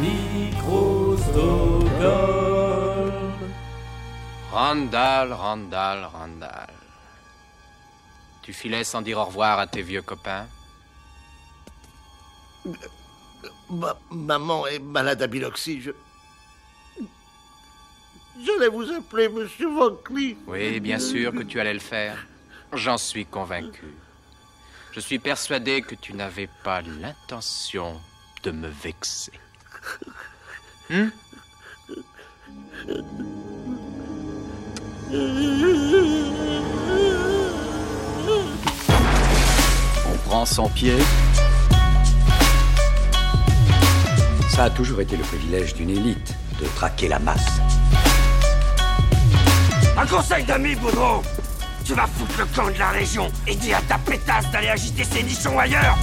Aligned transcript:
Microsoft. 0.00 1.86
Randall, 4.52 5.32
Randall, 5.32 6.04
Randall. 6.12 6.70
Tu 8.42 8.52
filais 8.52 8.84
sans 8.84 9.02
dire 9.02 9.18
au 9.18 9.24
revoir 9.24 9.58
à 9.58 9.66
tes 9.66 9.82
vieux 9.82 10.02
copains? 10.02 10.46
Ma- 13.70 13.96
maman 14.10 14.66
est 14.66 14.78
malade 14.78 15.22
à 15.22 15.26
biloxie. 15.26 15.80
Je. 15.82 15.90
J'allais 18.42 18.68
vous 18.68 18.90
appeler, 18.92 19.28
monsieur 19.28 19.68
Van 19.68 19.94
Cleef. 19.96 20.36
Oui, 20.46 20.80
bien 20.80 20.98
sûr 20.98 21.32
que 21.32 21.42
tu 21.42 21.60
allais 21.60 21.74
le 21.74 21.80
faire. 21.80 22.26
J'en 22.72 22.98
suis 22.98 23.26
convaincu. 23.26 23.84
Je 24.92 25.00
suis 25.00 25.18
persuadé 25.18 25.82
que 25.82 25.94
tu 25.94 26.14
n'avais 26.14 26.48
pas 26.64 26.80
l'intention 26.82 28.00
de 28.44 28.50
me 28.50 28.68
vexer. 28.68 29.32
Hmm? 30.90 31.08
On 40.06 40.16
prend 40.26 40.46
son 40.46 40.68
pied. 40.70 40.96
Ça 44.48 44.64
a 44.64 44.70
toujours 44.70 45.00
été 45.00 45.16
le 45.16 45.22
privilège 45.22 45.74
d'une 45.74 45.90
élite 45.90 46.34
de 46.60 46.66
traquer 46.74 47.08
la 47.08 47.18
masse. 47.18 47.60
Un 49.96 50.06
conseil 50.06 50.44
d'amis, 50.44 50.74
Boudreau 50.76 51.22
Tu 51.84 51.94
vas 51.94 52.06
foutre 52.06 52.38
le 52.38 52.46
camp 52.46 52.70
de 52.70 52.78
la 52.78 52.90
région 52.90 53.30
et 53.46 53.54
dis 53.54 53.72
à 53.72 53.80
ta 53.82 53.98
pétasse 53.98 54.50
d'aller 54.50 54.68
agiter 54.68 55.04
ses 55.04 55.22
nichons 55.22 55.58
ailleurs 55.58 55.98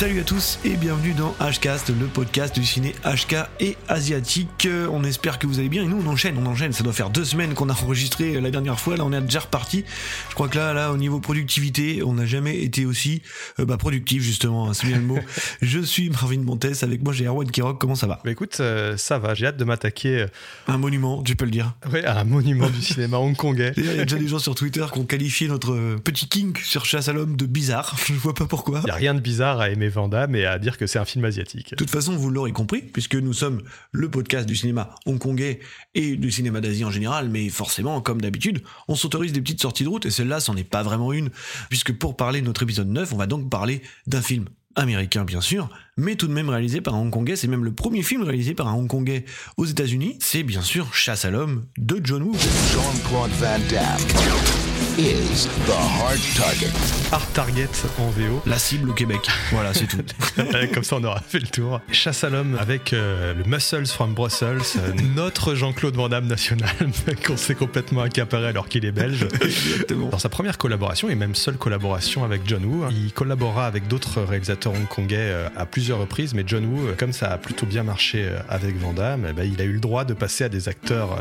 Salut 0.00 0.20
à 0.20 0.24
tous 0.24 0.58
et 0.64 0.76
bienvenue 0.76 1.12
dans 1.12 1.36
Hcast, 1.40 1.90
le 1.90 2.06
podcast 2.06 2.54
du 2.54 2.64
ciné 2.64 2.94
HK 3.04 3.36
et 3.60 3.76
asiatique. 3.86 4.64
Euh, 4.64 4.88
On 4.90 5.04
espère 5.04 5.38
que 5.38 5.46
vous 5.46 5.58
allez 5.58 5.68
bien 5.68 5.82
et 5.82 5.86
nous 5.86 6.02
on 6.02 6.06
enchaîne, 6.08 6.38
on 6.38 6.46
enchaîne. 6.46 6.72
Ça 6.72 6.82
doit 6.82 6.94
faire 6.94 7.10
deux 7.10 7.26
semaines 7.26 7.52
qu'on 7.52 7.68
a 7.68 7.74
enregistré 7.74 8.36
euh, 8.36 8.40
la 8.40 8.50
dernière 8.50 8.80
fois. 8.80 8.96
Là 8.96 9.04
on 9.04 9.12
est 9.12 9.20
déjà 9.20 9.40
reparti. 9.40 9.84
Je 10.30 10.34
crois 10.34 10.48
que 10.48 10.56
là, 10.56 10.72
là 10.72 10.90
au 10.90 10.96
niveau 10.96 11.20
productivité, 11.20 12.02
on 12.02 12.14
n'a 12.14 12.24
jamais 12.24 12.62
été 12.62 12.86
aussi 12.86 13.20
euh, 13.58 13.66
bah, 13.66 13.76
productif 13.76 14.22
justement. 14.22 14.70
hein, 14.70 14.72
c'est 14.72 14.86
bien 14.86 14.96
le 14.96 15.02
mot. 15.04 15.18
Je 15.60 15.80
suis 15.80 16.08
Marvin 16.08 16.40
Montes. 16.40 16.64
Avec 16.80 17.02
moi 17.02 17.12
j'ai 17.12 17.26
Erwan 17.26 17.50
Kirok. 17.50 17.78
Comment 17.78 17.94
ça 17.94 18.06
va? 18.06 18.20
Bah 18.24 18.30
écoute, 18.30 18.56
euh, 18.60 18.96
ça 18.96 19.18
va, 19.18 19.34
j'ai 19.34 19.48
hâte 19.48 19.58
de 19.58 19.64
m'attaquer 19.64 20.24
Un 20.66 20.78
monument, 20.78 21.22
tu 21.22 21.36
peux 21.36 21.44
le 21.44 21.50
dire. 21.50 21.74
ouais, 21.92 22.06
à 22.06 22.20
un 22.20 22.24
monument 22.24 22.70
du 22.70 22.80
cinéma 22.80 23.18
hongkongais. 23.18 23.74
Il 23.76 23.84
y 23.84 24.00
a 24.00 24.04
déjà 24.04 24.16
des 24.16 24.28
gens 24.28 24.38
sur 24.38 24.54
Twitter 24.54 24.86
qui 24.94 24.98
ont 24.98 25.04
qualifié 25.04 25.46
notre 25.46 25.96
petit 25.96 26.26
king 26.26 26.56
sur 26.64 26.86
Chasse 26.86 27.08
à 27.08 27.12
l'homme 27.12 27.36
de 27.36 27.44
bizarre. 27.44 27.96
Je 28.06 28.14
vois 28.14 28.32
pas 28.34 28.46
pourquoi. 28.46 28.80
Il 28.84 28.86
n'y 28.86 28.92
a 28.92 28.94
rien 28.94 29.12
de 29.12 29.20
bizarre 29.20 29.60
à 29.60 29.68
aimer 29.68 29.89
Van 29.90 30.08
Damme 30.08 30.34
et 30.34 30.46
à 30.46 30.58
dire 30.58 30.78
que 30.78 30.86
c'est 30.86 30.98
un 30.98 31.04
film 31.04 31.24
asiatique. 31.24 31.70
De 31.70 31.76
toute 31.76 31.90
façon, 31.90 32.16
vous 32.16 32.30
l'aurez 32.30 32.52
compris, 32.52 32.82
puisque 32.82 33.16
nous 33.16 33.32
sommes 33.32 33.62
le 33.92 34.10
podcast 34.10 34.46
du 34.46 34.56
cinéma 34.56 34.94
hongkongais 35.06 35.60
et 35.94 36.16
du 36.16 36.30
cinéma 36.30 36.60
d'Asie 36.60 36.84
en 36.84 36.90
général, 36.90 37.28
mais 37.28 37.48
forcément, 37.48 38.00
comme 38.00 38.20
d'habitude, 38.20 38.62
on 38.88 38.94
s'autorise 38.94 39.32
des 39.32 39.40
petites 39.40 39.62
sorties 39.62 39.84
de 39.84 39.88
route, 39.88 40.06
et 40.06 40.10
celle-là, 40.10 40.40
c'en 40.40 40.56
est 40.56 40.64
pas 40.64 40.82
vraiment 40.82 41.12
une, 41.12 41.30
puisque 41.68 41.92
pour 41.92 42.16
parler 42.16 42.40
de 42.40 42.46
notre 42.46 42.62
épisode 42.62 42.88
9, 42.88 43.12
on 43.12 43.16
va 43.16 43.26
donc 43.26 43.50
parler 43.50 43.82
d'un 44.06 44.22
film 44.22 44.46
américain, 44.76 45.24
bien 45.24 45.40
sûr, 45.40 45.68
mais 45.96 46.14
tout 46.16 46.28
de 46.28 46.32
même 46.32 46.48
réalisé 46.48 46.80
par 46.80 46.94
un 46.94 46.98
hongkongais, 46.98 47.36
c'est 47.36 47.48
même 47.48 47.64
le 47.64 47.72
premier 47.72 48.02
film 48.02 48.22
réalisé 48.22 48.54
par 48.54 48.68
un 48.68 48.74
hongkongais 48.74 49.24
aux 49.56 49.66
États-Unis, 49.66 50.16
c'est 50.20 50.42
bien 50.42 50.62
sûr 50.62 50.94
Chasse 50.94 51.24
à 51.24 51.30
l'homme 51.30 51.66
de 51.76 52.00
John 52.02 52.22
Woo. 52.22 52.34
Jean-Claude 52.72 53.30
Van 53.40 53.58
Damme 53.68 54.69
is 54.98 55.46
the 55.66 55.76
hard 55.76 56.20
target. 56.36 57.00
Art 57.12 57.26
Target 57.32 57.68
en 57.98 58.08
VO. 58.10 58.40
La 58.46 58.58
cible 58.58 58.90
au 58.90 58.92
Québec. 58.92 59.20
Voilà, 59.50 59.74
c'est 59.74 59.86
tout. 59.86 59.98
Comme 60.74 60.84
ça, 60.84 60.96
on 60.96 61.04
aura 61.04 61.20
fait 61.20 61.40
le 61.40 61.46
tour. 61.46 61.80
Chasse 61.90 62.22
à 62.24 62.30
l'homme 62.30 62.56
avec 62.58 62.92
euh, 62.92 63.34
le 63.34 63.42
Muscles 63.44 63.86
from 63.86 64.14
Brussels, 64.14 64.60
euh, 64.78 64.92
notre 65.16 65.54
Jean-Claude 65.54 65.96
Van 65.96 66.08
Damme 66.08 66.26
national, 66.26 66.70
qu'on 67.26 67.36
s'est 67.36 67.56
complètement 67.56 68.02
accaparé 68.02 68.46
alors 68.46 68.68
qu'il 68.68 68.84
est 68.84 68.92
belge. 68.92 69.26
Exactement. 69.42 70.08
Dans 70.08 70.18
sa 70.18 70.28
première 70.28 70.56
collaboration, 70.56 71.10
et 71.10 71.16
même 71.16 71.34
seule 71.34 71.56
collaboration 71.56 72.24
avec 72.24 72.42
John 72.46 72.64
Woo, 72.64 72.84
hein, 72.84 72.90
il 72.92 73.12
collabora 73.12 73.66
avec 73.66 73.88
d'autres 73.88 74.22
réalisateurs 74.22 74.72
hongkongais 74.72 75.16
euh, 75.18 75.48
à 75.56 75.66
plusieurs 75.66 75.98
reprises, 75.98 76.32
mais 76.34 76.44
John 76.46 76.64
Woo, 76.64 76.92
comme 76.96 77.12
ça 77.12 77.32
a 77.32 77.38
plutôt 77.38 77.66
bien 77.66 77.82
marché 77.82 78.28
avec 78.48 78.78
Van 78.78 78.92
Damme, 78.92 79.26
eh 79.28 79.32
ben, 79.32 79.50
il 79.52 79.60
a 79.60 79.64
eu 79.64 79.72
le 79.72 79.80
droit 79.80 80.04
de 80.04 80.14
passer 80.14 80.44
à 80.44 80.48
des 80.48 80.68
acteurs 80.68 81.18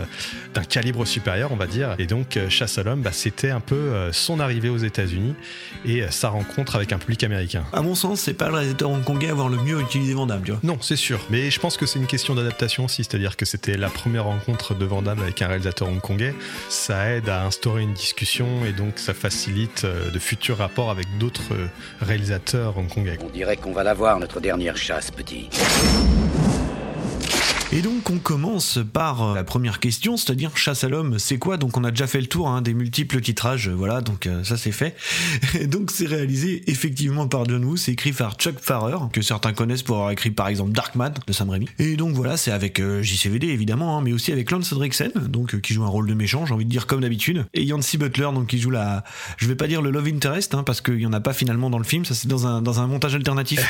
d'un 0.53 0.63
calibre 0.63 1.05
supérieur, 1.05 1.51
on 1.51 1.55
va 1.55 1.67
dire. 1.67 1.95
Et 1.97 2.05
donc, 2.05 2.37
Chasse 2.49 2.77
à 2.77 2.83
l'homme, 2.83 3.01
bah, 3.01 3.11
c'était 3.11 3.49
un 3.49 3.58
peu 3.59 3.75
euh, 3.75 4.11
son 4.11 4.39
arrivée 4.39 4.69
aux 4.69 4.77
États-Unis 4.77 5.35
et 5.85 6.03
euh, 6.03 6.11
sa 6.11 6.29
rencontre 6.29 6.75
avec 6.75 6.91
un 6.91 6.97
public 6.97 7.23
américain. 7.23 7.63
À 7.73 7.81
mon 7.81 7.95
sens, 7.95 8.19
c'est 8.21 8.33
pas 8.33 8.47
le 8.47 8.55
réalisateur 8.55 8.89
hongkongais 8.89 9.27
à 9.27 9.31
avoir 9.31 9.49
le 9.49 9.57
mieux 9.57 9.79
utilisé 9.79 10.13
Van 10.13 10.25
Damme, 10.25 10.43
tu 10.43 10.51
vois. 10.51 10.59
Non, 10.63 10.77
c'est 10.81 10.95
sûr. 10.95 11.19
Mais 11.29 11.51
je 11.51 11.59
pense 11.59 11.77
que 11.77 11.85
c'est 11.85 11.99
une 11.99 12.07
question 12.07 12.35
d'adaptation 12.35 12.85
aussi, 12.85 13.03
c'est-à-dire 13.03 13.37
que 13.37 13.45
c'était 13.45 13.77
la 13.77 13.89
première 13.89 14.25
rencontre 14.25 14.75
de 14.75 14.85
Van 14.85 15.01
Damme 15.01 15.21
avec 15.21 15.41
un 15.41 15.47
réalisateur 15.47 15.87
hongkongais. 15.87 16.33
Ça 16.69 17.09
aide 17.11 17.29
à 17.29 17.45
instaurer 17.45 17.83
une 17.83 17.93
discussion 17.93 18.65
et 18.65 18.73
donc 18.73 18.99
ça 18.99 19.13
facilite 19.13 19.83
euh, 19.85 20.11
de 20.11 20.19
futurs 20.19 20.57
rapports 20.57 20.89
avec 20.89 21.05
d'autres 21.17 21.53
réalisateurs 22.01 22.77
hongkongais. 22.77 23.17
On 23.23 23.29
dirait 23.29 23.57
qu'on 23.57 23.73
va 23.73 23.83
l'avoir, 23.83 24.19
notre 24.19 24.39
dernière 24.39 24.77
chasse, 24.77 25.11
petit. 25.11 25.49
Et 27.71 27.83
donc 27.83 28.09
on 28.09 28.17
commence 28.17 28.79
par 28.93 29.35
la 29.35 29.43
première 29.43 29.79
question, 29.79 30.17
c'est-à-dire 30.17 30.57
chasse 30.57 30.83
à 30.83 30.89
l'homme, 30.89 31.19
c'est 31.19 31.37
quoi? 31.37 31.57
Donc 31.57 31.77
on 31.77 31.83
a 31.83 31.91
déjà 31.91 32.07
fait 32.07 32.19
le 32.19 32.25
tour 32.25 32.49
hein, 32.49 32.63
des 32.63 32.73
multiples 32.73 33.21
titrages, 33.21 33.69
voilà, 33.69 34.01
donc 34.01 34.25
euh, 34.25 34.43
ça 34.43 34.57
c'est 34.57 34.71
fait. 34.71 34.95
Et 35.53 35.67
donc 35.67 35.91
c'est 35.91 36.07
réalisé 36.07 36.63
effectivement 36.65 37.27
par 37.27 37.45
John 37.45 37.63
Woo, 37.63 37.77
c'est 37.77 37.91
écrit 37.91 38.11
par 38.11 38.37
Chuck 38.37 38.55
Farrer, 38.59 38.97
que 39.13 39.21
certains 39.21 39.53
connaissent 39.53 39.83
pour 39.83 39.97
avoir 39.97 40.09
écrit 40.09 40.31
par 40.31 40.47
exemple 40.47 40.71
Darkman 40.71 41.13
de 41.27 41.31
Sam 41.31 41.51
Raimi. 41.51 41.67
Et 41.77 41.95
donc 41.95 42.15
voilà, 42.15 42.37
c'est 42.37 42.49
avec 42.49 42.79
euh, 42.79 43.03
JCVD 43.03 43.49
évidemment, 43.49 43.99
hein, 43.99 44.01
mais 44.03 44.13
aussi 44.13 44.31
avec 44.31 44.49
Lance 44.49 44.73
Henriksen, 44.73 45.11
donc 45.27 45.53
euh, 45.53 45.59
qui 45.59 45.75
joue 45.75 45.83
un 45.83 45.89
rôle 45.89 46.07
de 46.07 46.15
méchant, 46.15 46.47
j'ai 46.47 46.55
envie 46.55 46.65
de 46.65 46.71
dire 46.71 46.87
comme 46.87 47.01
d'habitude, 47.01 47.45
et 47.53 47.63
Yancy 47.63 47.99
Butler, 47.99 48.29
donc 48.33 48.47
qui 48.47 48.59
joue 48.59 48.71
la, 48.71 49.03
je 49.37 49.47
vais 49.47 49.55
pas 49.55 49.67
dire 49.67 49.83
le 49.83 49.91
love 49.91 50.07
interest, 50.07 50.55
hein, 50.55 50.63
parce 50.63 50.81
qu'il 50.81 50.99
y 50.99 51.05
en 51.05 51.13
a 51.13 51.19
pas 51.19 51.33
finalement 51.33 51.69
dans 51.69 51.77
le 51.77 51.83
film, 51.83 52.03
ça 52.03 52.15
c'est 52.15 52.27
dans 52.27 52.47
un 52.47 52.63
dans 52.63 52.79
un 52.79 52.87
montage 52.87 53.13
alternatif. 53.13 53.61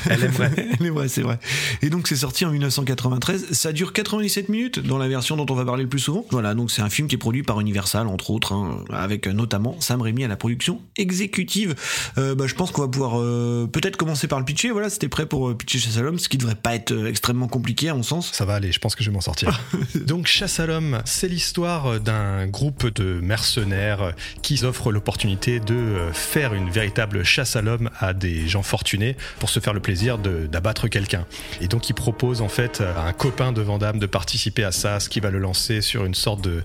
Elle 0.10 0.24
est 0.24 0.26
vraie. 0.26 0.52
Elle 0.80 0.86
est 0.86 0.90
vraie, 0.90 1.06
c'est 1.06 1.22
vrai. 1.22 1.38
Et 1.82 1.90
donc 1.90 2.08
c'est 2.08 2.16
sorti 2.16 2.44
en 2.44 2.50
1993. 2.50 3.35
Ça 3.52 3.72
dure 3.72 3.92
97 3.92 4.48
minutes 4.48 4.78
dans 4.78 4.98
la 4.98 5.08
version 5.08 5.36
dont 5.36 5.46
on 5.48 5.54
va 5.54 5.64
parler 5.64 5.82
le 5.82 5.88
plus 5.88 5.98
souvent. 5.98 6.24
Voilà, 6.30 6.54
donc 6.54 6.70
c'est 6.70 6.82
un 6.82 6.90
film 6.90 7.08
qui 7.08 7.14
est 7.14 7.18
produit 7.18 7.42
par 7.42 7.60
Universal 7.60 8.06
entre 8.06 8.30
autres, 8.30 8.52
hein, 8.52 8.84
avec 8.92 9.26
notamment 9.26 9.76
Sam 9.80 10.02
Raimi 10.02 10.24
à 10.24 10.28
la 10.28 10.36
production 10.36 10.80
exécutive. 10.96 11.74
Euh, 12.18 12.34
bah, 12.34 12.46
je 12.46 12.54
pense 12.54 12.70
qu'on 12.70 12.82
va 12.82 12.88
pouvoir 12.88 13.20
euh, 13.20 13.68
peut-être 13.70 13.96
commencer 13.96 14.28
par 14.28 14.38
le 14.38 14.44
pitcher. 14.44 14.70
Voilà, 14.70 14.90
c'était 14.90 15.08
prêt 15.08 15.26
pour 15.26 15.48
euh, 15.48 15.54
pitcher 15.54 15.78
Chasse 15.78 15.98
à 15.98 16.02
l'homme, 16.02 16.18
ce 16.18 16.28
qui 16.28 16.38
devrait 16.38 16.54
pas 16.54 16.74
être 16.74 17.06
extrêmement 17.06 17.48
compliqué 17.48 17.88
à 17.88 17.94
mon 17.94 18.02
sens. 18.02 18.32
Ça 18.32 18.44
va 18.44 18.54
aller, 18.54 18.72
je 18.72 18.78
pense 18.78 18.94
que 18.94 19.04
je 19.04 19.10
vais 19.10 19.14
m'en 19.14 19.20
sortir. 19.20 19.60
Donc 20.06 20.26
Chasse 20.26 20.60
à 20.60 20.66
l'homme, 20.66 21.00
c'est 21.04 21.28
l'histoire 21.28 22.00
d'un 22.00 22.46
groupe 22.46 22.92
de 22.94 23.20
mercenaires 23.20 24.12
qui 24.42 24.64
offrent 24.64 24.92
l'opportunité 24.92 25.60
de 25.60 26.08
faire 26.12 26.54
une 26.54 26.70
véritable 26.70 27.24
chasse 27.24 27.56
à 27.56 27.62
l'homme 27.62 27.90
à 27.98 28.14
des 28.14 28.48
gens 28.48 28.62
fortunés 28.62 29.16
pour 29.38 29.50
se 29.50 29.60
faire 29.60 29.74
le 29.74 29.80
plaisir 29.80 30.18
d'abattre 30.18 30.88
quelqu'un. 30.88 31.26
Et 31.60 31.68
donc 31.68 31.88
il 31.88 31.94
propose 31.94 32.40
en 32.40 32.48
fait 32.48 32.80
un 32.80 33.12
copain 33.26 33.50
de 33.50 33.60
Van 33.60 33.78
Damme 33.78 33.98
de 33.98 34.06
participer 34.06 34.62
à 34.62 34.70
ça, 34.70 35.00
ce 35.00 35.08
qui 35.08 35.18
va 35.18 35.30
le 35.30 35.40
lancer 35.40 35.80
sur 35.80 36.04
une 36.04 36.14
sorte 36.14 36.42
de, 36.42 36.62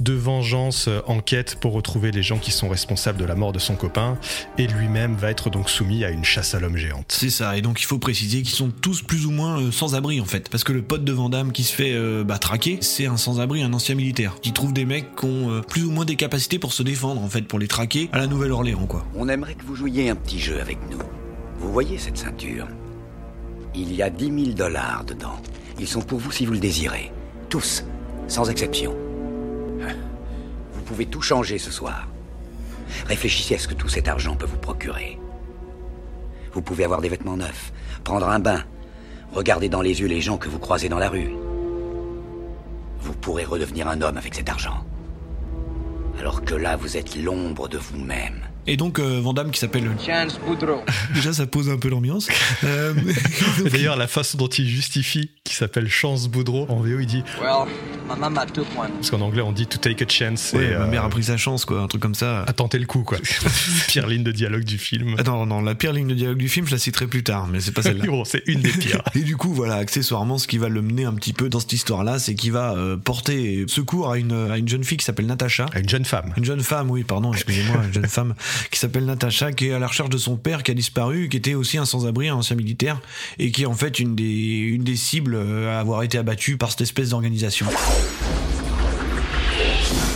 de 0.00 0.12
vengeance 0.12 0.86
euh, 0.86 1.00
enquête 1.06 1.56
pour 1.58 1.72
retrouver 1.72 2.10
les 2.10 2.22
gens 2.22 2.36
qui 2.36 2.50
sont 2.50 2.68
responsables 2.68 3.18
de 3.18 3.24
la 3.24 3.34
mort 3.34 3.52
de 3.52 3.58
son 3.58 3.74
copain. 3.74 4.18
Et 4.58 4.66
lui-même 4.66 5.16
va 5.16 5.30
être 5.30 5.48
donc 5.48 5.70
soumis 5.70 6.04
à 6.04 6.10
une 6.10 6.22
chasse 6.22 6.54
à 6.54 6.60
l'homme 6.60 6.76
géante. 6.76 7.06
C'est 7.08 7.30
ça, 7.30 7.56
et 7.56 7.62
donc 7.62 7.80
il 7.80 7.86
faut 7.86 7.98
préciser 7.98 8.42
qu'ils 8.42 8.54
sont 8.54 8.68
tous 8.68 9.00
plus 9.00 9.24
ou 9.24 9.30
moins 9.30 9.58
euh, 9.58 9.72
sans 9.72 9.94
abri 9.94 10.20
en 10.20 10.26
fait. 10.26 10.50
Parce 10.50 10.62
que 10.62 10.74
le 10.74 10.82
pote 10.82 11.04
de 11.04 11.12
Vandame 11.12 11.52
qui 11.52 11.64
se 11.64 11.72
fait 11.72 11.94
euh, 11.94 12.22
bah, 12.22 12.36
traquer, 12.36 12.76
c'est 12.82 13.06
un 13.06 13.16
sans 13.16 13.40
abri, 13.40 13.62
un 13.62 13.72
ancien 13.72 13.94
militaire, 13.94 14.34
qui 14.42 14.52
trouve 14.52 14.74
des 14.74 14.84
mecs 14.84 15.16
qui 15.16 15.24
ont 15.24 15.52
euh, 15.52 15.60
plus 15.62 15.86
ou 15.86 15.90
moins 15.90 16.04
des 16.04 16.16
capacités 16.16 16.58
pour 16.58 16.74
se 16.74 16.82
défendre 16.82 17.22
en 17.22 17.30
fait, 17.30 17.48
pour 17.48 17.58
les 17.58 17.68
traquer 17.68 18.10
à 18.12 18.18
la 18.18 18.26
Nouvelle-Orléans 18.26 18.84
quoi. 18.84 19.06
On 19.14 19.26
aimerait 19.30 19.54
que 19.54 19.64
vous 19.64 19.74
jouiez 19.74 20.10
un 20.10 20.16
petit 20.16 20.38
jeu 20.38 20.60
avec 20.60 20.76
nous. 20.90 20.98
Vous 21.60 21.72
voyez 21.72 21.96
cette 21.96 22.18
ceinture? 22.18 22.68
Il 23.74 23.94
y 23.94 24.02
a 24.02 24.10
10 24.10 24.26
000 24.26 24.36
dollars 24.54 25.04
dedans. 25.06 25.40
Ils 25.78 25.88
sont 25.88 26.02
pour 26.02 26.18
vous 26.18 26.30
si 26.30 26.46
vous 26.46 26.52
le 26.52 26.58
désirez. 26.58 27.12
Tous, 27.48 27.84
sans 28.28 28.48
exception. 28.48 28.94
Vous 30.72 30.82
pouvez 30.82 31.06
tout 31.06 31.22
changer 31.22 31.58
ce 31.58 31.70
soir. 31.70 32.08
Réfléchissez 33.06 33.54
à 33.54 33.58
ce 33.58 33.68
que 33.68 33.74
tout 33.74 33.88
cet 33.88 34.08
argent 34.08 34.36
peut 34.36 34.46
vous 34.46 34.58
procurer. 34.58 35.18
Vous 36.52 36.62
pouvez 36.62 36.84
avoir 36.84 37.00
des 37.00 37.08
vêtements 37.08 37.36
neufs, 37.36 37.72
prendre 38.04 38.28
un 38.28 38.38
bain, 38.38 38.62
regarder 39.32 39.68
dans 39.68 39.82
les 39.82 40.00
yeux 40.00 40.06
les 40.06 40.20
gens 40.20 40.38
que 40.38 40.48
vous 40.48 40.58
croisez 40.58 40.88
dans 40.88 40.98
la 40.98 41.08
rue. 41.08 41.32
Vous 43.00 43.14
pourrez 43.14 43.44
redevenir 43.44 43.88
un 43.88 44.00
homme 44.00 44.16
avec 44.16 44.34
cet 44.34 44.48
argent. 44.48 44.84
Alors 46.20 46.44
que 46.44 46.54
là, 46.54 46.76
vous 46.76 46.96
êtes 46.96 47.16
l'ombre 47.16 47.68
de 47.68 47.78
vous-même. 47.78 48.40
Et 48.66 48.76
donc 48.78 48.98
euh, 48.98 49.20
Van 49.22 49.34
Damme 49.34 49.50
qui 49.50 49.60
s'appelle 49.60 49.90
Chance 50.04 50.38
Boudreau. 50.46 50.82
déjà 51.14 51.32
ça 51.34 51.46
pose 51.46 51.68
un 51.68 51.76
peu 51.78 51.88
l'ambiance. 51.88 52.28
Euh, 52.64 52.94
Et 53.66 53.68
D'ailleurs, 53.68 53.96
la 53.96 54.06
façon 54.06 54.38
dont 54.38 54.46
il 54.46 54.66
justifie, 54.66 55.30
qui 55.44 55.54
s'appelle 55.54 55.88
Chance 55.88 56.28
Boudreau, 56.28 56.66
en 56.70 56.76
VO, 56.76 56.98
il 57.00 57.06
dit, 57.06 57.22
Well, 57.42 57.66
my 58.08 58.18
mama 58.18 58.46
took 58.46 58.66
one. 58.76 58.90
parce 58.92 59.10
qu'en 59.10 59.20
anglais, 59.20 59.42
on 59.42 59.52
dit 59.52 59.66
to 59.66 59.76
take 59.78 60.02
a 60.02 60.08
chance. 60.08 60.52
ouais, 60.54 60.64
et, 60.64 60.70
ma 60.70 60.84
euh, 60.84 60.86
mère 60.86 61.04
a 61.04 61.08
pris 61.10 61.24
sa 61.24 61.36
chance 61.36 61.64
quoi, 61.64 61.80
un 61.82 61.86
truc 61.88 62.00
comme 62.00 62.14
ça. 62.14 62.42
à 62.44 62.52
tenter 62.54 62.78
le 62.78 62.86
coup, 62.86 63.02
quoi. 63.02 63.18
Pire 63.88 64.06
ligne 64.06 64.22
de 64.22 64.32
dialogue 64.32 64.64
du 64.64 64.78
film. 64.78 65.16
Attends, 65.18 65.44
non, 65.46 65.60
la 65.60 65.74
pire 65.74 65.92
ligne 65.92 66.08
de 66.08 66.14
dialogue 66.14 66.38
du 66.38 66.48
film, 66.48 66.66
je 66.66 66.72
la 66.72 66.78
citerai 66.78 67.06
plus 67.06 67.22
tard, 67.22 67.48
mais 67.48 67.60
c'est 67.60 67.72
pas 67.72 67.82
celle-là. 67.82 68.04
bon, 68.06 68.24
c'est 68.24 68.42
une 68.46 68.60
des 68.60 68.70
pires. 68.70 69.02
Et 69.14 69.20
du 69.20 69.36
coup, 69.36 69.52
voilà, 69.52 69.74
accessoirement, 69.74 70.38
ce 70.38 70.46
qui 70.46 70.56
va 70.58 70.68
le 70.68 70.80
mener 70.80 71.04
un 71.04 71.14
petit 71.14 71.32
peu 71.34 71.48
dans 71.50 71.60
cette 71.60 71.72
histoire-là, 71.72 72.18
c'est 72.18 72.34
qu'il 72.34 72.52
va 72.52 72.74
euh, 72.74 72.96
porter 72.96 73.64
secours 73.66 74.10
à 74.10 74.16
une, 74.16 74.50
à 74.50 74.56
une 74.56 74.68
jeune 74.68 74.84
fille 74.84 74.98
qui 74.98 75.04
s'appelle 75.04 75.26
Natacha. 75.26 75.66
À 75.74 75.80
une 75.80 75.88
jeune 75.88 76.04
femme. 76.04 76.32
Une 76.38 76.44
jeune 76.44 76.62
femme, 76.62 76.90
oui, 76.90 77.04
pardon, 77.04 77.32
excusez-moi, 77.32 77.76
une 77.86 77.92
jeune 77.92 78.08
femme 78.08 78.34
qui 78.70 78.78
s'appelle 78.78 79.04
Natacha, 79.04 79.52
qui 79.52 79.68
est 79.68 79.72
à 79.72 79.78
la 79.78 79.86
recherche 79.86 80.10
de 80.10 80.18
son 80.18 80.36
père 80.36 80.62
qui 80.62 80.70
a 80.70 80.74
disparu, 80.74 81.28
qui 81.28 81.36
était 81.36 81.54
aussi 81.54 81.78
un 81.78 81.84
sans-abri, 81.84 82.28
un 82.28 82.36
ancien 82.36 82.56
militaire, 82.56 83.00
et 83.38 83.50
qui 83.50 83.62
est 83.62 83.66
en 83.66 83.74
fait 83.74 83.98
une 83.98 84.14
des, 84.14 84.24
une 84.24 84.84
des 84.84 84.96
cibles 84.96 85.36
à 85.68 85.80
avoir 85.80 86.02
été 86.02 86.18
abattue 86.18 86.56
par 86.56 86.70
cette 86.70 86.82
espèce 86.82 87.10
d'organisation. 87.10 87.66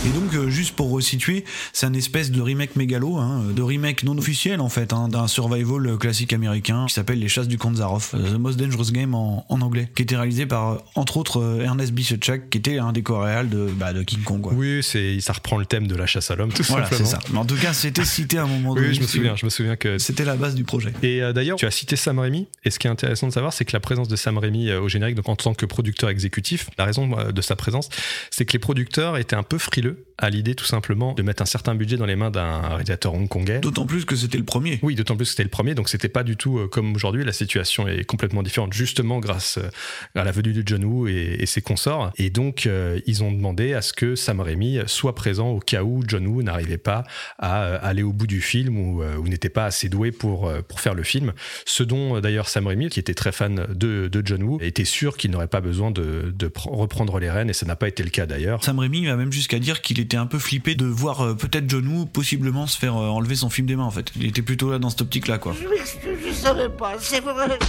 Et 0.05 0.09
donc, 0.11 0.33
euh, 0.33 0.49
juste 0.49 0.77
pour 0.77 0.91
resituer, 0.91 1.43
c'est 1.73 1.85
un 1.85 1.93
espèce 1.93 2.31
de 2.31 2.41
remake 2.41 2.77
mégalo, 2.77 3.17
hein, 3.17 3.43
de 3.53 3.61
remake 3.61 4.03
non 4.03 4.17
officiel 4.17 4.61
en 4.61 4.69
fait, 4.69 4.93
hein, 4.93 5.09
d'un 5.09 5.27
survival 5.27 5.97
classique 5.97 6.31
américain 6.31 6.85
qui 6.87 6.93
s'appelle 6.93 7.19
Les 7.19 7.27
Chasses 7.27 7.49
du 7.49 7.57
Zaroff, 7.75 8.13
euh, 8.13 8.35
The 8.35 8.39
Most 8.39 8.57
Dangerous 8.57 8.91
Game 8.91 9.13
en, 9.13 9.45
en 9.49 9.59
anglais, 9.61 9.91
qui 9.93 10.03
était 10.03 10.15
réalisé 10.15 10.45
par, 10.45 10.69
euh, 10.69 10.77
entre 10.95 11.17
autres, 11.17 11.59
Ernest 11.61 11.91
Bichechak, 11.91 12.49
qui 12.49 12.57
était 12.57 12.77
un 12.79 12.93
des 12.93 13.03
coréals 13.03 13.49
de, 13.49 13.67
bah, 13.75 13.91
de 13.91 14.01
King 14.03 14.21
Kong. 14.23 14.39
Quoi. 14.41 14.53
Oui, 14.53 14.81
ça 14.83 15.33
reprend 15.33 15.57
le 15.57 15.65
thème 15.65 15.85
de 15.85 15.95
la 15.95 16.05
chasse 16.05 16.31
à 16.31 16.37
l'homme, 16.37 16.53
tout 16.53 16.63
Voilà, 16.63 16.85
c'est 16.85 17.03
simplement. 17.03 17.09
ça. 17.09 17.33
Mais 17.33 17.39
en 17.39 17.45
tout 17.45 17.57
cas, 17.57 17.73
c'était 17.73 18.05
cité 18.05 18.37
à 18.37 18.43
un 18.43 18.47
moment 18.47 18.75
donné. 18.75 18.87
Oui, 18.87 18.93
je 18.93 19.01
me 19.01 19.07
souviens, 19.07 19.35
je 19.35 19.45
me 19.45 19.49
souviens 19.49 19.75
que. 19.75 19.97
C'était 19.97 20.23
la 20.23 20.37
base 20.37 20.55
du 20.55 20.63
projet. 20.63 20.93
Et 21.03 21.21
euh, 21.21 21.33
d'ailleurs, 21.33 21.57
tu 21.57 21.65
as 21.65 21.71
cité 21.71 21.97
Sam 21.97 22.19
Raimi, 22.19 22.47
et 22.63 22.71
ce 22.71 22.79
qui 22.79 22.87
est 22.87 22.89
intéressant 22.91 23.27
de 23.27 23.33
savoir, 23.33 23.51
c'est 23.51 23.65
que 23.65 23.73
la 23.73 23.81
présence 23.81 24.07
de 24.07 24.15
Sam 24.15 24.37
Raimi 24.37 24.69
euh, 24.69 24.79
au 24.79 24.87
générique, 24.87 25.15
donc 25.15 25.27
en 25.27 25.35
tant 25.35 25.53
que 25.53 25.65
producteur 25.65 26.09
exécutif, 26.09 26.69
la 26.77 26.85
raison 26.85 27.09
de 27.29 27.41
sa 27.41 27.57
présence, 27.57 27.89
c'est 28.31 28.45
que 28.45 28.53
les 28.53 28.59
producteurs 28.59 29.17
étaient 29.17 29.35
un 29.35 29.43
peu 29.43 29.57
frileux 29.57 29.88
2. 29.89 30.08
À 30.19 30.29
l'idée 30.29 30.53
tout 30.53 30.65
simplement 30.65 31.13
de 31.13 31.23
mettre 31.23 31.41
un 31.41 31.47
certain 31.47 31.73
budget 31.73 31.97
dans 31.97 32.05
les 32.05 32.15
mains 32.15 32.29
d'un 32.29 32.61
réalisateur 32.61 33.13
hongkongais. 33.13 33.59
D'autant 33.59 33.85
plus 33.85 34.05
que 34.05 34.15
c'était 34.15 34.37
le 34.37 34.43
premier. 34.43 34.79
Oui, 34.83 34.95
d'autant 34.95 35.15
plus 35.15 35.25
que 35.25 35.31
c'était 35.31 35.43
le 35.43 35.49
premier, 35.49 35.73
donc 35.73 35.89
c'était 35.89 36.09
pas 36.09 36.23
du 36.23 36.35
tout 36.35 36.59
euh, 36.59 36.67
comme 36.67 36.93
aujourd'hui. 36.93 37.23
La 37.23 37.33
situation 37.33 37.87
est 37.87 38.03
complètement 38.03 38.43
différente, 38.43 38.73
justement 38.73 39.19
grâce 39.19 39.57
euh, 39.57 39.69
à 40.15 40.23
la 40.23 40.31
venue 40.31 40.53
de 40.53 40.63
John 40.65 40.83
Woo 40.83 41.07
et, 41.07 41.37
et 41.39 41.45
ses 41.45 41.61
consorts. 41.61 42.11
Et 42.17 42.29
donc, 42.29 42.65
euh, 42.65 42.99
ils 43.07 43.23
ont 43.23 43.31
demandé 43.31 43.73
à 43.73 43.81
ce 43.81 43.93
que 43.93 44.15
Sam 44.15 44.41
Raimi 44.41 44.79
soit 44.85 45.15
présent 45.15 45.49
au 45.49 45.59
cas 45.59 45.83
où 45.83 46.03
John 46.05 46.27
Woo 46.27 46.43
n'arrivait 46.43 46.77
pas 46.77 47.05
à 47.37 47.63
euh, 47.63 47.79
aller 47.81 48.03
au 48.03 48.11
bout 48.11 48.27
du 48.27 48.41
film 48.41 48.77
ou, 48.77 49.01
euh, 49.01 49.15
ou 49.17 49.27
n'était 49.27 49.49
pas 49.49 49.65
assez 49.65 49.89
doué 49.89 50.11
pour, 50.11 50.51
pour 50.67 50.81
faire 50.81 50.93
le 50.93 51.03
film. 51.03 51.33
Ce 51.65 51.83
dont 51.83 52.19
d'ailleurs 52.19 52.49
Sam 52.49 52.67
Raimi, 52.67 52.89
qui 52.89 52.99
était 52.99 53.13
très 53.13 53.31
fan 53.31 53.67
de, 53.73 54.07
de 54.07 54.21
John 54.25 54.43
Woo, 54.43 54.59
était 54.61 54.85
sûr 54.85 55.15
qu'il 55.17 55.31
n'aurait 55.31 55.47
pas 55.47 55.61
besoin 55.61 55.91
de, 55.91 56.33
de 56.35 56.47
pr- 56.47 56.75
reprendre 56.75 57.19
les 57.19 57.29
rênes, 57.29 57.49
et 57.49 57.53
ça 57.53 57.65
n'a 57.65 57.75
pas 57.75 57.87
été 57.87 58.03
le 58.03 58.09
cas 58.09 58.25
d'ailleurs. 58.25 58.63
Sam 58.63 58.79
Raimi 58.79 59.05
va 59.05 59.15
même 59.15 59.31
jusqu'à 59.31 59.59
dire 59.59 59.81
qu'il 59.81 59.99
était 60.09 60.17
un 60.17 60.25
peu 60.25 60.39
flippé 60.39 60.73
de 60.73 60.87
voir 60.87 61.21
euh, 61.21 61.35
peut-être 61.35 61.69
John 61.69 61.87
Woo 61.87 62.07
possiblement 62.07 62.65
se 62.65 62.79
faire 62.79 62.97
euh, 62.97 63.09
enlever 63.09 63.35
son 63.35 63.51
film 63.51 63.67
des 63.67 63.75
mains 63.75 63.83
en 63.83 63.91
fait. 63.91 64.11
Il 64.15 64.25
était 64.25 64.41
plutôt 64.41 64.71
là 64.71 64.79
dans 64.79 64.89
cette 64.89 65.01
optique 65.01 65.27
là 65.27 65.37
quoi. 65.37 65.53
Je 65.53 65.67
m'excuse, 65.67 66.17
je 66.27 66.33
savais 66.33 66.67
pas, 66.69 66.93
c'est 66.97 67.19
vrai. 67.19 67.59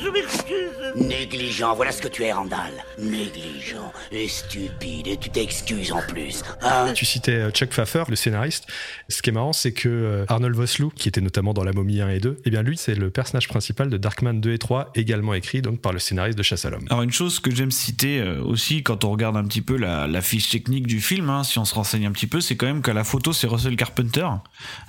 Je 0.00 0.08
m'excuse. 0.08 0.70
Négligent, 0.96 1.74
voilà 1.74 1.90
ce 1.90 2.00
que 2.00 2.06
tu 2.06 2.22
es, 2.22 2.32
Randall. 2.32 2.72
Négligent 2.98 3.92
et 4.12 4.28
stupide, 4.28 5.08
et 5.08 5.16
tu 5.16 5.30
t'excuses 5.30 5.90
en 5.90 6.00
plus. 6.02 6.42
Hein 6.62 6.92
Tu 6.94 7.04
citais 7.04 7.32
euh, 7.32 7.50
Chuck 7.50 7.70
Pfeffer, 7.70 8.04
le 8.08 8.14
scénariste. 8.14 8.68
Ce 9.08 9.20
qui 9.20 9.30
est 9.30 9.32
marrant, 9.32 9.52
c'est 9.52 9.72
que 9.72 10.24
Arnold 10.28 10.54
Vosloo, 10.54 10.90
qui 10.90 11.08
était 11.08 11.20
notamment 11.20 11.54
dans 11.54 11.64
La 11.64 11.72
Momie 11.72 12.00
1 12.00 12.08
et 12.10 12.20
2, 12.20 12.40
eh 12.44 12.50
bien 12.50 12.62
lui, 12.62 12.76
c'est 12.76 12.94
le 12.94 13.10
personnage 13.10 13.48
principal 13.48 13.90
de 13.90 13.96
Darkman 13.96 14.34
2 14.34 14.52
et 14.52 14.58
3, 14.58 14.92
également 14.94 15.34
écrit 15.34 15.60
donc 15.60 15.80
par 15.80 15.92
le 15.92 15.98
scénariste 15.98 16.38
de 16.38 16.44
Chasse 16.44 16.64
à 16.64 16.70
l'homme. 16.70 16.86
Alors 16.90 17.02
une 17.02 17.12
chose 17.12 17.40
que 17.40 17.52
j'aime 17.52 17.72
citer 17.72 18.22
aussi 18.22 18.84
quand 18.84 19.04
on 19.04 19.10
regarde 19.10 19.36
un 19.36 19.44
petit 19.44 19.62
peu 19.62 19.76
la, 19.76 20.06
la 20.06 20.20
fiche 20.20 20.50
technique 20.50 20.86
du 20.86 21.00
film, 21.00 21.28
hein, 21.30 21.42
si 21.42 21.58
on 21.58 21.63
se 21.64 21.74
renseigne 21.74 22.06
un 22.06 22.12
petit 22.12 22.26
peu, 22.26 22.40
c'est 22.40 22.56
quand 22.56 22.66
même 22.66 22.82
qu'à 22.82 22.92
la 22.92 23.04
photo 23.04 23.32
c'est 23.32 23.46
Russell 23.46 23.76
Carpenter, 23.76 24.26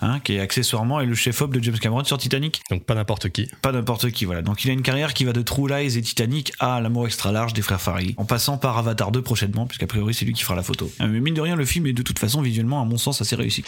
hein, 0.02 0.20
qui 0.20 0.36
est 0.36 0.40
accessoirement 0.40 1.00
est 1.02 1.06
le 1.06 1.16
chef-op 1.16 1.54
de 1.54 1.64
James 1.64 1.78
Cameron 1.78 2.04
sur 2.04 2.18
Titanic. 2.18 2.62
Donc 2.70 2.84
pas 2.84 2.96
n'importe 2.96 3.30
qui. 3.30 3.48
Pas 3.62 3.72
n'importe 3.72 4.12
qui, 4.12 4.26
voilà. 4.26 4.42
Donc 4.42 4.64
il 4.64 4.70
a 4.70 4.74
une 4.74 4.82
carrière 4.82 5.14
qui 5.14 5.26
va 5.26 5.34
de 5.34 5.42
True 5.42 5.70
Lies 5.70 5.98
et 5.98 6.02
Titanic 6.02 6.54
à 6.60 6.80
L'amour 6.82 7.06
extra 7.06 7.32
large 7.32 7.54
des 7.54 7.62
frères 7.62 7.82
Farrelly, 7.82 8.16
en 8.18 8.26
passant 8.26 8.58
par 8.58 8.78
Avatar 8.78 9.12
2 9.12 9.22
prochainement, 9.22 9.66
puisqu'a 9.66 9.88
priori 9.88 10.14
c'est 10.14 10.26
lui 10.26 10.34
qui 10.34 10.44
fera 10.44 10.56
la 10.56 10.64
photo. 10.64 10.92
Euh, 11.02 11.08
Mais 11.08 11.20
mine 11.20 11.34
de 11.34 11.42
rien, 11.42 11.56
le 11.56 11.66
film 11.66 11.86
est 11.88 11.94
de 11.94 12.02
toute 12.04 12.20
façon 12.20 12.42
visuellement, 12.42 12.82
à 12.82 12.86
mon 12.86 12.98
sens, 12.98 13.22
assez 13.22 13.36
réussi. 13.36 13.64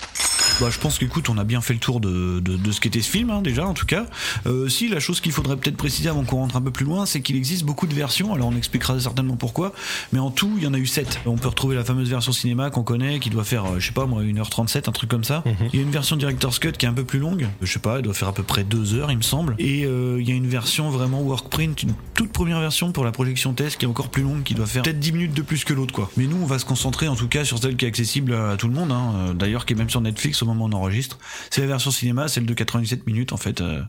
Bah, 0.59 0.69
je 0.71 0.79
pense 0.79 0.97
qu'écoute, 0.97 1.29
on 1.29 1.37
a 1.37 1.43
bien 1.43 1.61
fait 1.61 1.73
le 1.73 1.79
tour 1.79 1.99
de, 1.99 2.39
de, 2.39 2.57
de 2.57 2.71
ce 2.71 2.81
qu'était 2.81 3.01
ce 3.01 3.11
film, 3.11 3.29
hein, 3.29 3.43
déjà, 3.43 3.67
en 3.67 3.75
tout 3.75 3.85
cas. 3.85 4.07
Euh, 4.47 4.67
si, 4.67 4.89
la 4.89 4.99
chose 4.99 5.21
qu'il 5.21 5.31
faudrait 5.31 5.55
peut-être 5.55 5.77
préciser 5.77 6.09
avant 6.09 6.23
qu'on 6.23 6.37
rentre 6.37 6.55
un 6.55 6.61
peu 6.61 6.71
plus 6.71 6.85
loin, 6.85 7.05
c'est 7.05 7.21
qu'il 7.21 7.35
existe 7.35 7.63
beaucoup 7.63 7.85
de 7.85 7.93
versions, 7.93 8.33
alors 8.33 8.47
on 8.47 8.55
expliquera 8.55 8.99
certainement 8.99 9.35
pourquoi, 9.35 9.71
mais 10.13 10.19
en 10.19 10.31
tout, 10.31 10.51
il 10.57 10.63
y 10.63 10.67
en 10.67 10.73
a 10.73 10.79
eu 10.79 10.87
7. 10.87 11.19
On 11.27 11.37
peut 11.37 11.49
retrouver 11.49 11.75
la 11.75 11.83
fameuse 11.83 12.09
version 12.09 12.31
cinéma 12.31 12.71
qu'on 12.71 12.81
connaît, 12.81 13.19
qui 13.19 13.29
doit 13.29 13.43
faire, 13.43 13.65
euh, 13.65 13.79
je 13.79 13.85
sais 13.85 13.93
pas 13.93 14.07
moi, 14.07 14.23
1h37, 14.23 14.89
un 14.89 14.91
truc 14.91 15.11
comme 15.11 15.23
ça. 15.23 15.43
Il 15.73 15.79
y 15.79 15.79
a 15.79 15.83
une 15.83 15.91
version 15.91 16.15
Director's 16.15 16.57
Cut 16.57 16.71
qui 16.71 16.87
est 16.87 16.89
un 16.89 16.93
peu 16.93 17.03
plus 17.03 17.19
longue, 17.19 17.47
je 17.61 17.71
sais 17.71 17.77
pas, 17.77 17.97
elle 17.97 18.01
doit 18.01 18.15
faire 18.15 18.29
à 18.29 18.33
peu 18.33 18.43
près 18.43 18.63
2 18.63 18.95
heures, 18.95 19.11
il 19.11 19.17
me 19.17 19.21
semble. 19.21 19.55
Et 19.59 19.85
euh, 19.85 20.17
il 20.19 20.27
y 20.27 20.31
a 20.31 20.35
une 20.35 20.47
version 20.47 20.89
vraiment 20.89 21.21
workprint, 21.21 21.83
une 21.83 21.93
toute 22.15 22.31
première 22.31 22.59
version 22.59 22.91
pour 22.91 23.05
la 23.05 23.11
projection 23.11 23.53
test 23.53 23.77
qui 23.77 23.85
est 23.85 23.87
encore 23.87 24.09
plus 24.09 24.23
longue, 24.23 24.41
qui 24.41 24.55
doit 24.55 24.65
faire 24.65 24.81
peut-être 24.81 24.99
10 24.99 25.11
minutes 25.11 25.33
de 25.35 25.43
plus 25.43 25.63
que 25.63 25.73
l'autre, 25.73 25.93
quoi. 25.93 26.09
Mais 26.17 26.25
nous, 26.25 26.37
on 26.41 26.47
va 26.47 26.57
se 26.57 26.65
concentrer 26.65 27.07
en 27.07 27.15
tout 27.15 27.27
cas 27.27 27.45
sur 27.45 27.59
celle 27.59 27.75
qui 27.75 27.85
est 27.85 27.87
accessible 27.87 28.33
à 28.33 28.57
tout 28.57 28.67
le 28.67 28.73
monde, 28.73 28.91
hein, 28.91 29.35
d'ailleurs 29.35 29.67
qui 29.67 29.73
est 29.73 29.75
même 29.75 29.89
sur 29.91 30.01
Netflix 30.01 30.41
moment 30.47 30.65
où 30.65 30.69
on 30.69 30.73
enregistre. 30.73 31.19
C'est 31.49 31.61
la 31.61 31.67
version 31.67 31.91
cinéma, 31.91 32.27
celle 32.27 32.45
de 32.45 32.53
97 32.53 33.05
minutes 33.05 33.33
en 33.33 33.37
fait, 33.37 33.61
euh, 33.61 33.81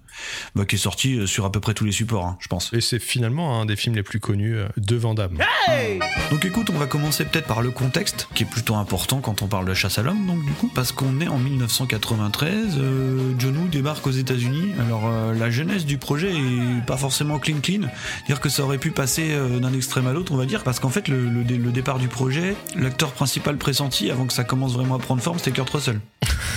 bah, 0.54 0.64
qui 0.64 0.76
est 0.76 0.78
sortie 0.78 1.18
euh, 1.18 1.26
sur 1.26 1.44
à 1.44 1.52
peu 1.52 1.60
près 1.60 1.74
tous 1.74 1.84
les 1.84 1.92
supports, 1.92 2.26
hein, 2.26 2.36
je 2.40 2.48
pense. 2.48 2.72
Et 2.72 2.80
c'est 2.80 2.98
finalement 2.98 3.60
un 3.60 3.66
des 3.66 3.76
films 3.76 3.94
les 3.94 4.02
plus 4.02 4.20
connus 4.20 4.56
euh, 4.56 4.68
de 4.76 4.96
Van 4.96 5.14
Damme. 5.14 5.38
Donc 6.30 6.44
écoute, 6.44 6.70
on 6.70 6.78
va 6.78 6.86
commencer 6.86 7.24
peut-être 7.24 7.46
par 7.46 7.62
le 7.62 7.70
contexte, 7.70 8.28
qui 8.34 8.42
est 8.42 8.46
plutôt 8.46 8.74
important 8.74 9.20
quand 9.20 9.42
on 9.42 9.46
parle 9.46 9.66
de 9.66 9.74
chasse 9.74 9.98
à 9.98 10.02
l'homme, 10.02 10.26
donc 10.26 10.44
du 10.44 10.52
coup, 10.52 10.70
parce 10.74 10.92
qu'on 10.92 11.20
est 11.20 11.28
en 11.28 11.38
1993, 11.38 12.76
euh, 12.78 13.32
John 13.38 13.56
Woo 13.56 13.68
débarque 13.68 14.06
aux 14.06 14.12
États-Unis. 14.12 14.72
Alors 14.78 15.06
euh, 15.06 15.34
la 15.34 15.50
jeunesse 15.50 15.86
du 15.86 15.98
projet 15.98 16.32
est 16.32 16.86
pas 16.86 16.96
forcément 16.96 17.38
clean 17.38 17.60
clean, 17.62 17.88
dire 18.26 18.40
que 18.40 18.48
ça 18.48 18.62
aurait 18.62 18.78
pu 18.78 18.90
passer 18.90 19.28
euh, 19.30 19.58
d'un 19.58 19.72
extrême 19.72 20.06
à 20.06 20.12
l'autre, 20.12 20.32
on 20.32 20.36
va 20.36 20.46
dire, 20.46 20.64
parce 20.64 20.80
qu'en 20.80 20.90
fait 20.90 21.08
le, 21.08 21.28
le 21.28 21.72
départ 21.72 21.98
du 21.98 22.08
projet, 22.08 22.56
l'acteur 22.76 23.12
principal 23.12 23.56
pressenti 23.56 24.10
avant 24.10 24.26
que 24.26 24.32
ça 24.32 24.44
commence 24.44 24.74
vraiment 24.74 24.96
à 24.96 24.98
prendre 24.98 25.22
forme, 25.22 25.38
c'était 25.38 25.52
Kurt 25.52 25.70
Russell. 25.70 26.00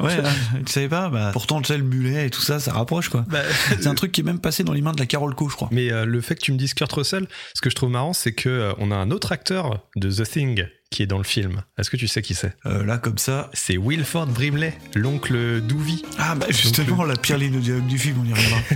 Ouais, 0.00 0.12
hein, 0.12 0.32
tu 0.66 0.72
savais 0.72 0.88
pas 0.88 1.08
bah, 1.08 1.30
Pourtant, 1.32 1.60
tu 1.60 1.68
sais, 1.68 1.78
le 1.78 1.84
mulet 1.84 2.26
et 2.26 2.30
tout 2.30 2.40
ça, 2.40 2.60
ça 2.60 2.72
rapproche 2.72 3.08
quoi. 3.08 3.24
C'est 3.68 3.86
un 3.86 3.94
truc 3.94 4.12
qui 4.12 4.20
est 4.20 4.24
même 4.24 4.38
passé 4.38 4.64
dans 4.64 4.72
les 4.72 4.80
mains 4.80 4.92
de 4.92 5.00
la 5.00 5.06
Carole 5.06 5.34
Co, 5.34 5.48
je 5.48 5.56
crois. 5.56 5.68
Mais 5.72 5.90
euh, 5.90 6.04
le 6.04 6.20
fait 6.20 6.36
que 6.36 6.40
tu 6.40 6.52
me 6.52 6.58
dises 6.58 6.74
Kurt 6.74 6.92
Russell, 6.92 7.26
ce 7.54 7.60
que 7.60 7.70
je 7.70 7.74
trouve 7.74 7.90
marrant, 7.90 8.12
c'est 8.12 8.32
que 8.32 8.48
euh, 8.48 8.72
on 8.78 8.90
a 8.90 8.96
un 8.96 9.10
autre 9.10 9.32
acteur 9.32 9.86
de 9.96 10.10
The 10.10 10.28
Thing 10.28 10.66
qui 10.92 11.02
est 11.02 11.06
dans 11.06 11.18
le 11.18 11.24
film. 11.24 11.62
Est-ce 11.78 11.90
que 11.90 11.96
tu 11.96 12.06
sais 12.06 12.22
qui 12.22 12.34
c'est? 12.34 12.54
Euh, 12.66 12.84
là, 12.84 12.98
comme 12.98 13.18
ça. 13.18 13.50
C'est 13.54 13.76
Wilford 13.76 14.26
Brimley, 14.26 14.78
l'oncle 14.94 15.60
Doovy. 15.62 16.04
Ah, 16.18 16.34
bah 16.36 16.46
justement, 16.50 17.02
la 17.04 17.16
pire 17.16 17.38
ligne 17.38 17.54
de 17.54 17.60
dialogue 17.60 17.86
du 17.86 17.98
film, 17.98 18.18
on 18.22 18.24
y 18.24 18.32
reviendra. 18.32 18.60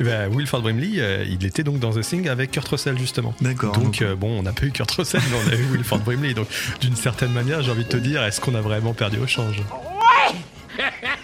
Eh 0.00 0.04
ben, 0.04 0.30
Wilford 0.32 0.62
Brimley, 0.62 0.92
euh, 0.98 1.24
il 1.28 1.44
était 1.44 1.64
donc 1.64 1.78
dans 1.78 1.92
The 1.92 2.00
Thing 2.02 2.28
avec 2.28 2.52
Kurt 2.52 2.68
Russell 2.68 2.96
justement. 2.98 3.34
D'accord. 3.40 3.76
Donc 3.76 4.00
euh, 4.00 4.14
bon, 4.14 4.38
on 4.38 4.42
n'a 4.42 4.52
pas 4.52 4.64
eu 4.64 4.70
Kurt 4.70 4.90
Russell, 4.92 5.20
mais 5.28 5.36
on 5.44 5.52
a 5.52 5.56
eu 5.56 5.64
Wilford 5.72 5.98
Brimley. 6.00 6.34
Donc 6.34 6.46
d'une 6.80 6.96
certaine 6.96 7.32
manière, 7.32 7.62
j'ai 7.62 7.70
envie 7.70 7.84
de 7.84 7.88
te 7.88 7.96
dire, 7.96 8.22
est-ce 8.22 8.40
qu'on 8.40 8.54
a 8.54 8.60
vraiment 8.60 8.94
perdu 8.94 9.18
au 9.18 9.26
change? 9.26 9.56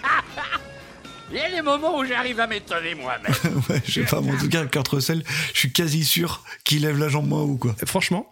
Il 1.37 1.43
y 1.43 1.45
a 1.45 1.50
des 1.50 1.61
moments 1.62 1.99
où 1.99 2.05
j'arrive 2.07 2.40
à 2.40 2.47
m'étonner 2.47 2.95
moi-même. 2.95 3.33
ouais, 3.69 3.83
je 3.87 3.93
sais 4.00 4.07
pas, 4.07 4.21
mais 4.23 4.33
en 4.33 4.38
tout 4.38 4.49
cas, 4.49 4.64
Kurt 4.64 4.88
Russell, 4.88 5.23
je 5.52 5.59
suis 5.59 5.71
quasi 5.73 6.02
sûr 6.05 6.43
qu'il 6.64 6.81
lève 6.83 6.99
la 6.99 7.09
jambe 7.11 7.28
moins 7.28 7.43
haut, 7.43 7.57
quoi. 7.59 7.76
Franchement, 7.85 8.31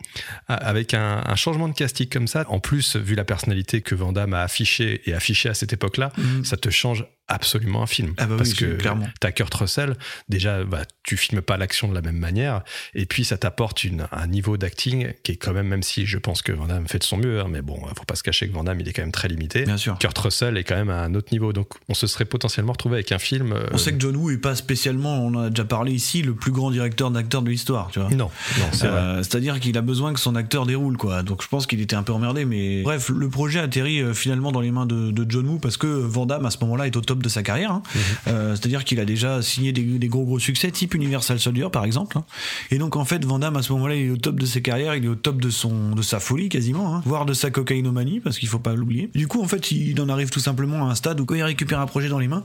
avec 0.49 0.95
un, 0.95 1.23
un 1.27 1.37
changement 1.37 1.69
de 1.69 1.75
casting 1.75 2.09
comme 2.09 2.27
ça, 2.29 2.47
en 2.49 2.61
plus, 2.61 2.97
vu 2.97 3.15
la 3.15 3.25
personnalité 3.25 3.83
que 3.83 3.95
Van 3.95 4.13
Damme 4.13 4.33
a 4.33 4.43
affichée 4.43 5.03
et 5.05 5.13
affichée 5.15 5.51
à 5.51 5.55
cette 5.55 5.73
époque-là, 5.75 6.13
Mhm. 6.17 6.45
ça 6.45 6.57
te 6.57 6.71
change 6.71 7.05
absolument 7.29 7.83
un 7.83 7.87
film. 7.87 8.15
Ah 8.19 8.27
bah 8.27 8.35
Parce 8.37 8.55
que 8.55 8.75
clairement. 8.77 9.07
t'as 9.21 9.33
Kurt 9.33 9.53
Russell, 9.55 9.97
déjà, 10.29 10.65
bah, 10.65 10.83
tu 11.03 11.17
filmes 11.17 11.41
pas 11.43 11.57
l'action 11.57 11.89
de 11.89 11.95
la 11.95 12.03
même 12.03 12.19
manière, 12.19 12.63
et 12.95 13.07
puis 13.07 13.25
ça 13.25 13.37
t'apporte 13.39 13.85
un 14.13 14.27
niveau 14.27 14.57
d'acting 14.57 15.13
qui 15.23 15.33
est 15.33 15.37
quand 15.37 15.53
même, 15.53 15.69
même 15.69 15.83
si 15.83 16.07
je 16.07 16.19
pense 16.19 16.43
que 16.43 16.53
Van 16.53 16.67
Damme 16.67 16.87
fait 16.89 16.99
de 16.99 17.05
son 17.05 17.17
mieux, 17.17 17.41
hein, 17.41 17.47
mais 17.49 17.63
bon, 17.63 17.79
faut 17.97 18.05
pas 18.05 18.15
se 18.15 18.23
cacher 18.23 18.49
que 18.49 18.53
Van 18.55 18.65
Damme, 18.65 18.81
il 18.81 18.89
est 18.89 18.93
quand 18.93 19.03
même 19.03 19.13
très 19.13 19.29
limité. 19.29 19.65
Bien 19.65 19.77
sûr. 19.77 19.99
Kurt 19.99 20.17
Russell 20.19 20.57
est 20.57 20.65
quand 20.65 20.77
même 20.77 20.91
à 20.91 21.03
un 21.03 21.15
autre 21.15 21.29
niveau, 21.33 21.53
donc 21.53 21.69
on 21.89 21.95
se 21.95 22.07
serait 22.07 22.25
potentiellement 22.25 22.73
retrouvé 22.73 22.97
avec 22.97 23.13
un 23.13 23.19
film. 23.19 23.53
euh, 23.53 23.67
On 23.73 23.79
sait 23.79 23.93
que 23.93 24.01
John 24.01 24.17
Woo 24.17 24.31
est 24.31 24.39
pas 24.39 24.55
spécialement, 24.55 25.25
on 25.25 25.35
en 25.35 25.43
a 25.45 25.51
déjà 25.51 25.65
parlé 25.65 25.93
ici, 25.93 26.23
le 26.23 26.35
plus 26.35 26.53
grand 26.53 26.71
directeur 26.71 27.11
d'acteurs 27.11 27.43
de 27.43 27.51
l'histoire, 27.51 27.89
tu 27.91 28.01
vois. 28.01 28.11
Non, 28.11 28.31
non, 28.59 28.67
c'est 28.73 28.87
vrai. 28.87 28.99
Euh, 29.01 29.23
C'est-à-dire 29.23 29.61
qu'il 29.61 29.77
a 29.79 29.83
besoin 29.83 30.13
que 30.13 30.21
son 30.21 30.35
acteur 30.37 30.67
déroule, 30.67 30.97
quoi. 30.97 31.23
Donc 31.23 31.43
je 31.43 31.49
pense 31.49 31.67
qu'il 31.67 31.81
était 31.81 31.97
un 31.97 32.03
peu 32.03 32.13
emmerdé, 32.13 32.45
mais 32.45 32.83
bref, 32.83 33.09
le 33.09 33.29
projet 33.29 33.61
atterrit 33.61 34.01
euh, 34.01 34.15
finalement 34.15 34.53
dans 34.53 34.61
les 34.61 34.71
mains 34.71 34.87
de, 34.87 35.11
de 35.11 35.27
John 35.31 35.47
Woo 35.49 35.59
parce 35.59 35.77
que 35.77 35.87
Van 35.87 36.27
Damme 36.27 36.47
à 36.47 36.51
ce 36.51 36.59
moment-là 36.63 36.87
est 36.87 36.97
au 36.97 37.01
top 37.01 37.14
top 37.15 37.23
de 37.23 37.29
sa 37.29 37.43
carrière. 37.43 37.71
hein. 37.73 37.83
Euh, 38.29 38.57
C'est-à-dire 38.57 38.85
qu'il 38.85 38.99
a 39.01 39.05
déjà 39.05 39.41
signé 39.43 39.73
des, 39.73 39.83
des 39.83 40.09
gros 40.09 40.25
gros 40.25 40.39
succès, 40.39 40.71
type 40.71 40.95
Universal 40.95 41.39
Soldier 41.39 41.69
par 41.73 41.85
exemple. 41.85 42.19
hein. 42.19 42.25
Et 42.71 42.79
donc 42.79 42.97
en 42.97 43.05
fait, 43.05 43.25
Van 43.25 43.39
Damme 43.39 43.57
à 43.57 43.63
ce 43.63 43.73
moment-là, 43.73 43.95
il 43.95 44.07
est 44.07 44.11
au 44.11 44.17
top 44.17 44.39
de 44.41 44.47
ses 44.47 44.63
carrières, 44.63 44.95
il 44.95 45.05
est 45.05 45.09
au 45.09 45.15
top 45.15 45.41
de 45.41 45.51
son 45.51 45.95
de 45.95 46.03
sa 46.03 46.19
folie 46.21 46.49
quasiment, 46.49 46.95
hein, 46.95 47.03
voire 47.07 47.25
de 47.27 47.33
sa 47.33 47.51
cocaïnomanie 47.51 48.21
parce 48.21 48.39
qu'il 48.39 48.49
faut 48.49 48.59
pas 48.59 48.75
l'oublier. 48.75 49.11
Du 49.15 49.29
coup, 49.29 49.43
en 49.43 49.49
fait, 49.49 49.71
il 49.71 50.01
en 50.01 50.09
arrive 50.09 50.31
tout 50.31 50.41
simplement 50.41 50.87
à 50.89 50.91
un 50.91 50.95
stade 50.95 51.21
où 51.21 51.25
quand 51.25 51.35
il 51.37 51.43
récupère 51.43 51.81
un 51.81 51.87
projet 51.87 52.09
dans 52.09 52.19
les 52.19 52.29
mains, 52.29 52.43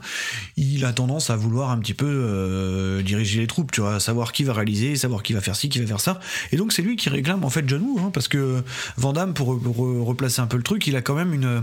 il 0.56 0.84
a 0.84 0.92
tendance 0.92 1.30
à 1.30 1.36
vouloir 1.36 1.70
un 1.70 1.78
petit 1.78 1.94
peu 1.94 2.06
euh, 2.06 3.02
diriger 3.02 3.40
les 3.40 3.46
troupes, 3.46 3.72
tu 3.72 3.80
vois, 3.80 3.98
savoir 4.00 4.32
qui 4.32 4.44
va 4.44 4.52
réaliser, 4.52 4.96
savoir 4.96 5.22
qui 5.22 5.32
va 5.32 5.40
faire 5.40 5.56
ci, 5.56 5.68
qui 5.68 5.80
va 5.80 5.86
faire 5.86 6.00
ça. 6.00 6.20
Et 6.52 6.56
donc 6.56 6.72
c'est 6.72 6.82
lui 6.82 6.96
qui 6.96 7.08
réclame 7.08 7.44
en 7.44 7.50
fait 7.50 7.64
John 7.68 7.82
Woo, 7.82 8.10
parce 8.10 8.28
que 8.28 8.62
Van 8.96 9.12
Damme, 9.12 9.34
pour, 9.34 9.60
pour 9.60 9.76
replacer 10.06 10.40
un 10.40 10.46
peu 10.46 10.56
le 10.56 10.62
truc, 10.62 10.86
il 10.86 10.96
a 10.96 11.02
quand 11.02 11.14
même 11.14 11.34
une, 11.34 11.62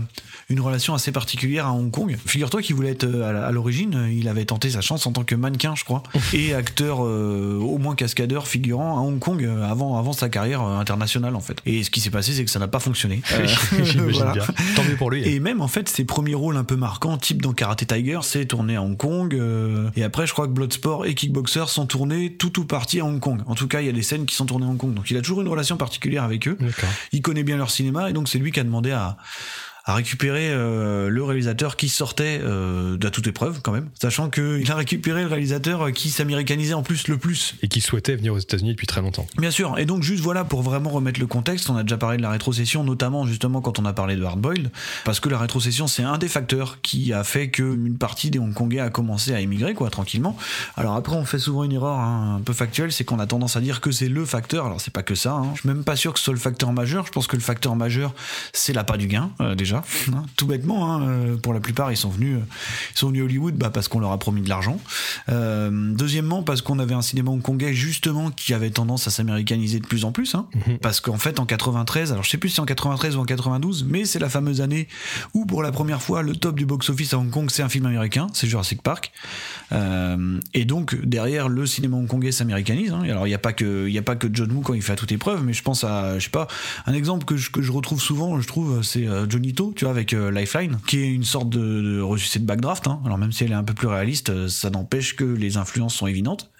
une 0.50 0.60
relation 0.60 0.94
assez 0.94 1.12
particulière 1.12 1.66
à 1.66 1.72
Hong 1.72 1.90
Kong. 1.90 2.16
Figure-toi 2.26 2.62
qu'il 2.62 2.74
voulait 2.74 2.90
être 2.90 2.97
euh, 3.04 3.46
à 3.48 3.50
l'origine, 3.52 4.08
il 4.10 4.28
avait 4.28 4.44
tenté 4.44 4.70
sa 4.70 4.80
chance 4.80 5.06
en 5.06 5.12
tant 5.12 5.24
que 5.24 5.34
mannequin, 5.34 5.74
je 5.74 5.84
crois, 5.84 6.02
et 6.32 6.54
acteur, 6.54 7.04
euh, 7.04 7.58
au 7.60 7.78
moins 7.78 7.94
cascadeur, 7.94 8.46
figurant 8.46 8.98
à 8.98 9.00
Hong 9.00 9.18
Kong 9.18 9.42
euh, 9.44 9.62
avant, 9.62 9.98
avant 9.98 10.12
sa 10.12 10.28
carrière 10.28 10.62
internationale 10.62 11.34
en 11.36 11.40
fait. 11.40 11.58
Et 11.66 11.82
ce 11.82 11.90
qui 11.90 12.00
s'est 12.00 12.10
passé, 12.10 12.32
c'est 12.32 12.44
que 12.44 12.50
ça 12.50 12.58
n'a 12.58 12.68
pas 12.68 12.80
fonctionné. 12.80 13.22
Euh, 13.78 14.10
voilà. 14.12 14.32
bien. 14.32 14.44
Tant 14.76 14.84
mieux 14.84 14.96
pour 14.96 15.10
lui. 15.10 15.26
Et 15.28 15.40
même 15.40 15.60
en 15.60 15.68
fait, 15.68 15.88
ses 15.88 16.04
premiers 16.04 16.34
rôles 16.34 16.56
un 16.56 16.64
peu 16.64 16.76
marquants, 16.76 17.16
type 17.16 17.42
dans 17.42 17.52
Karate 17.52 17.86
Tiger, 17.86 18.20
c'est 18.22 18.46
tourné 18.46 18.76
à 18.76 18.82
Hong 18.82 18.96
Kong. 18.96 19.34
euh, 19.34 19.88
et 19.96 20.02
après, 20.04 20.26
je 20.26 20.32
crois 20.32 20.46
que 20.46 20.52
Bloodsport 20.52 21.06
et 21.06 21.14
Kickboxer 21.14 21.64
sont 21.68 21.86
tournés 21.86 22.34
tout 22.34 22.58
ou 22.60 22.64
partie 22.64 23.00
à 23.00 23.04
Hong 23.04 23.20
Kong. 23.20 23.40
En 23.46 23.54
tout 23.54 23.68
cas, 23.68 23.80
il 23.80 23.86
y 23.86 23.88
a 23.88 23.92
des 23.92 24.02
scènes 24.02 24.26
qui 24.26 24.34
sont 24.34 24.46
tournées 24.46 24.66
à 24.66 24.68
Hong 24.68 24.76
Kong. 24.76 24.94
Donc 24.94 25.10
il 25.10 25.16
a 25.16 25.20
toujours 25.20 25.40
une 25.40 25.48
relation 25.48 25.76
particulière 25.76 26.24
avec 26.24 26.48
eux. 26.48 26.58
Il 27.12 27.22
connaît 27.22 27.42
bien 27.44 27.56
leur 27.56 27.70
cinéma 27.70 28.10
et 28.10 28.12
donc 28.12 28.28
c'est 28.28 28.38
lui 28.38 28.52
qui 28.52 28.60
a 28.60 28.64
demandé 28.64 28.90
à 28.90 29.16
à 29.88 29.94
récupérer 29.94 30.50
euh, 30.50 31.08
le 31.08 31.24
réalisateur 31.24 31.74
qui 31.76 31.88
sortait 31.88 32.40
euh, 32.42 32.98
de 32.98 33.08
toute 33.08 33.26
épreuve 33.26 33.60
quand 33.62 33.72
même, 33.72 33.88
sachant 33.98 34.28
qu'il 34.28 34.70
a 34.70 34.74
récupéré 34.74 35.22
le 35.22 35.28
réalisateur 35.28 35.90
qui 35.92 36.10
s'américanisait 36.10 36.74
en 36.74 36.82
plus 36.82 37.08
le 37.08 37.16
plus. 37.16 37.54
Et 37.62 37.68
qui 37.68 37.80
souhaitait 37.80 38.14
venir 38.14 38.34
aux 38.34 38.38
États-Unis 38.38 38.72
depuis 38.72 38.86
très 38.86 39.00
longtemps. 39.00 39.26
Bien 39.38 39.50
sûr, 39.50 39.78
et 39.78 39.86
donc 39.86 40.02
juste 40.02 40.22
voilà 40.22 40.44
pour 40.44 40.60
vraiment 40.60 40.90
remettre 40.90 41.18
le 41.18 41.26
contexte, 41.26 41.70
on 41.70 41.76
a 41.76 41.84
déjà 41.84 41.96
parlé 41.96 42.18
de 42.18 42.22
la 42.22 42.28
rétrocession, 42.28 42.84
notamment 42.84 43.24
justement 43.24 43.62
quand 43.62 43.78
on 43.78 43.86
a 43.86 43.94
parlé 43.94 44.14
de 44.16 44.22
Hardboiled, 44.22 44.70
parce 45.06 45.20
que 45.20 45.30
la 45.30 45.38
rétrocession 45.38 45.86
c'est 45.86 46.02
un 46.02 46.18
des 46.18 46.28
facteurs 46.28 46.82
qui 46.82 47.14
a 47.14 47.24
fait 47.24 47.48
qu'une 47.48 47.96
partie 47.96 48.30
des 48.30 48.38
Hongkongais 48.38 48.80
a 48.80 48.90
commencé 48.90 49.32
à 49.32 49.40
émigrer 49.40 49.72
quoi 49.72 49.88
tranquillement. 49.88 50.36
Alors 50.76 50.96
après 50.96 51.16
on 51.16 51.24
fait 51.24 51.38
souvent 51.38 51.64
une 51.64 51.72
erreur 51.72 51.98
hein, 51.98 52.36
un 52.38 52.42
peu 52.42 52.52
factuelle, 52.52 52.92
c'est 52.92 53.04
qu'on 53.04 53.20
a 53.20 53.26
tendance 53.26 53.56
à 53.56 53.62
dire 53.62 53.80
que 53.80 53.90
c'est 53.90 54.10
le 54.10 54.26
facteur, 54.26 54.66
alors 54.66 54.82
c'est 54.82 54.92
pas 54.92 55.02
que 55.02 55.14
ça, 55.14 55.32
hein. 55.32 55.52
je 55.54 55.60
suis 55.60 55.68
même 55.70 55.82
pas 55.82 55.96
sûr 55.96 56.12
que 56.12 56.18
ce 56.18 56.26
soit 56.26 56.34
le 56.34 56.40
facteur 56.40 56.74
majeur, 56.74 57.06
je 57.06 57.10
pense 57.10 57.26
que 57.26 57.36
le 57.36 57.42
facteur 57.42 57.74
majeur 57.74 58.12
c'est 58.52 58.74
l'appât 58.74 58.98
du 58.98 59.06
gain 59.06 59.30
euh, 59.40 59.54
déjà, 59.54 59.77
hein. 60.12 60.24
tout 60.36 60.46
bêtement, 60.46 60.92
hein, 60.92 61.02
euh, 61.02 61.36
pour 61.36 61.52
la 61.52 61.60
plupart 61.60 61.90
ils 61.92 61.96
sont 61.96 62.10
venus, 62.10 62.36
euh, 62.36 62.44
ils 62.94 62.98
sont 62.98 63.08
venus 63.08 63.22
à 63.22 63.24
Hollywood 63.24 63.54
bah, 63.54 63.70
parce 63.70 63.88
qu'on 63.88 64.00
leur 64.00 64.12
a 64.12 64.18
promis 64.18 64.42
de 64.42 64.48
l'argent. 64.48 64.80
Euh, 65.28 65.70
deuxièmement, 65.94 66.42
parce 66.42 66.62
qu'on 66.62 66.78
avait 66.78 66.94
un 66.94 67.02
cinéma 67.02 67.30
hongkongais 67.30 67.72
justement 67.72 68.30
qui 68.30 68.54
avait 68.54 68.70
tendance 68.70 69.06
à 69.06 69.10
s'américaniser 69.10 69.80
de 69.80 69.86
plus 69.86 70.04
en 70.04 70.12
plus. 70.12 70.34
hein. 70.34 70.46
Parce 70.82 71.00
qu'en 71.00 71.18
fait, 71.18 71.40
en 71.40 71.46
93, 71.46 72.12
alors 72.12 72.24
je 72.24 72.30
sais 72.30 72.38
plus 72.38 72.50
si 72.50 72.60
en 72.60 72.64
93 72.64 73.16
ou 73.16 73.20
en 73.20 73.24
92, 73.24 73.84
mais 73.88 74.04
c'est 74.04 74.18
la 74.18 74.28
fameuse 74.28 74.60
année 74.60 74.88
où 75.34 75.46
pour 75.46 75.62
la 75.62 75.72
première 75.72 76.02
fois 76.02 76.22
le 76.22 76.34
top 76.34 76.56
du 76.56 76.66
box-office 76.66 77.14
à 77.14 77.18
Hong 77.18 77.30
Kong 77.30 77.48
c'est 77.50 77.62
un 77.62 77.68
film 77.68 77.86
américain, 77.86 78.28
c'est 78.32 78.46
Jurassic 78.46 78.82
Park. 78.82 79.12
Euh, 79.72 80.40
et 80.54 80.64
donc 80.64 80.94
derrière 81.04 81.48
le 81.48 81.66
cinéma 81.66 81.96
hongkongais 81.96 82.32
s'américanise. 82.32 82.92
Alors 82.92 83.26
il 83.26 83.30
n'y 83.30 83.34
a 83.34 83.38
pas 83.38 83.52
que 83.52 83.88
y 83.88 83.98
a 83.98 84.02
pas 84.02 84.16
que 84.16 84.28
John 84.32 84.50
Woo 84.52 84.60
quand 84.60 84.74
il 84.74 84.82
fait 84.82 84.92
à 84.92 84.96
toute 84.96 85.12
épreuve, 85.12 85.44
mais 85.44 85.52
je 85.52 85.62
pense 85.62 85.84
à 85.84 86.18
je 86.18 86.24
sais 86.24 86.30
pas 86.30 86.48
un 86.86 86.94
exemple 86.94 87.24
que 87.24 87.36
je, 87.36 87.50
que 87.50 87.62
je 87.62 87.72
retrouve 87.72 88.00
souvent, 88.00 88.40
je 88.40 88.46
trouve, 88.46 88.82
c'est 88.82 89.06
Johnny 89.28 89.54
Tu 89.74 89.84
vois, 89.84 89.92
avec 89.92 90.12
euh, 90.12 90.30
Lifeline, 90.30 90.78
qui 90.86 91.00
est 91.00 91.08
une 91.08 91.24
sorte 91.24 91.48
de, 91.48 91.58
de 91.58 92.38
de 92.38 92.44
backdraft. 92.44 92.86
hein. 92.86 93.00
Alors 93.04 93.18
même 93.18 93.32
si 93.32 93.44
elle 93.44 93.50
est 93.50 93.54
un 93.54 93.64
peu 93.64 93.74
plus 93.74 93.88
réaliste, 93.88 94.30
euh, 94.30 94.48
ça 94.48 94.70
n'empêche 94.70 95.16
que 95.16 95.24
les 95.24 95.56
influences 95.56 95.94
sont 95.96 96.06
évidentes. 96.06 96.50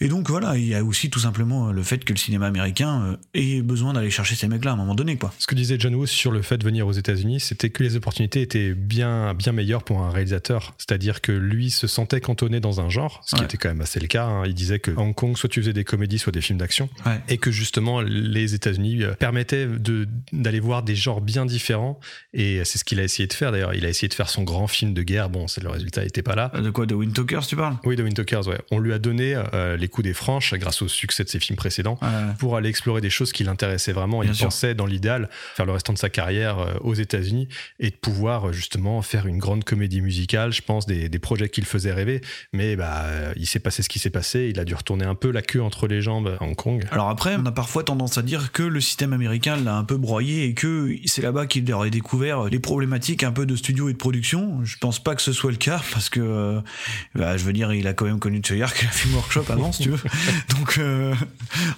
Et 0.00 0.08
donc 0.08 0.28
voilà, 0.28 0.56
il 0.56 0.66
y 0.66 0.74
a 0.74 0.82
aussi 0.82 1.08
tout 1.10 1.20
simplement 1.20 1.68
euh, 1.68 1.72
le 1.72 1.82
fait 1.82 2.04
que 2.04 2.12
le 2.12 2.18
cinéma 2.18 2.46
américain 2.46 3.02
euh, 3.12 3.16
ait 3.34 3.62
besoin 3.62 3.92
d'aller 3.92 4.10
chercher 4.10 4.34
ces 4.34 4.48
mecs-là 4.48 4.72
à 4.72 4.74
un 4.74 4.76
moment 4.76 4.94
donné, 4.94 5.16
quoi. 5.16 5.32
Ce 5.38 5.46
que 5.46 5.54
disait 5.54 5.76
John 5.78 5.94
Woo 5.94 6.06
sur 6.06 6.30
le 6.32 6.42
fait 6.42 6.58
de 6.58 6.64
venir 6.64 6.86
aux 6.86 6.92
États-Unis, 6.92 7.40
c'était 7.40 7.70
que 7.70 7.82
les 7.82 7.96
opportunités 7.96 8.42
étaient 8.42 8.74
bien, 8.74 9.34
bien 9.34 9.52
meilleures 9.52 9.84
pour 9.84 10.02
un 10.02 10.10
réalisateur. 10.10 10.74
C'est-à-dire 10.78 11.20
que 11.20 11.32
lui 11.32 11.70
se 11.70 11.86
sentait 11.86 12.20
cantonné 12.20 12.60
dans 12.60 12.80
un 12.80 12.88
genre, 12.88 13.22
ce 13.24 13.34
qui 13.36 13.40
Ouais. 13.40 13.46
était 13.46 13.56
quand 13.56 13.68
même 13.68 13.80
assez 13.80 14.00
le 14.00 14.06
cas. 14.08 14.24
hein. 14.26 14.42
Il 14.46 14.54
disait 14.54 14.78
que 14.80 14.90
Hong 14.90 15.14
Kong, 15.14 15.36
soit 15.36 15.48
tu 15.48 15.60
faisais 15.60 15.72
des 15.72 15.84
comédies, 15.84 16.18
soit 16.18 16.32
des 16.32 16.40
films 16.40 16.58
d'action. 16.58 16.88
Ouais. 17.06 17.20
Et 17.28 17.38
que 17.38 17.50
justement, 17.50 18.00
les 18.00 18.54
États-Unis 18.54 19.02
euh, 19.04 19.14
permettaient 19.14 19.66
de- 19.66 20.08
d'aller 20.32 20.60
voir 20.60 20.82
des 20.82 20.96
genres 20.96 21.20
bien 21.20 21.46
différents. 21.46 22.00
Et 22.32 22.62
c'est 22.64 22.78
ce 22.78 22.84
qu'il 22.84 22.98
a 23.00 23.04
essayé 23.04 23.26
de 23.28 23.32
faire 23.32 23.52
d'ailleurs. 23.52 23.74
Il 23.74 23.86
a 23.86 23.88
essayé 23.88 24.08
de 24.08 24.14
faire 24.14 24.28
son 24.28 24.42
grand 24.42 24.66
film 24.66 24.92
de 24.92 25.02
guerre. 25.02 25.30
Bon, 25.30 25.46
le 25.62 25.68
résultat 25.68 26.02
n'était 26.02 26.22
pas 26.22 26.34
là. 26.34 26.48
De 26.48 26.70
quoi? 26.70 26.84
De 26.86 26.94
Wind 26.94 27.12
Talkers, 27.14 27.46
tu 27.46 27.54
parles? 27.56 27.76
Oui, 27.84 27.94
de 27.96 28.02
Wind 28.02 28.16
Talkers, 28.16 28.48
ouais. 28.48 28.58
On 28.70 28.78
lui 28.80 28.92
a 28.92 28.98
donné 28.98 29.34
euh, 29.54 29.76
les 29.84 29.88
coups 29.88 30.06
des 30.06 30.14
franches 30.14 30.54
grâce 30.54 30.80
au 30.82 30.88
succès 30.88 31.24
de 31.24 31.28
ses 31.28 31.38
films 31.38 31.56
précédents 31.56 31.98
Ouais. 32.02 32.08
pour 32.38 32.56
aller 32.56 32.68
explorer 32.70 33.00
des 33.00 33.10
choses 33.10 33.32
qui 33.32 33.44
l'intéressaient 33.44 33.92
vraiment. 33.92 34.20
Bien 34.20 34.30
il 34.32 34.34
sûr. 34.34 34.46
pensait, 34.46 34.74
dans 34.74 34.86
l'idéal, 34.86 35.28
faire 35.54 35.66
le 35.66 35.72
restant 35.72 35.92
de 35.92 35.98
sa 35.98 36.08
carrière 36.08 36.58
euh, 36.58 36.72
aux 36.80 36.94
États-Unis 36.94 37.48
et 37.80 37.90
de 37.90 37.94
pouvoir 37.96 38.48
euh, 38.48 38.52
justement 38.52 39.00
faire 39.02 39.26
une 39.26 39.38
grande 39.38 39.64
comédie 39.64 40.00
musicale. 40.00 40.52
Je 40.52 40.62
pense 40.62 40.86
des, 40.86 41.08
des 41.08 41.18
projets 41.18 41.48
qui 41.48 41.60
le 41.60 41.66
faisaient 41.66 41.92
rêver. 41.92 42.20
Mais 42.52 42.76
bah, 42.76 43.02
euh, 43.04 43.32
il 43.36 43.46
s'est 43.46 43.58
passé 43.60 43.82
ce 43.82 43.88
qui 43.88 43.98
s'est 43.98 44.10
passé. 44.10 44.48
Il 44.50 44.58
a 44.58 44.64
dû 44.64 44.74
retourner 44.74 45.04
un 45.04 45.14
peu 45.14 45.30
la 45.30 45.42
queue 45.42 45.62
entre 45.62 45.86
les 45.86 46.00
jambes 46.00 46.36
à 46.40 46.42
Hong 46.42 46.56
Kong. 46.56 46.84
Alors 46.90 47.08
après, 47.10 47.36
on 47.38 47.44
a 47.46 47.52
parfois 47.52 47.84
tendance 47.84 48.16
à 48.18 48.22
dire 48.22 48.52
que 48.52 48.62
le 48.62 48.80
système 48.80 49.12
américain 49.12 49.56
l'a 49.56 49.76
un 49.76 49.84
peu 49.84 49.96
broyé 49.98 50.44
et 50.46 50.54
que 50.54 50.94
c'est 51.04 51.22
là-bas 51.22 51.46
qu'il 51.46 51.70
aurait 51.72 51.90
découvert 51.90 52.44
les 52.44 52.58
problématiques 52.58 53.22
un 53.22 53.32
peu 53.32 53.44
de 53.46 53.56
studio 53.56 53.88
et 53.88 53.92
de 53.92 53.98
production. 53.98 54.60
Je 54.64 54.76
pense 54.78 55.02
pas 55.02 55.14
que 55.14 55.22
ce 55.22 55.32
soit 55.32 55.50
le 55.50 55.56
cas 55.58 55.82
parce 55.92 56.08
que, 56.08 56.60
bah, 57.14 57.36
je 57.36 57.44
veux 57.44 57.52
dire, 57.52 57.72
il 57.72 57.86
a 57.86 57.92
quand 57.92 58.04
même 58.06 58.18
connu 58.20 58.40
Choyark 58.44 58.82
et 58.82 58.86
la 58.86 58.92
Film 58.92 59.14
Workshop 59.14 59.44
avant, 59.50 59.70
si 59.74 59.82
tu 59.84 59.90
veux. 59.90 59.98
Donc, 60.56 60.78
euh, 60.78 61.14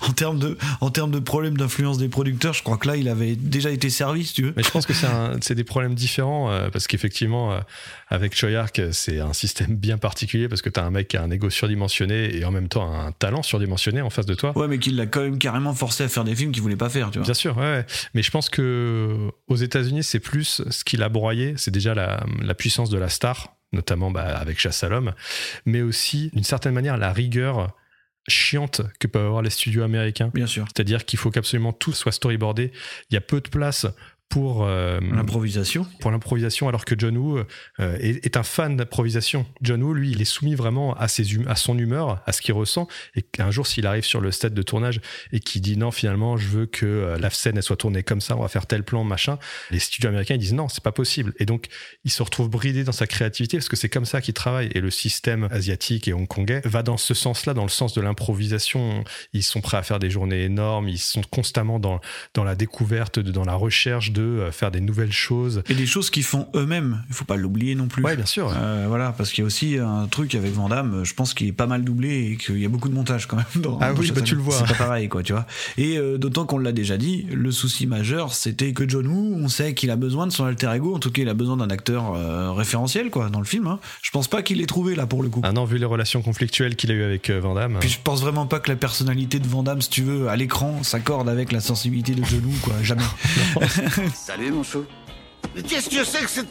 en 0.00 0.12
termes 0.12 0.38
de, 0.38 0.56
en 0.80 0.90
termes 0.90 1.10
de 1.10 1.18
problèmes 1.18 1.56
d'influence 1.56 1.98
des 1.98 2.08
producteurs, 2.08 2.52
je 2.54 2.62
crois 2.62 2.76
que 2.76 2.86
là, 2.86 2.96
il 2.96 3.08
avait 3.08 3.36
déjà 3.36 3.70
été 3.70 3.90
servi, 3.90 4.24
si 4.24 4.34
tu 4.34 4.42
veux. 4.42 4.54
Mais 4.56 4.62
je 4.62 4.70
pense 4.70 4.86
que 4.86 4.92
c'est 5.40 5.54
des 5.54 5.64
problèmes 5.64 5.94
différents 5.94 6.50
euh, 6.50 6.68
parce 6.70 6.86
qu'effectivement, 6.86 7.52
euh, 7.52 7.60
avec 8.08 8.36
Choyark, 8.36 8.80
c'est 8.92 9.20
un 9.20 9.32
système 9.32 9.76
bien 9.76 9.98
particulier 9.98 10.48
parce 10.48 10.62
que 10.62 10.70
tu 10.70 10.78
as 10.78 10.84
un 10.84 10.90
mec 10.90 11.08
qui 11.08 11.16
a 11.16 11.22
un 11.22 11.30
ego 11.30 11.50
surdimensionné 11.50 12.36
et 12.36 12.44
en 12.44 12.50
même 12.50 12.68
temps 12.68 12.92
un 12.92 13.12
talent 13.12 13.42
surdimensionné 13.42 14.02
en 14.02 14.10
face 14.10 14.26
de 14.26 14.34
toi. 14.34 14.56
Ouais, 14.56 14.68
mais 14.68 14.78
qu'il 14.78 14.96
l'a 14.96 15.06
quand 15.06 15.22
même 15.22 15.38
carrément 15.38 15.74
forcé 15.74 16.04
à 16.04 16.08
faire 16.08 16.24
des 16.24 16.36
films 16.36 16.52
qu'il 16.52 16.62
voulait 16.62 16.76
pas 16.76 16.88
faire, 16.88 17.10
tu 17.10 17.18
vois. 17.18 17.24
Bien 17.24 17.34
sûr, 17.34 17.56
ouais, 17.56 17.62
ouais. 17.62 17.86
Mais 18.14 18.22
je 18.22 18.30
pense 18.30 18.48
que 18.48 19.30
aux 19.48 19.56
États-Unis, 19.56 20.04
c'est 20.04 20.20
plus 20.20 20.62
ce 20.68 20.84
qu'il 20.84 21.02
a 21.02 21.08
broyé, 21.08 21.54
c'est 21.56 21.70
déjà 21.70 21.94
la, 21.94 22.24
la 22.42 22.54
puissance 22.54 22.90
de 22.90 22.98
la 22.98 23.08
star, 23.08 23.56
notamment 23.72 24.10
bah, 24.10 24.36
avec 24.36 24.58
Chasse 24.58 24.82
à 24.84 24.88
l'homme, 24.88 25.12
mais 25.64 25.82
aussi 25.82 26.30
d'une 26.32 26.44
certaine 26.44 26.74
manière 26.74 26.96
la 26.96 27.12
rigueur 27.12 27.74
chiante 28.28 28.82
que 28.98 29.06
peuvent 29.06 29.26
avoir 29.26 29.42
les 29.42 29.50
studios 29.50 29.82
américains. 29.82 30.30
Bien 30.34 30.46
sûr. 30.46 30.64
C'est-à-dire 30.66 31.04
qu'il 31.04 31.18
faut 31.18 31.30
qu'absolument 31.30 31.72
tout 31.72 31.92
soit 31.92 32.12
storyboardé. 32.12 32.72
Il 33.10 33.14
y 33.14 33.16
a 33.16 33.20
peu 33.20 33.40
de 33.40 33.48
place 33.48 33.86
pour 34.28 34.64
euh, 34.64 34.98
L'improvisation. 35.00 35.86
pour 36.00 36.10
l'improvisation, 36.10 36.68
alors 36.68 36.84
que 36.84 36.94
John 36.98 37.16
Woo 37.16 37.38
euh, 37.38 37.96
est, 38.00 38.24
est 38.26 38.36
un 38.36 38.42
fan 38.42 38.76
d'improvisation. 38.76 39.46
John 39.62 39.82
Woo, 39.82 39.94
lui, 39.94 40.10
il 40.10 40.20
est 40.20 40.24
soumis 40.26 40.54
vraiment 40.54 40.94
à, 40.94 41.08
ses 41.08 41.36
hum- 41.36 41.46
à 41.48 41.54
son 41.56 41.78
humeur, 41.78 42.22
à 42.26 42.32
ce 42.32 42.42
qu'il 42.42 42.52
ressent, 42.54 42.88
et 43.14 43.22
qu'un 43.22 43.50
jour, 43.50 43.66
s'il 43.66 43.86
arrive 43.86 44.04
sur 44.04 44.20
le 44.20 44.32
stade 44.32 44.52
de 44.52 44.62
tournage 44.62 45.00
et 45.32 45.40
qu'il 45.40 45.62
dit 45.62 45.76
non, 45.76 45.90
finalement, 45.90 46.36
je 46.36 46.48
veux 46.48 46.66
que 46.66 46.84
euh, 46.86 47.18
la 47.18 47.30
scène 47.30 47.56
elle 47.56 47.62
soit 47.62 47.76
tournée 47.76 48.02
comme 48.02 48.20
ça, 48.20 48.36
on 48.36 48.40
va 48.42 48.48
faire 48.48 48.66
tel 48.66 48.82
plan, 48.82 49.04
machin, 49.04 49.38
les 49.70 49.78
studios 49.78 50.08
américains 50.08 50.34
ils 50.34 50.40
disent 50.40 50.54
non, 50.54 50.68
c'est 50.68 50.82
pas 50.82 50.92
possible. 50.92 51.32
Et 51.38 51.46
donc, 51.46 51.66
il 52.04 52.10
se 52.10 52.22
retrouve 52.22 52.50
bridé 52.50 52.84
dans 52.84 52.92
sa 52.92 53.06
créativité 53.06 53.56
parce 53.58 53.68
que 53.68 53.76
c'est 53.76 53.88
comme 53.88 54.04
ça 54.06 54.20
qu'il 54.20 54.34
travaille. 54.34 54.68
Et 54.74 54.80
le 54.80 54.90
système 54.90 55.48
asiatique 55.50 56.08
et 56.08 56.12
hongkongais 56.12 56.60
va 56.64 56.82
dans 56.82 56.96
ce 56.96 57.14
sens-là, 57.14 57.54
dans 57.54 57.62
le 57.62 57.68
sens 57.70 57.94
de 57.94 58.00
l'improvisation. 58.00 59.04
Ils 59.32 59.42
sont 59.42 59.60
prêts 59.60 59.76
à 59.76 59.82
faire 59.82 59.98
des 59.98 60.10
journées 60.10 60.42
énormes, 60.44 60.88
ils 60.88 60.98
sont 60.98 61.22
constamment 61.30 61.78
dans, 61.78 62.00
dans 62.34 62.44
la 62.44 62.54
découverte, 62.54 63.18
dans 63.18 63.44
la 63.44 63.54
recherche 63.54 64.12
de 64.16 64.22
euh, 64.22 64.50
faire 64.52 64.70
des 64.70 64.80
nouvelles 64.80 65.12
choses. 65.12 65.62
Et 65.68 65.74
des 65.74 65.86
choses 65.86 66.10
qu'ils 66.10 66.22
font 66.24 66.48
eux-mêmes. 66.54 67.02
Il 67.08 67.14
faut 67.14 67.24
pas 67.24 67.36
l'oublier 67.36 67.74
non 67.74 67.86
plus. 67.88 68.02
Ouais, 68.02 68.16
bien 68.16 68.26
sûr. 68.26 68.52
Euh, 68.56 68.86
voilà, 68.88 69.12
parce 69.12 69.30
qu'il 69.30 69.42
y 69.42 69.44
a 69.44 69.46
aussi 69.46 69.76
un 69.78 70.06
truc 70.06 70.34
avec 70.34 70.52
Van 70.52 70.68
Damme, 70.68 71.02
je 71.04 71.14
pense 71.14 71.34
qu'il 71.34 71.46
est 71.46 71.52
pas 71.52 71.66
mal 71.66 71.84
doublé 71.84 72.32
et 72.32 72.36
qu'il 72.36 72.58
y 72.58 72.64
a 72.64 72.68
beaucoup 72.68 72.88
de 72.88 72.94
montage 72.94 73.26
quand 73.26 73.36
même. 73.36 73.44
Dans, 73.62 73.78
Ah 73.80 73.92
dans 73.92 74.00
oui, 74.00 74.10
bah 74.12 74.20
tu 74.22 74.34
le 74.34 74.40
vois. 74.42 74.54
C'est 74.56 74.66
pas 74.76 74.84
pareil, 74.86 75.08
quoi, 75.08 75.22
tu 75.22 75.32
vois. 75.32 75.46
Et 75.78 75.98
euh, 75.98 76.18
d'autant 76.18 76.46
qu'on 76.46 76.58
l'a 76.58 76.72
déjà 76.72 76.96
dit, 76.96 77.26
le 77.32 77.50
souci 77.50 77.86
majeur, 77.86 78.32
c'était 78.34 78.72
que 78.72 78.88
John 78.88 79.06
Woo, 79.06 79.36
on 79.40 79.48
sait 79.48 79.74
qu'il 79.74 79.90
a 79.90 79.96
besoin 79.96 80.26
de 80.26 80.32
son 80.32 80.44
alter 80.44 80.70
ego. 80.74 80.94
En 80.94 80.98
tout 80.98 81.10
cas, 81.10 81.22
il 81.22 81.28
a 81.28 81.34
besoin 81.34 81.56
d'un 81.56 81.70
acteur 81.70 82.14
euh, 82.14 82.52
référentiel, 82.52 83.10
quoi, 83.10 83.28
dans 83.28 83.40
le 83.40 83.44
film. 83.46 83.66
hein. 83.66 83.78
Je 84.02 84.10
pense 84.10 84.28
pas 84.28 84.42
qu'il 84.42 84.58
l'ait 84.58 84.66
trouvé 84.66 84.94
là 84.94 85.06
pour 85.06 85.22
le 85.22 85.28
coup. 85.28 85.40
Ah 85.44 85.52
non, 85.52 85.64
vu 85.64 85.78
les 85.78 85.84
relations 85.84 86.22
conflictuelles 86.22 86.76
qu'il 86.76 86.90
a 86.90 86.94
eues 86.94 87.02
avec 87.04 87.28
euh, 87.30 87.40
Van 87.40 87.54
Damme. 87.54 87.76
Puis 87.80 87.88
je 87.90 87.98
pense 88.02 88.20
vraiment 88.22 88.46
pas 88.46 88.60
que 88.60 88.70
la 88.70 88.76
personnalité 88.76 89.38
de 89.38 89.46
Van 89.48 89.62
Damme, 89.62 89.82
si 89.82 89.90
tu 89.90 90.02
veux, 90.02 90.28
à 90.28 90.36
l'écran, 90.36 90.82
s'accorde 90.82 91.28
avec 91.28 91.52
la 91.52 91.60
sensibilité 91.60 92.14
de 92.14 92.24
John 92.24 92.44
Woo, 92.44 92.52
quoi. 92.62 92.74
Jamais. 92.82 93.02
Salut 94.14 94.50
mon 94.50 94.62
chou. 94.62 94.84
Mais 95.54 95.62
qu'est-ce 95.62 95.88
que 95.88 96.04
c'est 96.04 96.22
que 96.22 96.30
cette... 96.30 96.48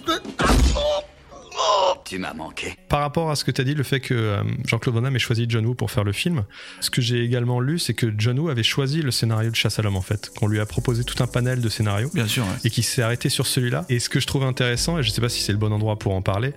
Tu 2.04 2.20
m'as 2.20 2.34
manqué. 2.34 2.76
Par 2.90 3.00
rapport 3.00 3.32
à 3.32 3.36
ce 3.36 3.44
que 3.46 3.52
tu 3.52 3.62
as 3.62 3.64
dit, 3.64 3.74
le 3.74 3.84
fait 3.84 4.00
que 4.00 4.14
euh, 4.14 4.44
Jean-Claude 4.68 4.96
Van 4.96 5.02
Damme 5.02 5.16
ait 5.16 5.20
choisi 5.20 5.46
John 5.48 5.66
Woo 5.66 5.74
pour 5.74 5.90
faire 5.90 6.04
le 6.04 6.12
film, 6.12 6.44
ce 6.82 6.90
que 6.90 7.02
j'ai 7.02 7.24
également 7.24 7.60
lu, 7.62 7.80
c'est 7.80 7.94
que 7.94 8.14
John 8.18 8.38
Woo 8.38 8.50
avait 8.50 8.62
choisi 8.62 9.02
le 9.02 9.10
scénario 9.10 9.50
de 9.50 9.56
Chasse 9.56 9.80
à 9.80 9.82
l'homme 9.82 9.96
en 9.96 10.02
fait, 10.02 10.30
qu'on 10.38 10.48
lui 10.48 10.60
a 10.60 10.66
proposé 10.66 11.04
tout 11.04 11.24
un 11.24 11.28
panel 11.28 11.62
de 11.62 11.70
scénarios 11.70 12.12
Bien 12.14 12.28
sûr, 12.28 12.44
ouais. 12.44 12.50
et 12.66 12.70
qui 12.70 12.84
s'est 12.84 13.02
arrêté 13.02 13.30
sur 13.30 13.48
celui-là. 13.48 13.86
Et 13.90 14.00
ce 14.00 14.10
que 14.10 14.20
je 14.20 14.28
trouve 14.28 14.44
intéressant, 14.44 15.00
et 15.00 15.04
je 15.04 15.10
sais 15.10 15.22
pas 15.22 15.30
si 15.30 15.42
c'est 15.42 15.54
le 15.54 15.58
bon 15.58 15.72
endroit 15.72 15.98
pour 15.98 16.14
en 16.14 16.22
parler, 16.22 16.54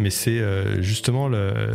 mais 0.00 0.10
c'est 0.10 0.38
euh, 0.40 0.82
justement 0.82 1.28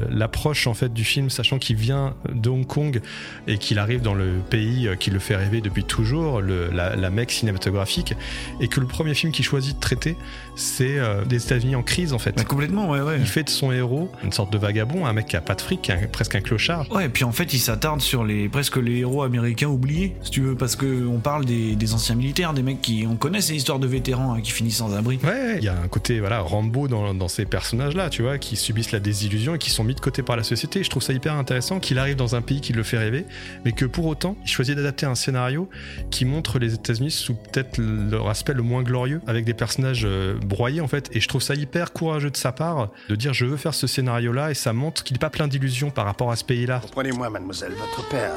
l'approche 0.09 0.67
en 0.67 0.73
fait 0.73 0.93
du 0.93 1.03
film, 1.03 1.29
sachant 1.29 1.57
qu'il 1.59 1.75
vient 1.75 2.15
de 2.33 2.49
Hong 2.49 2.65
Kong 2.65 3.01
et 3.47 3.57
qu'il 3.57 3.79
arrive 3.79 4.01
dans 4.01 4.13
le 4.13 4.33
pays 4.49 4.87
euh, 4.87 4.95
qui 4.95 5.11
le 5.11 5.19
fait 5.19 5.35
rêver 5.35 5.61
depuis 5.61 5.83
toujours, 5.83 6.41
le- 6.41 6.69
la, 6.73 6.95
la 6.95 7.09
mecque 7.09 7.31
cinématographique, 7.31 8.13
et 8.59 8.67
que 8.67 8.79
le 8.79 8.87
premier 8.87 9.13
film 9.13 9.31
qu'il 9.31 9.45
choisit 9.45 9.75
de 9.75 9.79
traiter, 9.79 10.17
c'est 10.55 10.97
euh, 10.97 11.23
des 11.25 11.43
États-Unis 11.43 11.75
en 11.75 11.83
crise 11.83 12.13
en 12.13 12.19
fait. 12.19 12.35
Bah, 12.35 12.43
complètement, 12.43 12.89
ouais, 12.89 13.01
ouais. 13.01 13.17
Il 13.19 13.25
fait 13.27 13.43
de 13.43 13.49
son 13.49 13.71
héros 13.71 14.11
une 14.23 14.31
sorte 14.31 14.51
de 14.51 14.57
vagabond, 14.57 15.05
un 15.05 15.13
mec 15.13 15.27
qui 15.27 15.35
a 15.37 15.41
pas 15.41 15.55
de 15.55 15.61
fric, 15.61 15.91
presque 16.11 16.35
un 16.35 16.41
clochard. 16.41 16.91
Ouais, 16.91 17.05
et 17.05 17.09
puis 17.09 17.23
en 17.23 17.31
fait, 17.31 17.53
il 17.53 17.59
s'attarde 17.59 18.01
sur 18.01 18.23
les 18.23 18.49
presque 18.49 18.77
les 18.77 18.97
héros 18.99 19.23
américains 19.23 19.67
oubliés, 19.67 20.15
si 20.23 20.31
tu 20.31 20.41
veux, 20.41 20.55
parce 20.55 20.75
que 20.75 21.05
on 21.07 21.19
parle 21.19 21.45
des, 21.45 21.75
des 21.75 21.93
anciens 21.93 22.15
militaires, 22.15 22.53
des 22.53 22.63
mecs 22.63 22.81
qui 22.81 23.05
on 23.09 23.15
connaît 23.15 23.41
ces 23.41 23.55
histoires 23.55 23.79
de 23.79 23.87
vétérans 23.87 24.33
hein, 24.33 24.41
qui 24.41 24.51
finissent 24.51 24.77
sans 24.77 24.95
abri. 24.95 25.19
Ouais, 25.23 25.29
ouais, 25.29 25.55
il 25.57 25.63
y 25.63 25.67
a 25.67 25.77
un 25.79 25.87
côté 25.87 26.19
voilà 26.19 26.39
Rambo 26.39 26.87
dans, 26.87 27.13
dans 27.13 27.27
ces 27.27 27.45
personnages-là, 27.45 28.09
qui 28.39 28.55
subissent 28.55 28.91
la 28.91 28.99
désillusion 28.99 29.55
et 29.55 29.57
qui 29.57 29.69
sont 29.69 29.83
mis 29.83 29.93
de 29.93 29.99
côté 29.99 30.23
par 30.23 30.37
la 30.37 30.43
société. 30.43 30.83
Je 30.83 30.89
trouve 30.89 31.03
ça 31.03 31.13
hyper 31.13 31.33
intéressant 31.33 31.79
qu'il 31.79 31.99
arrive 31.99 32.15
dans 32.15 32.35
un 32.35 32.41
pays 32.41 32.61
qui 32.61 32.73
le 32.73 32.83
fait 32.83 32.97
rêver, 32.97 33.25
mais 33.65 33.71
que 33.71 33.85
pour 33.85 34.05
autant, 34.05 34.37
il 34.43 34.49
choisit 34.49 34.75
d'adapter 34.75 35.05
un 35.05 35.15
scénario 35.15 35.69
qui 36.11 36.25
montre 36.25 36.59
les 36.59 36.73
États-Unis 36.73 37.11
sous 37.11 37.35
peut-être 37.35 37.77
leur 37.77 38.29
aspect 38.29 38.53
le 38.53 38.61
moins 38.61 38.83
glorieux, 38.83 39.21
avec 39.27 39.45
des 39.45 39.53
personnages 39.53 40.05
euh, 40.05 40.35
broyés 40.39 40.81
en 40.81 40.87
fait. 40.87 41.09
Et 41.13 41.19
je 41.19 41.27
trouve 41.27 41.41
ça 41.41 41.55
hyper 41.55 41.93
courageux 41.93 42.31
de 42.31 42.37
sa 42.37 42.51
part 42.51 42.91
de 43.09 43.15
dire 43.15 43.33
je 43.33 43.45
veux 43.45 43.57
faire 43.57 43.73
ce 43.73 43.87
scénario-là 43.87 44.51
et 44.51 44.53
ça 44.53 44.73
montre 44.73 45.03
qu'il 45.03 45.15
n'est 45.15 45.19
pas 45.19 45.29
plein 45.29 45.47
d'illusions 45.47 45.91
par 45.91 46.05
rapport 46.05 46.31
à 46.31 46.35
ce 46.35 46.43
pays-là. 46.43 46.79
Comprenez-moi, 46.81 47.29
mademoiselle, 47.29 47.73
votre 47.73 48.07
père. 48.09 48.31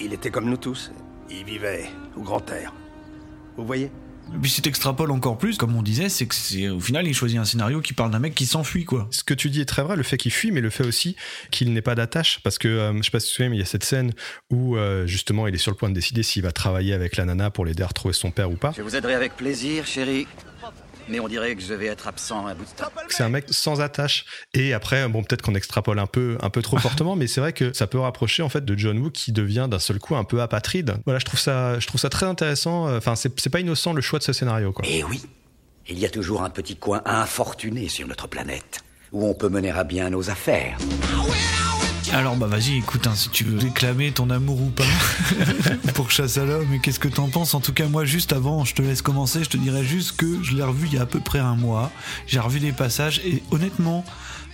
Il 0.00 0.12
était 0.12 0.30
comme 0.30 0.48
nous 0.48 0.56
tous. 0.56 0.92
Il 1.30 1.44
vivait 1.44 1.86
au 2.16 2.22
grand 2.22 2.48
air. 2.50 2.72
Vous 3.56 3.64
voyez? 3.64 3.90
Et 4.32 4.38
puis 4.40 4.50
si 4.50 4.62
t'extrapoles 4.62 5.10
encore 5.10 5.38
plus, 5.38 5.58
comme 5.58 5.76
on 5.76 5.82
disait, 5.82 6.08
c'est 6.08 6.26
que 6.26 6.34
c'est 6.34 6.68
au 6.68 6.80
final 6.80 7.06
il 7.06 7.14
choisit 7.14 7.38
un 7.38 7.44
scénario 7.44 7.80
qui 7.80 7.92
parle 7.92 8.10
d'un 8.10 8.18
mec 8.18 8.34
qui 8.34 8.46
s'enfuit 8.46 8.84
quoi. 8.84 9.06
Ce 9.10 9.22
que 9.22 9.34
tu 9.34 9.50
dis 9.50 9.60
est 9.60 9.66
très 9.66 9.82
vrai, 9.82 9.96
le 9.96 10.02
fait 10.02 10.16
qu'il 10.16 10.32
fuit, 10.32 10.50
mais 10.50 10.60
le 10.60 10.70
fait 10.70 10.84
aussi 10.84 11.16
qu'il 11.50 11.72
n'ait 11.72 11.82
pas 11.82 11.94
d'attache. 11.94 12.40
Parce 12.42 12.58
que, 12.58 12.68
euh, 12.68 12.96
je 12.96 13.02
sais 13.02 13.10
pas 13.10 13.20
si 13.20 13.26
tu 13.26 13.32
te 13.32 13.36
souviens, 13.36 13.50
mais 13.50 13.56
il 13.56 13.60
y 13.60 13.62
a 13.62 13.66
cette 13.66 13.84
scène 13.84 14.12
où 14.50 14.76
euh, 14.76 15.06
justement 15.06 15.46
il 15.46 15.54
est 15.54 15.58
sur 15.58 15.70
le 15.70 15.76
point 15.76 15.88
de 15.88 15.94
décider 15.94 16.22
s'il 16.22 16.42
va 16.42 16.52
travailler 16.52 16.94
avec 16.94 17.16
la 17.16 17.24
nana 17.24 17.50
pour 17.50 17.64
l'aider 17.64 17.82
à 17.82 17.86
retrouver 17.86 18.14
son 18.14 18.30
père 18.30 18.50
ou 18.50 18.56
pas. 18.56 18.72
Je 18.76 18.82
vous 18.82 18.96
aiderai 18.96 19.14
avec 19.14 19.36
plaisir, 19.36 19.86
chérie. 19.86 20.26
Mais 21.08 21.20
on 21.20 21.28
dirait 21.28 21.54
que 21.54 21.62
je 21.62 21.74
vais 21.74 21.86
être 21.86 22.06
absent 22.06 22.46
un 22.46 22.54
bout 22.54 22.64
de 22.64 22.70
temps. 22.70 22.90
C'est 23.08 23.22
un 23.22 23.28
mec 23.28 23.46
sans 23.50 23.80
attache. 23.80 24.24
Et 24.52 24.72
après, 24.72 25.06
bon, 25.08 25.22
peut-être 25.22 25.42
qu'on 25.42 25.54
extrapole 25.54 25.98
un 25.98 26.06
peu, 26.06 26.38
un 26.40 26.50
peu 26.50 26.62
trop 26.62 26.78
fortement, 26.78 27.16
mais 27.16 27.26
c'est 27.26 27.40
vrai 27.40 27.52
que 27.52 27.72
ça 27.72 27.86
peut 27.86 27.98
rapprocher 27.98 28.42
en 28.42 28.48
fait 28.48 28.64
de 28.64 28.76
John 28.78 28.98
Woo 28.98 29.10
qui 29.10 29.32
devient 29.32 29.68
d'un 29.70 29.78
seul 29.78 29.98
coup 29.98 30.16
un 30.16 30.24
peu 30.24 30.40
apatride. 30.40 30.96
Voilà, 31.04 31.18
je 31.18 31.24
trouve 31.24 31.40
ça, 31.40 31.78
je 31.78 31.86
trouve 31.86 32.00
ça 32.00 32.08
très 32.08 32.26
intéressant. 32.26 32.94
Enfin, 32.96 33.14
c'est 33.16 33.50
pas 33.50 33.60
innocent 33.60 33.92
le 33.92 34.00
choix 34.00 34.18
de 34.18 34.24
ce 34.24 34.32
scénario, 34.32 34.72
quoi. 34.72 34.84
Eh 34.88 35.04
oui, 35.04 35.22
il 35.88 35.98
y 35.98 36.06
a 36.06 36.10
toujours 36.10 36.42
un 36.42 36.50
petit 36.50 36.76
coin 36.76 37.02
infortuné 37.04 37.88
sur 37.88 38.06
notre 38.06 38.26
planète 38.26 38.80
où 39.12 39.26
on 39.26 39.34
peut 39.34 39.48
mener 39.48 39.70
à 39.70 39.84
bien 39.84 40.10
nos 40.10 40.28
affaires. 40.30 40.76
Alors 42.14 42.36
bah 42.36 42.46
vas-y, 42.46 42.76
écoute, 42.76 43.08
hein, 43.08 43.14
si 43.16 43.28
tu 43.30 43.42
veux 43.42 43.58
déclamer 43.58 44.12
ton 44.12 44.30
amour 44.30 44.62
ou 44.62 44.70
pas 44.70 44.84
pour 45.94 46.12
Chasse 46.12 46.38
à 46.38 46.44
l'homme, 46.44 46.72
et 46.72 46.78
qu'est-ce 46.78 47.00
que 47.00 47.08
t'en 47.08 47.28
penses? 47.28 47.54
En 47.54 47.60
tout 47.60 47.72
cas, 47.72 47.88
moi, 47.88 48.04
juste 48.04 48.32
avant, 48.32 48.64
je 48.64 48.72
te 48.72 48.82
laisse 48.82 49.02
commencer, 49.02 49.42
je 49.42 49.50
te 49.50 49.56
dirais 49.56 49.82
juste 49.82 50.16
que 50.16 50.40
je 50.44 50.54
l'ai 50.54 50.62
revu 50.62 50.86
il 50.86 50.94
y 50.94 50.98
a 50.98 51.02
à 51.02 51.06
peu 51.06 51.18
près 51.18 51.40
un 51.40 51.56
mois. 51.56 51.90
J'ai 52.28 52.38
revu 52.38 52.60
des 52.60 52.70
passages 52.70 53.20
et 53.24 53.42
honnêtement, 53.50 54.04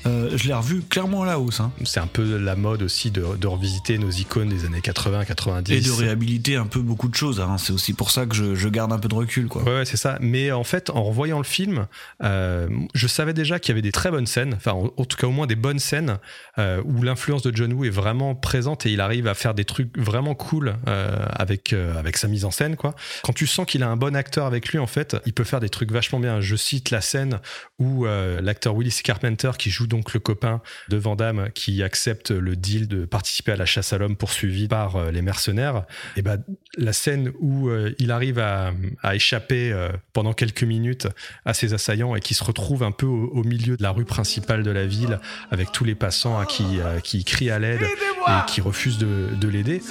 euh, 0.06 0.30
je 0.36 0.46
l'ai 0.48 0.54
revu 0.54 0.82
clairement 0.82 1.22
à 1.22 1.26
la 1.26 1.38
hausse. 1.38 1.60
hein. 1.60 1.72
C'est 1.84 2.00
un 2.00 2.06
peu 2.06 2.38
la 2.38 2.56
mode 2.56 2.82
aussi 2.82 3.10
de, 3.10 3.24
de 3.36 3.46
revisiter 3.46 3.98
nos 3.98 4.10
icônes 4.10 4.48
des 4.48 4.64
années 4.64 4.80
80, 4.80 5.24
90. 5.24 5.72
Et 5.72 5.80
de 5.80 5.90
réhabiliter 5.90 6.56
un 6.56 6.66
peu 6.66 6.80
beaucoup 6.80 7.08
de 7.08 7.14
choses. 7.14 7.40
hein. 7.40 7.56
C'est 7.58 7.72
aussi 7.72 7.92
pour 7.92 8.10
ça 8.10 8.26
que 8.26 8.34
je, 8.34 8.54
je 8.54 8.68
garde 8.68 8.92
un 8.92 8.98
peu 8.98 9.08
de 9.08 9.14
recul, 9.14 9.48
quoi. 9.48 9.62
Ouais, 9.62 9.76
ouais, 9.78 9.84
c'est 9.84 9.96
ça. 9.96 10.16
Mais 10.20 10.52
en 10.52 10.64
fait, 10.64 10.90
en 10.90 11.02
revoyant 11.04 11.38
le 11.38 11.44
film, 11.44 11.86
euh, 12.22 12.68
je 12.94 13.06
savais 13.06 13.34
déjà 13.34 13.58
qu'il 13.58 13.70
y 13.70 13.72
avait 13.72 13.82
des 13.82 13.92
très 13.92 14.10
bonnes 14.10 14.26
scènes, 14.26 14.54
enfin, 14.54 14.72
en, 14.72 14.90
en 14.96 15.04
tout 15.04 15.16
cas 15.16 15.26
au 15.26 15.30
moins 15.32 15.46
des 15.46 15.56
bonnes 15.56 15.78
scènes 15.78 16.18
euh, 16.58 16.82
où 16.84 17.02
l'influence 17.02 17.42
de 17.42 17.54
John 17.54 17.72
Woo 17.72 17.84
est 17.84 17.90
vraiment 17.90 18.34
présente 18.34 18.86
et 18.86 18.92
il 18.92 19.00
arrive 19.00 19.26
à 19.26 19.34
faire 19.34 19.54
des 19.54 19.64
trucs 19.64 19.96
vraiment 19.98 20.34
cool 20.34 20.76
avec 20.86 21.72
avec 21.72 22.16
sa 22.16 22.28
mise 22.28 22.44
en 22.44 22.50
scène, 22.50 22.76
quoi. 22.76 22.94
Quand 23.22 23.32
tu 23.32 23.46
sens 23.46 23.66
qu'il 23.66 23.82
a 23.82 23.88
un 23.88 23.96
bon 23.96 24.16
acteur 24.16 24.46
avec 24.46 24.68
lui, 24.68 24.78
en 24.78 24.86
fait, 24.86 25.16
il 25.26 25.32
peut 25.32 25.44
faire 25.44 25.60
des 25.60 25.68
trucs 25.68 25.90
vachement 25.92 26.20
bien. 26.20 26.40
Je 26.40 26.56
cite 26.56 26.90
la 26.90 27.00
scène 27.00 27.40
où 27.78 28.04
l'acteur 28.06 28.74
Willis 28.74 29.00
Carpenter, 29.02 29.50
qui 29.58 29.70
joue 29.70 29.86
donc 29.90 30.14
le 30.14 30.20
copain 30.20 30.62
de 30.88 30.96
Van 30.96 31.16
Damme, 31.16 31.50
qui 31.54 31.82
accepte 31.82 32.30
le 32.30 32.56
deal 32.56 32.88
de 32.88 33.04
participer 33.04 33.52
à 33.52 33.56
la 33.56 33.66
chasse 33.66 33.92
à 33.92 33.98
l'homme 33.98 34.16
poursuivie 34.16 34.68
par 34.68 34.96
euh, 34.96 35.10
les 35.10 35.20
mercenaires, 35.20 35.84
et 36.16 36.22
ben 36.22 36.42
la 36.78 36.94
scène 36.94 37.32
où 37.40 37.68
euh, 37.68 37.94
il 37.98 38.10
arrive 38.10 38.38
à, 38.38 38.72
à 39.02 39.14
échapper 39.14 39.72
euh, 39.72 39.90
pendant 40.14 40.32
quelques 40.32 40.62
minutes 40.62 41.08
à 41.44 41.52
ses 41.52 41.74
assaillants 41.74 42.16
et 42.16 42.20
qui 42.20 42.32
se 42.32 42.44
retrouve 42.44 42.82
un 42.82 42.92
peu 42.92 43.06
au, 43.06 43.26
au 43.28 43.44
milieu 43.44 43.76
de 43.76 43.82
la 43.82 43.90
rue 43.90 44.06
principale 44.06 44.62
de 44.62 44.70
la 44.70 44.86
ville 44.86 45.18
avec 45.50 45.72
tous 45.72 45.84
les 45.84 45.94
passants 45.94 46.38
hein, 46.38 46.46
qui, 46.46 46.78
qui 47.02 47.24
crient 47.24 47.50
à 47.50 47.58
l'aide 47.58 47.82
et 47.82 48.46
qui 48.46 48.60
refusent 48.60 48.98
de, 48.98 49.28
de 49.34 49.48
l'aider. 49.48 49.82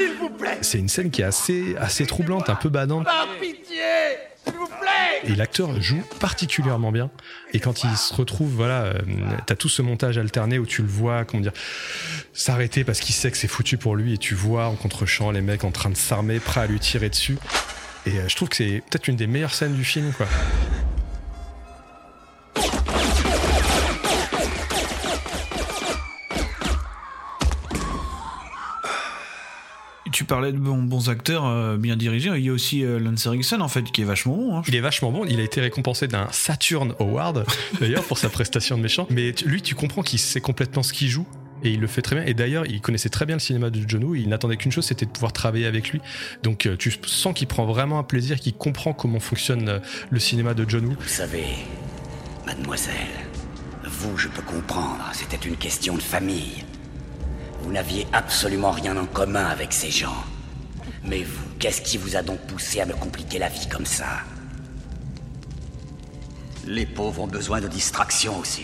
C'est 0.61 0.79
une 0.79 0.87
scène 0.87 1.11
qui 1.11 1.21
est 1.21 1.25
assez, 1.25 1.75
assez 1.77 2.05
troublante, 2.05 2.49
un 2.49 2.55
peu 2.55 2.69
badante. 2.69 3.05
Par 3.05 3.27
pitié 3.41 4.28
Et 5.25 5.35
l'acteur 5.35 5.79
joue 5.81 6.01
particulièrement 6.19 6.91
bien. 6.91 7.09
Et 7.53 7.59
quand 7.59 7.83
il 7.83 7.95
se 7.97 8.13
retrouve, 8.13 8.49
voilà, 8.49 8.83
euh, 8.83 8.93
t'as 9.45 9.55
tout 9.55 9.69
ce 9.69 9.81
montage 9.81 10.17
alterné 10.17 10.59
où 10.59 10.65
tu 10.65 10.81
le 10.81 10.87
vois, 10.87 11.25
comment 11.25 11.41
dire, 11.41 11.51
s'arrêter 12.33 12.83
parce 12.83 12.99
qu'il 12.99 13.13
sait 13.13 13.29
que 13.29 13.37
c'est 13.37 13.47
foutu 13.47 13.77
pour 13.77 13.95
lui 13.95 14.13
et 14.13 14.17
tu 14.17 14.33
vois 14.33 14.67
en 14.67 14.75
contre-champ 14.75 15.31
les 15.31 15.41
mecs 15.41 15.63
en 15.63 15.71
train 15.71 15.89
de 15.89 15.97
s'armer, 15.97 16.39
prêts 16.39 16.61
à 16.61 16.67
lui 16.67 16.79
tirer 16.79 17.09
dessus. 17.09 17.37
Et 18.05 18.11
euh, 18.11 18.27
je 18.27 18.35
trouve 18.35 18.49
que 18.49 18.55
c'est 18.55 18.81
peut-être 18.89 19.07
une 19.07 19.17
des 19.17 19.27
meilleures 19.27 19.53
scènes 19.53 19.75
du 19.75 19.83
film, 19.83 20.13
quoi. 20.13 20.27
Tu 30.19 30.25
parlais 30.25 30.51
de 30.51 30.57
bons, 30.57 30.83
bons 30.83 31.09
acteurs 31.09 31.45
euh, 31.47 31.77
bien 31.77 31.95
dirigés. 31.95 32.29
Il 32.35 32.43
y 32.43 32.49
a 32.49 32.51
aussi 32.51 32.83
euh, 32.83 32.99
Lance 32.99 33.25
Henriksen, 33.25 33.61
en 33.61 33.69
fait, 33.69 33.83
qui 33.83 34.01
est 34.01 34.03
vachement 34.03 34.35
bon. 34.35 34.57
hein. 34.57 34.63
Il 34.67 34.75
est 34.75 34.81
vachement 34.81 35.13
bon. 35.13 35.23
Il 35.23 35.39
a 35.39 35.43
été 35.43 35.61
récompensé 35.61 36.09
d'un 36.09 36.27
Saturn 36.33 36.93
Award, 36.99 37.45
d'ailleurs, 37.79 38.03
pour 38.03 38.17
sa 38.17 38.27
prestation 38.27 38.77
de 38.77 38.81
méchant. 38.83 39.07
Mais 39.11 39.31
tu- 39.31 39.47
lui, 39.47 39.61
tu 39.61 39.75
comprends 39.75 40.01
qu'il 40.01 40.19
sait 40.19 40.41
complètement 40.41 40.83
ce 40.83 40.91
qu'il 40.91 41.07
joue. 41.07 41.25
Et 41.63 41.69
il 41.71 41.79
le 41.79 41.87
fait 41.87 42.01
très 42.01 42.17
bien. 42.17 42.25
Et 42.25 42.33
d'ailleurs, 42.33 42.65
il 42.65 42.81
connaissait 42.81 43.07
très 43.07 43.25
bien 43.25 43.37
le 43.37 43.39
cinéma 43.39 43.69
de 43.69 43.79
John 43.87 44.03
Woo. 44.03 44.13
Il 44.15 44.27
n'attendait 44.27 44.57
qu'une 44.57 44.73
chose, 44.73 44.83
c'était 44.83 45.05
de 45.05 45.11
pouvoir 45.11 45.31
travailler 45.31 45.67
avec 45.67 45.89
lui. 45.91 46.01
Donc, 46.43 46.65
euh, 46.65 46.75
tu 46.75 46.91
sens 47.05 47.33
qu'il 47.33 47.47
prend 47.47 47.65
vraiment 47.65 47.97
un 47.97 48.03
plaisir, 48.03 48.41
qu'il 48.41 48.55
comprend 48.55 48.91
comment 48.91 49.21
fonctionne 49.21 49.69
euh, 49.69 49.79
le 50.09 50.19
cinéma 50.19 50.53
de 50.53 50.65
John 50.69 50.83
Woo. 50.85 50.95
Vous 50.99 51.07
savez, 51.07 51.45
mademoiselle, 52.45 52.93
vous, 53.85 54.17
je 54.17 54.27
peux 54.27 54.41
comprendre, 54.41 54.99
c'était 55.13 55.47
une 55.47 55.55
question 55.55 55.95
de 55.95 56.01
famille. 56.01 56.65
Vous 57.69 57.75
n'aviez 57.75 58.07
absolument 58.13 58.71
rien 58.71 58.97
en 58.97 59.05
commun 59.05 59.45
avec 59.45 59.73
ces 59.73 59.91
gens. 59.91 60.25
Mais 61.03 61.21
vous, 61.21 61.45
qu'est-ce 61.59 61.83
qui 61.83 61.99
vous 61.99 62.15
a 62.15 62.23
donc 62.23 62.39
poussé 62.47 62.81
à 62.81 62.87
me 62.87 62.93
compliquer 62.93 63.37
la 63.37 63.47
vie 63.47 63.69
comme 63.69 63.85
ça? 63.85 64.21
Les 66.65 66.87
pauvres 66.87 67.21
ont 67.21 67.27
besoin 67.27 67.61
de 67.61 67.67
distraction 67.67 68.39
aussi. 68.39 68.63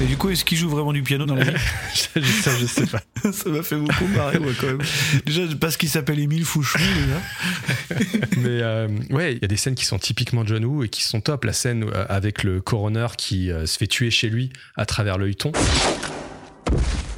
Et 0.00 0.06
du 0.06 0.16
coup, 0.16 0.28
est-ce 0.30 0.44
qu'il 0.44 0.58
joue 0.58 0.68
vraiment 0.68 0.92
du 0.92 1.04
piano 1.04 1.24
dans 1.24 1.36
la 1.36 1.44
vie? 1.44 1.52
Je, 2.16 2.20
ça, 2.20 2.50
je 2.58 2.66
sais 2.66 2.86
pas. 2.86 3.00
Ça 3.32 3.48
m'a 3.48 3.62
fait 3.62 3.76
beaucoup 3.76 4.08
marrer, 4.08 4.38
ouais, 4.38 4.54
quand 4.60 4.66
même. 4.66 4.82
Déjà, 5.24 5.42
parce 5.60 5.76
qu'il 5.76 5.88
s'appelle 5.88 6.18
Émile 6.18 6.44
Fouchon, 6.44 6.80
déjà. 6.80 8.00
Mais 8.38 8.60
euh, 8.60 8.88
ouais, 9.10 9.34
il 9.34 9.38
y 9.40 9.44
a 9.44 9.48
des 9.48 9.56
scènes 9.56 9.76
qui 9.76 9.84
sont 9.84 10.00
typiquement 10.00 10.44
John 10.44 10.64
Woo 10.64 10.82
et 10.82 10.88
qui 10.88 11.04
sont 11.04 11.20
top. 11.20 11.44
La 11.44 11.52
scène 11.52 11.84
euh, 11.84 12.06
avec 12.08 12.42
le 12.42 12.60
coroner 12.60 13.06
qui 13.16 13.52
euh, 13.52 13.66
se 13.66 13.78
fait 13.78 13.86
tuer 13.86 14.10
chez 14.10 14.28
lui 14.28 14.50
à 14.76 14.84
travers 14.84 15.16
l'œilleton. 15.16 15.52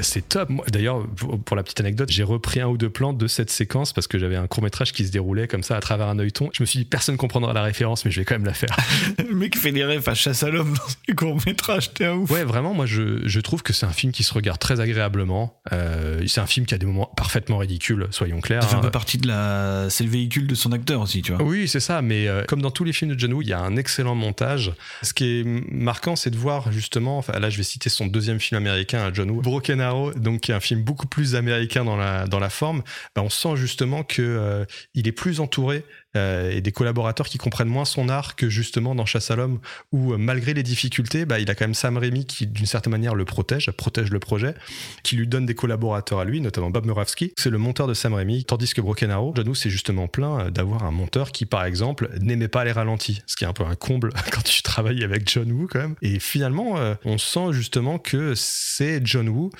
C'est 0.00 0.28
top. 0.28 0.50
D'ailleurs, 0.68 1.06
pour 1.44 1.56
la 1.56 1.62
petite 1.62 1.80
anecdote, 1.80 2.10
j'ai 2.10 2.22
repris 2.22 2.60
un 2.60 2.68
ou 2.68 2.76
deux 2.76 2.90
plans 2.90 3.12
de 3.12 3.26
cette 3.26 3.50
séquence 3.50 3.92
parce 3.92 4.06
que 4.06 4.18
j'avais 4.18 4.36
un 4.36 4.46
court 4.46 4.62
métrage 4.62 4.92
qui 4.92 5.06
se 5.06 5.12
déroulait 5.12 5.46
comme 5.46 5.62
ça 5.62 5.76
à 5.76 5.80
travers 5.80 6.08
un 6.08 6.18
œilleton. 6.18 6.50
Je 6.52 6.62
me 6.62 6.66
suis 6.66 6.80
dit, 6.80 6.84
personne 6.84 7.16
comprendra 7.16 7.52
la 7.52 7.62
référence, 7.62 8.04
mais 8.04 8.10
je 8.10 8.20
vais 8.20 8.24
quand 8.24 8.34
même 8.34 8.44
la 8.44 8.54
faire. 8.54 8.76
Le 9.18 9.34
mec 9.34 9.56
fait 9.56 9.72
des 9.72 9.84
rêves 9.84 10.08
à 10.08 10.14
chasse 10.14 10.42
à 10.42 10.50
l'homme 10.50 10.74
dans 10.74 10.88
ses 11.06 11.14
courts-métrages, 11.14 11.94
t'es 11.94 12.06
un 12.06 12.14
ouf. 12.14 12.30
Ouais, 12.30 12.44
vraiment, 12.44 12.74
moi, 12.74 12.86
je, 12.86 13.26
je 13.26 13.40
trouve 13.40 13.62
que 13.62 13.72
c'est 13.72 13.86
un 13.86 13.92
film 13.92 14.12
qui 14.12 14.24
se 14.24 14.34
regarde 14.34 14.58
très 14.58 14.80
agréablement. 14.80 15.60
Euh, 15.72 16.22
c'est 16.26 16.40
un 16.40 16.46
film 16.46 16.66
qui 16.66 16.74
a 16.74 16.78
des 16.78 16.86
moments 16.86 17.10
parfaitement 17.16 17.58
ridicules, 17.58 18.08
soyons 18.10 18.40
clairs. 18.40 18.62
Ça 18.62 18.68
fait 18.68 18.76
un 18.76 18.80
peu 18.80 18.90
partie 18.90 19.18
de 19.18 19.28
la. 19.28 19.86
C'est 19.90 20.04
le 20.04 20.10
véhicule 20.10 20.46
de 20.46 20.54
son 20.54 20.72
acteur 20.72 21.00
aussi, 21.00 21.22
tu 21.22 21.32
vois. 21.32 21.42
Oui, 21.42 21.68
c'est 21.68 21.80
ça, 21.80 22.02
mais 22.02 22.26
euh, 22.26 22.42
comme 22.48 22.62
dans 22.62 22.70
tous 22.70 22.84
les 22.84 22.92
films 22.92 23.14
de 23.14 23.18
John 23.18 23.32
Woo, 23.32 23.42
il 23.42 23.48
y 23.48 23.52
a 23.52 23.60
un 23.60 23.76
excellent 23.76 24.14
montage. 24.14 24.72
Ce 25.02 25.12
qui 25.12 25.40
est 25.40 25.44
marquant, 25.44 26.16
c'est 26.16 26.30
de 26.30 26.36
voir 26.36 26.72
justement, 26.72 27.18
enfin, 27.18 27.38
là 27.38 27.50
je 27.50 27.56
vais 27.56 27.62
citer 27.62 27.88
son 27.90 28.06
deuxième 28.06 28.40
film 28.40 28.56
américain, 28.56 29.10
John 29.12 29.30
Woo, 29.30 29.40
Broken 29.40 29.80
Donc 30.16 30.42
qui 30.42 30.52
est 30.52 30.54
un 30.54 30.60
film 30.60 30.82
beaucoup 30.82 31.06
plus 31.06 31.34
américain 31.34 31.84
dans 31.84 31.96
la, 31.96 32.26
dans 32.26 32.38
la 32.38 32.50
forme. 32.50 32.82
Ben, 33.14 33.22
on 33.22 33.30
sent 33.30 33.56
justement 33.56 34.02
que 34.02 34.22
euh, 34.22 34.64
il 34.94 35.08
est 35.08 35.12
plus 35.12 35.40
entouré 35.40 35.84
euh, 36.16 36.50
et 36.50 36.60
des 36.60 36.72
collaborateurs 36.72 37.28
qui 37.28 37.38
comprennent 37.38 37.68
moins 37.68 37.84
son 37.84 38.08
art 38.08 38.36
que 38.36 38.48
justement 38.48 38.94
dans 38.94 39.06
Chasse 39.06 39.30
à 39.30 39.36
l'homme, 39.36 39.58
où 39.92 40.12
euh, 40.12 40.16
malgré 40.16 40.54
les 40.54 40.62
difficultés, 40.62 41.24
bah, 41.24 41.40
il 41.40 41.50
a 41.50 41.54
quand 41.54 41.64
même 41.64 41.74
Sam 41.74 41.96
Raimi 41.96 42.26
qui 42.26 42.46
d'une 42.46 42.66
certaine 42.66 42.92
manière 42.92 43.14
le 43.14 43.24
protège, 43.24 43.70
protège 43.72 44.10
le 44.10 44.20
projet, 44.20 44.54
qui 45.02 45.16
lui 45.16 45.26
donne 45.26 45.46
des 45.46 45.54
collaborateurs 45.54 46.20
à 46.20 46.24
lui, 46.24 46.40
notamment 46.40 46.70
Bob 46.70 46.86
Murawski, 46.86 47.32
c'est 47.36 47.50
le 47.50 47.58
monteur 47.58 47.86
de 47.86 47.94
Sam 47.94 48.14
Raimi, 48.14 48.44
tandis 48.44 48.72
que 48.72 48.80
Broken 48.80 49.10
Arrow, 49.10 49.32
John 49.34 49.48
Woo 49.48 49.54
s'est 49.54 49.70
justement 49.70 50.08
plein 50.08 50.50
d'avoir 50.50 50.84
un 50.84 50.90
monteur 50.90 51.32
qui 51.32 51.46
par 51.46 51.64
exemple 51.64 52.10
n'aimait 52.20 52.48
pas 52.48 52.64
les 52.64 52.72
ralentis, 52.72 53.22
ce 53.26 53.36
qui 53.36 53.44
est 53.44 53.48
un 53.48 53.52
peu 53.52 53.64
un 53.64 53.74
comble 53.74 54.10
quand 54.32 54.42
tu 54.42 54.62
travailles 54.62 55.02
avec 55.02 55.28
John 55.30 55.50
Woo 55.50 55.68
quand 55.70 55.80
même. 55.80 55.94
Et 56.02 56.18
finalement, 56.20 56.76
on 57.04 57.18
sent 57.18 57.52
justement 57.52 57.98
que 57.98 58.34
c'est 58.36 59.04
John 59.04 59.28
Woo 59.28 59.50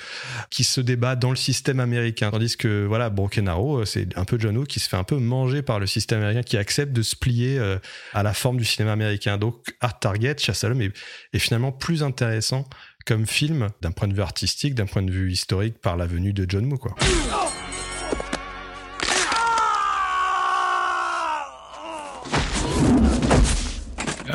qui 0.49 0.63
se 0.63 0.81
débat 0.81 1.15
dans 1.15 1.29
le 1.29 1.35
système 1.35 1.79
américain, 1.79 2.31
tandis 2.31 2.55
que 2.57 2.85
voilà, 2.85 3.09
Broken 3.09 3.47
Arrow, 3.47 3.85
c'est 3.85 4.17
un 4.17 4.25
peu 4.25 4.37
John 4.39 4.57
Woo 4.57 4.63
qui 4.63 4.79
se 4.79 4.89
fait 4.89 4.97
un 4.97 5.03
peu 5.03 5.17
manger 5.17 5.61
par 5.61 5.79
le 5.79 5.87
système 5.87 6.19
américain, 6.19 6.43
qui 6.45 6.57
accepte 6.57 6.93
de 6.93 7.01
se 7.01 7.15
plier 7.15 7.57
euh, 7.57 7.77
à 8.13 8.23
la 8.23 8.33
forme 8.33 8.57
du 8.57 8.65
cinéma 8.65 8.93
américain. 8.93 9.37
Donc 9.37 9.75
Art 9.81 9.99
Target, 9.99 10.35
Chasse 10.37 10.63
à 10.63 10.69
l'homme 10.69 10.81
est, 10.81 11.39
finalement 11.39 11.71
plus 11.71 12.03
intéressant 12.03 12.67
comme 13.05 13.27
film 13.27 13.69
d'un 13.81 13.91
point 13.91 14.07
de 14.07 14.13
vue 14.13 14.21
artistique, 14.21 14.73
d'un 14.73 14.85
point 14.85 15.03
de 15.03 15.11
vue 15.11 15.31
historique 15.31 15.79
par 15.79 15.97
la 15.97 16.07
venue 16.07 16.33
de 16.33 16.45
John 16.47 16.71
Woo. 16.71 16.79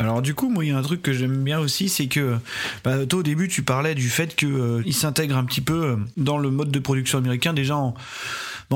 Alors 0.00 0.22
du 0.22 0.34
coup, 0.34 0.48
moi, 0.48 0.64
il 0.64 0.68
y 0.68 0.70
a 0.70 0.78
un 0.78 0.82
truc 0.82 1.02
que 1.02 1.12
j'aime 1.12 1.44
bien 1.44 1.58
aussi, 1.58 1.88
c'est 1.88 2.06
que 2.06 2.38
bah, 2.84 3.04
toi 3.06 3.20
au 3.20 3.22
début, 3.22 3.48
tu 3.48 3.62
parlais 3.62 3.94
du 3.94 4.08
fait 4.08 4.34
qu'il 4.34 4.48
euh, 4.48 4.92
s'intègre 4.92 5.36
un 5.36 5.44
petit 5.44 5.60
peu 5.60 5.84
euh, 5.84 5.96
dans 6.16 6.38
le 6.38 6.50
mode 6.50 6.70
de 6.70 6.78
production 6.78 7.18
américain, 7.18 7.52
déjà 7.52 7.76
en 7.76 7.94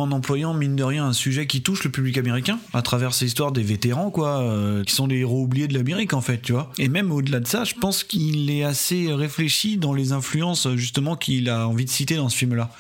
en 0.00 0.11
employant 0.11 0.54
mine 0.54 0.74
de 0.74 0.83
rien 0.83 1.07
un 1.07 1.12
sujet 1.12 1.46
qui 1.46 1.62
touche 1.62 1.85
le 1.85 1.90
public 1.90 2.18
américain 2.18 2.59
à 2.72 2.83
travers 2.83 3.14
ces 3.14 3.26
histoires 3.26 3.52
des 3.52 3.62
vétérans 3.62 4.11
quoi 4.11 4.40
euh, 4.40 4.83
qui 4.83 4.92
sont 4.92 5.07
les 5.07 5.18
héros 5.18 5.42
oubliés 5.42 5.68
de 5.68 5.74
l'Amérique 5.74 6.14
en 6.14 6.20
fait 6.20 6.42
tu 6.42 6.52
vois. 6.52 6.72
Et 6.78 6.88
même 6.88 7.12
au-delà 7.12 7.38
de 7.38 7.46
ça 7.46 7.62
je 7.62 7.74
pense 7.74 8.02
qu'il 8.02 8.50
est 8.50 8.64
assez 8.64 9.12
réfléchi 9.12 9.76
dans 9.76 9.92
les 9.92 10.12
influences 10.12 10.68
justement 10.74 11.14
qu'il 11.14 11.48
a 11.48 11.68
envie 11.68 11.85
de 11.85 11.90
citer 11.90 12.16
dans 12.16 12.28
ce 12.28 12.37
film 12.37 12.54
là 12.54 12.70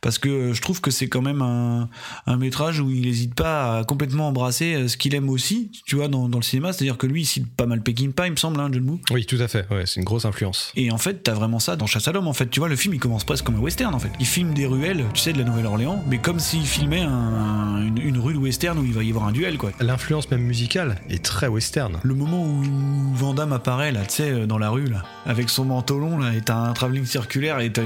parce 0.00 0.18
que 0.18 0.52
je 0.52 0.62
trouve 0.62 0.80
que 0.80 0.92
c'est 0.92 1.08
quand 1.08 1.22
même 1.22 1.42
un, 1.42 1.88
un 2.26 2.36
métrage 2.36 2.78
où 2.80 2.90
il 2.90 3.02
n'hésite 3.02 3.34
pas 3.34 3.78
à 3.78 3.84
complètement 3.84 4.28
embrasser 4.28 4.74
euh, 4.74 4.88
ce 4.88 4.96
qu'il 4.96 5.14
aime 5.16 5.28
aussi 5.28 5.72
tu 5.86 5.96
vois 5.96 6.06
dans, 6.06 6.28
dans 6.28 6.38
le 6.38 6.44
cinéma. 6.44 6.72
C'est 6.72 6.82
à 6.82 6.86
dire 6.86 6.98
que 6.98 7.06
lui 7.08 7.22
il 7.22 7.26
cite 7.26 7.48
pas 7.48 7.66
mal 7.66 7.82
Peckinpah 7.82 8.28
il 8.28 8.32
me 8.32 8.36
semble 8.36 8.60
hein, 8.60 8.70
John 8.72 8.88
Woo. 8.88 9.00
Oui 9.10 9.26
tout 9.26 9.38
à 9.40 9.48
fait. 9.48 9.66
Ouais, 9.72 9.86
c'est 9.86 9.98
une 9.98 10.04
grosse 10.04 10.24
influence. 10.24 10.72
Et 10.76 10.92
en 10.92 10.98
fait 10.98 11.24
t'as 11.24 11.34
vraiment 11.34 11.58
ça 11.58 11.74
dans 11.74 11.86
Chasse 11.86 12.06
à 12.06 12.12
l'homme 12.12 12.28
en 12.28 12.32
fait. 12.32 12.48
Tu 12.48 12.60
vois 12.60 12.68
le 12.68 12.76
film 12.76 12.94
il 12.94 13.00
commence 13.00 13.24
presque 13.24 13.44
comme 13.44 13.56
un 13.56 13.60
western 13.60 13.92
en 13.92 13.98
fait. 13.98 14.12
Il 14.20 14.26
filme 14.26 14.54
des 14.54 14.66
ruelles 14.66 15.04
tu 15.14 15.20
sais 15.20 15.32
de 15.32 15.38
la 15.38 15.44
Nouvelle-Orléans 15.44 16.04
mais 16.06 16.18
comme 16.18 16.38
si 16.38 16.59
il 16.60 16.66
filmait 16.66 17.02
une, 17.02 18.18
rue 18.18 18.34
de 18.34 18.38
western 18.38 18.78
où 18.78 18.84
il 18.84 18.92
va 18.92 19.02
y 19.02 19.08
avoir 19.10 19.26
un 19.26 19.32
duel 19.32 19.56
quoi. 19.56 19.70
L'influence 19.80 20.30
même 20.30 20.42
musicale 20.42 20.96
est 21.08 21.24
très 21.24 21.46
western. 21.46 21.98
Le 22.02 22.14
moment 22.14 22.44
où 22.44 22.62
Van 23.14 23.34
apparaît 23.34 23.92
là, 23.92 24.02
tu 24.02 24.16
sais, 24.16 24.46
dans 24.46 24.58
la 24.58 24.68
rue 24.70 24.86
là, 24.86 25.02
avec 25.24 25.48
son 25.48 25.64
manteau 25.64 25.98
long 25.98 26.18
là, 26.18 26.34
et 26.34 26.42
t'as 26.42 26.56
un 26.56 26.72
travelling 26.72 27.06
circulaire 27.06 27.60
et 27.60 27.72
t'as 27.72 27.84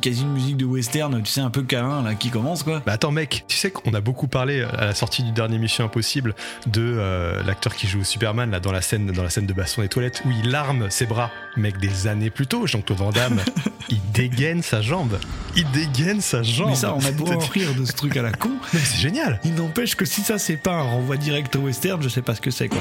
quasi 0.00 0.22
une 0.22 0.32
musique 0.32 0.56
de 0.56 0.64
western, 0.64 1.22
tu 1.22 1.30
sais, 1.30 1.40
un 1.40 1.50
peu 1.50 1.62
câlin 1.62 2.02
là 2.02 2.14
qui 2.14 2.30
commence 2.30 2.62
quoi. 2.62 2.82
Bah 2.84 2.92
attends 2.92 3.12
mec, 3.12 3.44
tu 3.46 3.56
sais 3.56 3.70
qu'on 3.70 3.94
a 3.94 4.00
beaucoup 4.00 4.26
parlé 4.26 4.62
à 4.62 4.86
la 4.86 4.94
sortie 4.94 5.22
du 5.22 5.32
dernier 5.32 5.58
Mission 5.58 5.84
Impossible 5.84 6.34
de 6.66 6.82
euh, 6.82 7.42
l'acteur 7.44 7.74
qui 7.76 7.86
joue 7.86 8.02
Superman 8.02 8.50
là 8.50 8.60
dans 8.60 8.72
la 8.72 8.82
scène 8.82 9.06
dans 9.12 9.22
la 9.22 9.30
scène 9.30 9.46
de 9.46 9.52
baston 9.52 9.82
des 9.82 9.88
toilettes 9.88 10.22
où 10.26 10.30
il 10.44 10.54
arme 10.54 10.90
ses 10.90 11.06
bras. 11.06 11.30
Mec, 11.56 11.78
des 11.78 12.08
années 12.08 12.30
plus 12.30 12.46
tôt, 12.46 12.66
Jean-Claude 12.66 12.98
Van 12.98 13.10
Damme, 13.10 13.40
il 13.88 14.00
dégaine 14.12 14.62
sa 14.62 14.82
jambe. 14.82 15.18
Il 15.56 15.70
dégaine 15.70 16.20
sa 16.20 16.42
jambe. 16.42 16.70
Mais 16.70 16.74
ça, 16.74 16.94
on 16.94 17.04
a 17.04 17.12
beau 17.12 17.30
en 17.30 17.38
rire 17.38 17.74
de 17.74 17.84
ce 17.84 17.92
truc 17.92 18.16
à 18.16 18.22
la 18.22 18.32
con. 18.32 18.50
Mais 18.72 18.80
c'est 18.80 18.98
génial. 18.98 19.40
Il 19.44 19.54
n'empêche 19.54 19.94
que 19.94 20.04
si 20.04 20.22
ça 20.22 20.38
c'est 20.38 20.56
pas 20.56 20.72
un 20.72 20.82
renvoi 20.82 21.16
direct 21.16 21.54
au 21.56 21.60
western, 21.60 22.02
je 22.02 22.08
sais 22.08 22.22
pas 22.22 22.34
ce 22.34 22.40
que 22.40 22.50
c'est 22.50 22.68
quoi. 22.68 22.80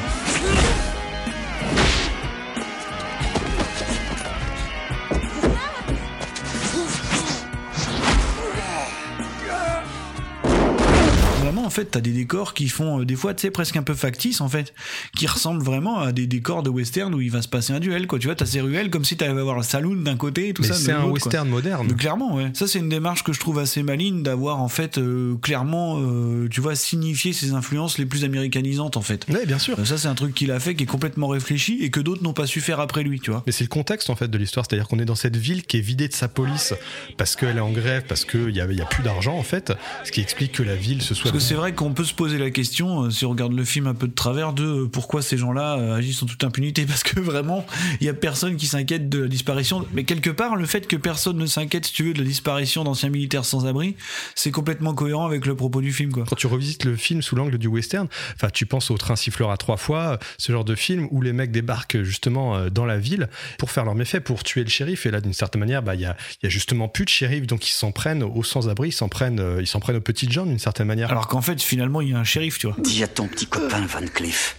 Fait, 11.74 11.86
t'as 11.86 12.02
des 12.02 12.12
décors 12.12 12.54
qui 12.54 12.70
font 12.70 13.02
euh, 13.02 13.06
des 13.06 13.16
fois, 13.16 13.34
tu 13.34 13.42
sais, 13.42 13.52
presque 13.52 13.76
un 13.76 13.84
peu 13.84 13.94
factices, 13.94 14.42
en 14.42 14.50
fait, 14.50 14.74
qui 15.16 15.28
ressemblent 15.28 15.64
vraiment 15.64 16.00
à 16.00 16.12
des 16.12 16.28
décors 16.28 16.64
de 16.64 16.70
western 16.70 17.14
où 17.14 17.22
il 17.22 17.32
va 17.32 17.42
se 17.42 17.48
passer 17.48 17.74
un 17.74 17.80
duel, 17.80 18.08
quoi. 18.08 18.20
Tu 18.20 18.28
vois, 18.28 18.36
t'as 18.36 18.46
ces 18.46 18.62
ruelles 18.62 18.90
comme 18.90 19.06
si 19.06 19.18
t'allais 19.18 19.32
avoir 19.32 19.58
le 19.58 19.64
saloon 19.64 19.96
d'un 19.96 20.16
côté 20.16 20.50
et 20.50 20.54
tout 20.54 20.64
ça. 20.64 20.74
C'est 20.74 20.92
un 20.92 21.06
western 21.06 21.50
moderne. 21.50 21.94
clairement, 21.96 22.36
ouais. 22.36 22.52
Ça, 22.54 22.68
c'est 22.68 22.80
une 22.80 22.90
démarche 22.90 23.24
que 23.24 23.34
je 23.34 23.40
trouve 23.40 23.60
assez 23.60 23.84
maligne 23.84 24.24
d'avoir, 24.24 24.62
en 24.62 24.70
fait, 24.70 24.98
euh, 24.98 25.36
clairement, 25.42 25.98
euh, 26.00 26.48
tu 26.50 26.62
vois, 26.62 26.76
signifié 26.76 27.34
ses 27.34 27.54
influences 27.54 27.98
les 27.98 28.06
plus 28.06 28.24
américanisantes, 28.24 28.98
en 28.98 29.02
fait. 29.02 29.26
Oui, 29.30 29.46
bien 29.46 29.60
sûr. 29.60 29.76
ça, 29.86 29.98
c'est 29.98 30.08
un 30.08 30.16
truc 30.16 30.34
qu'il 30.34 30.52
a 30.52 30.60
fait 30.60 30.76
qui 30.76 30.84
est 30.84 30.88
complètement 30.88 31.28
réfléchi 31.28 31.80
et 31.82 31.90
que 31.90 32.00
d'autres 32.00 32.24
n'ont 32.24 32.34
pas 32.34 32.48
su 32.48 32.62
faire 32.62 32.80
après 32.80 33.04
lui, 33.04 33.20
tu 33.20 33.32
vois. 33.32 33.44
Mais 33.46 33.52
c'est 33.52 33.64
le 33.64 33.70
contexte, 33.70 34.10
en 34.10 34.16
fait, 34.16 34.28
de 34.28 34.38
l'histoire. 34.38 34.66
C'est-à-dire 34.68 34.88
qu'on 34.88 35.00
est 35.00 35.06
dans 35.06 35.16
cette 35.16 35.38
ville 35.38 35.64
qui 35.64 35.78
est 35.78 35.82
vidée 35.82 36.08
de 36.08 36.14
sa 36.14 36.28
police 36.28 36.74
parce 37.18 37.36
qu'elle 37.36 37.58
est 37.58 37.62
en 37.62 37.72
grève, 37.72 38.04
parce 38.08 38.26
qu'il 38.26 38.52
y 38.56 38.62
a, 38.62 38.72
y 38.72 38.82
a 38.82 38.86
plus 38.86 39.04
d'argent, 39.04 39.36
en 39.38 39.44
fait. 39.44 39.74
Ce 40.04 40.12
qui 40.12 40.22
explique 40.22 40.54
que 40.54 40.64
la 40.64 40.76
ville 40.76 41.02
se 41.02 41.14
soit. 41.14 41.32
Vrai 41.64 41.72
qu'on 41.72 41.94
peut 41.94 42.04
se 42.04 42.14
poser 42.14 42.38
la 42.38 42.52
question, 42.52 43.04
euh, 43.04 43.10
si 43.10 43.26
on 43.26 43.30
regarde 43.30 43.54
le 43.54 43.64
film 43.64 43.88
un 43.88 43.94
peu 43.94 44.10
de 44.10 44.14
travers, 44.14 44.52
de 44.52 44.66
euh, 44.66 44.90
pourquoi 44.92 45.22
ces 45.22 45.38
gens-là 45.38 45.78
euh, 45.78 45.96
agissent 45.96 46.22
en 46.22 46.26
toute 46.26 46.44
impunité. 46.44 46.86
Parce 46.86 47.04
que 47.04 47.22
vraiment, 47.22 47.66
il 48.02 48.06
y 48.06 48.10
a 48.10 48.14
personne 48.14 48.58
qui 48.58 48.68
s'inquiète 48.68 49.08
de 49.08 49.20
la 49.20 49.28
disparition. 49.30 49.88
Mais 49.94 50.04
quelque 50.04 50.30
part, 50.30 50.58
le 50.58 50.66
fait 50.66 50.88
que 50.88 50.98
personne 50.98 51.38
ne 51.38 51.46
s'inquiète, 51.46 51.86
si 51.86 51.94
tu 51.94 52.04
veux, 52.04 52.14
de 52.14 52.20
la 52.20 52.26
disparition 52.26 52.84
d'anciens 52.84 53.08
militaires 53.08 53.46
sans 53.46 53.66
abri, 53.66 53.96
c'est 54.36 54.52
complètement 54.52 54.94
cohérent 54.94 55.26
avec 55.26 55.46
le 55.46 55.56
propos 55.56 55.80
du 55.80 55.94
film. 55.94 56.12
Quoi. 56.12 56.26
Quand 56.28 56.36
tu 56.36 56.48
revisites 56.48 56.84
le 56.84 56.98
film 56.98 57.22
sous 57.22 57.38
l'angle 57.38 57.58
du 57.58 57.68
western, 57.68 58.10
enfin, 58.36 58.50
tu 58.50 58.66
penses 58.66 58.92
au 58.92 58.98
train 58.98 59.16
siffleur 59.16 59.50
à 59.50 59.56
trois 59.56 59.78
fois, 59.78 60.20
ce 60.38 60.52
genre 60.52 60.66
de 60.66 60.76
film 60.76 61.08
où 61.12 61.22
les 61.22 61.32
mecs 61.32 61.54
débarquent 61.54 62.04
justement 62.04 62.70
dans 62.72 62.86
la 62.86 62.98
ville 62.98 63.30
pour 63.58 63.72
faire 63.72 63.86
leur 63.86 63.96
méfait, 63.96 64.20
pour 64.20 64.44
tuer 64.44 64.66
le 64.66 64.70
shérif. 64.70 65.06
Et 65.06 65.12
là, 65.12 65.22
d'une 65.22 65.32
certaine 65.32 65.62
manière, 65.62 65.82
bah, 65.82 65.96
il 65.96 66.02
y, 66.02 66.06
a, 66.06 66.18
y 66.44 66.46
a 66.46 66.50
justement 66.50 66.90
plus 66.90 67.06
de 67.06 67.10
shérif, 67.10 67.48
donc 67.48 67.66
ils 67.70 67.72
s'en 67.72 67.94
prennent 67.94 68.22
aux 68.22 68.44
sans-abri, 68.44 68.90
ils 68.90 68.92
s'en 68.92 69.08
prennent, 69.08 69.42
ils 69.62 69.68
s'en 69.68 69.80
prennent 69.80 69.96
aux 69.96 70.02
petites 70.02 70.34
gens 70.34 70.46
d'une 70.46 70.60
certaine 70.60 70.88
manière. 70.88 71.10
Alors 71.10 71.30
qu'en 71.30 71.42
fait, 71.42 71.53
finalement, 71.62 72.02
il 72.02 72.10
y 72.10 72.14
a 72.14 72.18
un 72.18 72.24
shérif, 72.24 72.58
tu 72.58 72.68
vois. 72.68 72.76
Dis 72.80 73.04
à 73.04 73.08
ton 73.08 73.28
petit 73.28 73.46
copain 73.46 73.86
Van 73.86 74.06
Cliff 74.14 74.58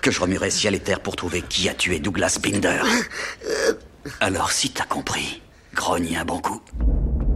que 0.00 0.10
je 0.10 0.20
remuerai 0.20 0.50
ciel 0.50 0.74
et 0.74 0.80
terre 0.80 1.00
pour 1.00 1.16
trouver 1.16 1.42
qui 1.42 1.68
a 1.68 1.74
tué 1.74 1.98
Douglas 1.98 2.38
Binder. 2.42 2.82
Alors, 4.20 4.50
si 4.50 4.70
t'as 4.70 4.84
compris, 4.84 5.40
grogne 5.74 6.16
un 6.16 6.24
bon 6.24 6.40
coup. 6.40 6.60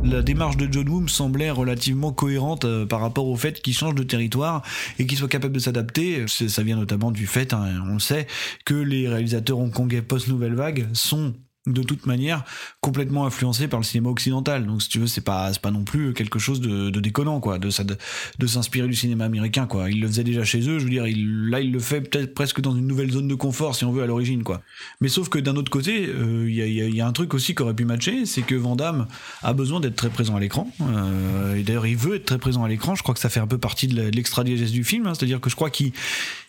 La 0.04 0.22
démarche 0.22 0.56
de 0.56 0.68
John 0.70 0.88
Woo 0.88 1.00
me 1.00 1.08
semblait 1.08 1.50
relativement 1.50 2.12
cohérente 2.12 2.64
euh, 2.64 2.86
par 2.86 3.00
rapport 3.00 3.26
au 3.26 3.34
fait 3.34 3.60
qu'il 3.60 3.74
change 3.74 3.96
de 3.96 4.04
territoire 4.04 4.62
et 5.00 5.06
qu'il 5.06 5.18
soit 5.18 5.28
capable 5.28 5.54
de 5.54 5.58
s'adapter. 5.58 6.24
Ça 6.28 6.62
vient 6.62 6.76
notamment 6.76 7.10
du 7.10 7.26
fait, 7.26 7.52
hein, 7.52 7.66
on 7.88 7.94
le 7.94 7.98
sait, 7.98 8.28
que 8.64 8.74
les 8.74 9.08
réalisateurs 9.08 9.58
hongkongais 9.58 10.02
post-nouvelle 10.02 10.54
vague 10.54 10.86
sont 10.92 11.34
de 11.66 11.82
toute 11.82 12.06
manière 12.06 12.44
complètement 12.80 13.26
influencé 13.26 13.68
par 13.68 13.80
le 13.80 13.84
cinéma 13.84 14.10
occidental. 14.10 14.66
Donc 14.66 14.82
si 14.82 14.88
tu 14.88 14.98
veux, 14.98 15.06
c'est 15.06 15.20
pas 15.20 15.50
pas 15.60 15.70
non 15.70 15.84
plus 15.84 16.12
quelque 16.12 16.38
chose 16.38 16.60
de, 16.60 16.90
de 16.90 17.00
déconnant 17.00 17.40
quoi, 17.40 17.58
de 17.58 17.68
de, 17.82 17.96
de 18.38 18.46
s'inspirer 18.46 18.86
du 18.86 18.94
cinéma 18.94 19.24
américain 19.24 19.66
quoi. 19.66 19.90
Il 19.90 20.00
le 20.00 20.06
faisait 20.06 20.24
déjà 20.24 20.44
chez 20.44 20.60
eux, 20.68 20.78
je 20.78 20.84
veux 20.84 20.90
dire, 20.90 21.06
il, 21.06 21.48
là 21.48 21.60
il 21.60 21.72
le 21.72 21.80
fait 21.80 22.00
peut-être 22.00 22.34
presque 22.34 22.60
dans 22.60 22.74
une 22.74 22.86
nouvelle 22.86 23.10
zone 23.10 23.28
de 23.28 23.34
confort 23.34 23.74
si 23.74 23.84
on 23.84 23.92
veut 23.92 24.02
à 24.02 24.06
l'origine 24.06 24.42
quoi. 24.42 24.62
Mais 25.00 25.08
sauf 25.08 25.28
que 25.28 25.38
d'un 25.38 25.56
autre 25.56 25.70
côté, 25.70 26.02
il 26.02 26.10
euh, 26.10 26.50
y, 26.50 26.62
a, 26.62 26.66
y, 26.66 27.00
a, 27.00 27.06
un 27.06 27.12
truc 27.12 27.34
aussi 27.34 27.54
qui 27.54 27.62
aurait 27.62 27.74
pu 27.74 27.84
matcher, 27.84 28.26
c'est 28.26 28.42
que 28.42 28.54
Van 28.54 28.76
Damme 28.76 29.06
a 29.42 29.52
besoin 29.52 29.80
d'être 29.80 29.96
très 29.96 30.10
présent 30.10 30.36
à 30.36 30.40
l'écran. 30.40 30.70
Euh, 30.80 31.56
et 31.56 31.62
d'ailleurs, 31.62 31.86
il 31.86 31.96
veut 31.96 32.16
être 32.16 32.24
très 32.24 32.38
présent 32.38 32.64
à 32.64 32.68
l'écran. 32.68 32.94
Je 32.94 33.02
crois 33.02 33.14
que 33.14 33.20
ça 33.20 33.28
fait 33.28 33.40
un 33.40 33.46
peu 33.46 33.58
partie 33.58 33.86
de 33.86 34.02
l'extra 34.10 34.44
diégèse 34.44 34.72
du 34.72 34.84
film, 34.84 35.06
hein. 35.06 35.14
c'est-à-dire 35.14 35.40
que 35.40 35.50
je 35.50 35.56
crois 35.56 35.70
qu'il 35.70 35.92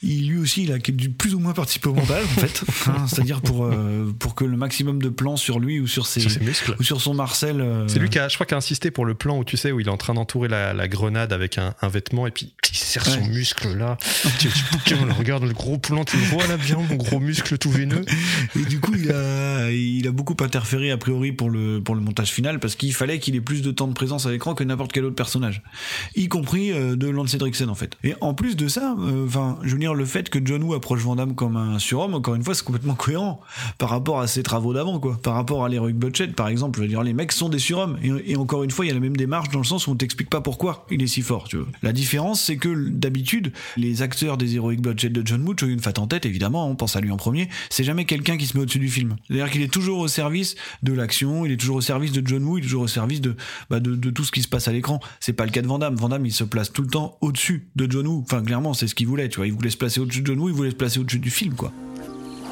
il, 0.02 0.28
lui 0.30 0.38
aussi 0.38 0.64
il 0.64 0.72
a 0.72 0.78
plus 1.18 1.36
ou 1.36 1.40
moins 1.40 1.54
participé 1.54 1.90
au 1.90 1.94
montage 1.94 2.26
en 2.26 2.42
fait, 2.42 2.64
hein. 2.88 3.08
c'est-à-dire 3.08 3.42
pour 3.42 3.66
euh, 3.66 4.14
pour 4.20 4.36
que 4.36 4.46
le 4.46 4.58
maximum 4.58 5.02
de 5.02 5.07
plan 5.10 5.38
sur 5.38 5.60
lui 5.60 5.80
ou 5.80 5.88
sur 5.88 6.08
ses, 6.08 6.22
muscles 6.40 6.76
ou 6.80 6.84
sur 6.84 7.02
son 7.02 7.14
Marcel. 7.14 7.62
Euh. 7.62 7.88
C'est 7.88 8.00
lui 8.00 8.10
qui 8.10 8.20
a, 8.20 8.28
je 8.28 8.36
crois, 8.36 8.46
qui 8.46 8.54
a 8.54 8.58
insisté 8.58 8.92
pour 8.92 9.06
le 9.06 9.14
plan 9.14 9.38
où 9.38 9.44
tu 9.44 9.58
sais 9.58 9.72
où 9.72 9.80
il 9.80 9.88
est 9.88 9.92
en 9.92 9.98
train 9.98 10.14
d'entourer 10.14 10.48
la, 10.48 10.88
grenade 10.88 11.34
avec 11.34 11.58
un, 11.58 11.74
vêtement 11.88 12.28
et 12.28 12.32
puis 12.32 12.54
il 12.72 12.78
serre 12.78 13.06
son 13.06 13.26
muscle 13.26 13.76
là. 13.76 13.98
tu, 14.40 14.50
tu, 14.86 14.96
regarde 15.18 15.44
le 15.44 15.54
gros 15.54 15.78
plan, 15.78 16.04
tu 16.04 16.18
le 16.18 16.24
vois 16.24 16.48
là 16.48 16.58
bien, 16.58 16.78
mon 16.78 16.96
gros 16.96 17.20
muscle 17.20 17.58
tout 17.58 17.72
veineux. 17.72 18.06
Et 18.56 18.66
du 18.66 18.80
coup, 18.80 18.94
il 18.96 19.12
a, 19.12 19.72
il 19.72 20.08
a 20.08 20.12
beaucoup 20.12 20.36
interféré 20.42 20.92
a 20.92 20.98
priori 20.98 21.32
pour 21.32 21.50
le 21.50 21.82
pour 21.82 21.96
le 21.96 22.02
montage 22.02 22.30
final 22.30 22.60
parce 22.60 22.76
qu'il 22.76 22.94
fallait 22.94 23.20
qu'il 23.20 23.36
ait 23.36 23.42
plus 23.42 23.62
de 23.62 23.72
temps 23.72 23.88
de 23.88 23.94
présence 23.94 24.26
à 24.26 24.32
l'écran 24.32 24.56
que 24.56 24.64
n'importe 24.64 24.92
quel 24.92 25.06
autre 25.06 25.16
personnage, 25.16 25.64
y 26.16 26.28
compris 26.28 26.72
euh, 26.72 26.96
de 26.96 27.08
Lance 27.08 27.36
Henriksen 27.36 27.70
en 27.70 27.76
fait. 27.76 27.98
Et 28.04 28.16
en 28.22 28.34
plus 28.34 28.56
de 28.56 28.68
ça, 28.68 28.96
euh, 29.00 29.26
enfin, 29.26 29.60
je 29.64 29.72
veux 29.72 29.80
dire 29.80 29.94
le 29.94 30.06
fait 30.06 30.30
que 30.30 30.40
John 30.44 30.64
Woo 30.64 30.74
approche 30.74 31.02
Van 31.02 31.16
Damme 31.16 31.36
comme 31.36 31.58
un 31.58 31.80
surhomme, 31.80 32.14
encore 32.14 32.36
une 32.36 32.44
fois, 32.44 32.54
c'est 32.54 32.64
complètement 32.64 32.96
cohérent 32.96 33.42
par 33.78 33.90
rapport 33.90 34.20
à 34.20 34.28
ses 34.28 34.44
travaux 34.44 34.74
d'avant 34.74 34.97
Par 35.22 35.34
rapport 35.34 35.66
à 35.66 35.70
l'Heroic 35.70 35.94
Bloodshed, 35.94 36.34
par 36.34 36.48
exemple, 36.48 36.78
je 36.78 36.84
veux 36.84 36.90
dire, 36.90 37.04
les 37.04 37.14
mecs 37.14 37.32
sont 37.32 37.50
des 37.50 37.60
surhommes. 37.60 37.98
Et, 38.04 38.36
encore 38.36 38.64
une 38.64 38.72
fois, 38.72 38.86
il 38.86 38.90
y 38.90 38.92
a 38.92 38.94
la 38.94 39.00
même 39.00 39.18
démarche 39.18 39.50
dans 39.50 39.60
le 39.60 39.66
sens 39.66 39.88
où 39.88 39.92
on 39.92 39.96
t'explique 39.96 40.30
pas 40.30 40.42
pourquoi 40.42 40.86
il 40.92 41.02
est 41.02 41.08
si 41.08 41.22
fort, 41.22 41.48
tu 41.48 41.58
vois. 41.58 41.68
La 41.84 41.94
différence, 41.94 42.42
c'est 42.42 42.58
que 42.58 42.90
d'habitude, 42.90 43.52
les 43.76 44.02
acteurs 44.02 44.38
des 44.38 44.56
Heroic 44.56 44.78
Bloodshed 44.78 45.14
de 45.14 45.26
John 45.26 45.48
Woo, 45.48 45.56
Choi 45.58 45.70
Fat 45.82 45.94
en 45.98 46.08
tête, 46.08 46.26
évidemment, 46.26 46.70
on 46.70 46.76
pense 46.76 46.96
à 46.96 47.02
lui 47.02 47.12
en 47.12 47.18
premier, 47.18 47.50
c'est 47.70 47.84
jamais 47.84 48.06
quelqu'un 48.06 48.38
qui 48.38 48.46
se 48.46 48.58
met 48.58 48.64
au-dessus 48.64 48.80
du 48.80 48.90
film. 48.90 49.16
C'est-à-dire 49.28 49.50
qu'il 49.50 49.62
est 49.62 49.72
toujours 49.72 50.00
au 50.00 50.08
service 50.08 50.56
de 50.84 50.94
l'action, 50.94 51.46
il 51.46 51.52
est 51.52 51.58
toujours 51.58 51.78
au 51.78 51.82
service 51.82 52.12
de 52.12 52.26
John 52.26 52.44
Woo, 52.44 52.58
il 52.58 52.62
est 52.62 52.64
toujours 52.64 52.84
au 52.84 52.88
service 52.88 53.22
de, 53.22 53.36
bah, 53.70 53.80
tout 53.80 54.24
ce 54.24 54.32
qui 54.32 54.42
se 54.42 54.48
passe 54.48 54.68
à 54.68 54.72
l'écran. 54.72 55.00
C'est 55.20 55.34
pas 55.34 55.46
le 55.46 55.52
cas 55.52 55.62
de. 55.62 55.68
Van 55.68 55.80
Damme, 55.80 56.26
il 56.26 56.32
se 56.32 56.44
place 56.44 56.72
tout 56.72 56.82
le 56.82 56.88
temps 56.88 57.18
au-dessus 57.22 57.68
de 57.76 57.90
John 57.90 58.08
Woo. 58.08 58.24
Enfin, 58.24 58.42
clairement, 58.42 58.74
c'est 58.74 58.88
ce 58.88 58.96
qu'il 58.96 59.08
voulait, 59.08 59.30
tu 59.30 59.38
vois. 59.38 59.48
Il 59.48 59.54
voulait 59.54 59.70
se 59.70 59.78
placer 59.78 60.00
au-dessus 60.00 60.22
de 60.22 60.28
John 60.28 60.40
Woo, 60.40 60.50
il 60.50 60.56
voulait 60.56 60.72
se 60.72 60.76
placer 60.76 61.00
au-dessus 61.00 61.20
du 61.20 61.30
film, 61.30 61.54
quoi. 61.56 61.72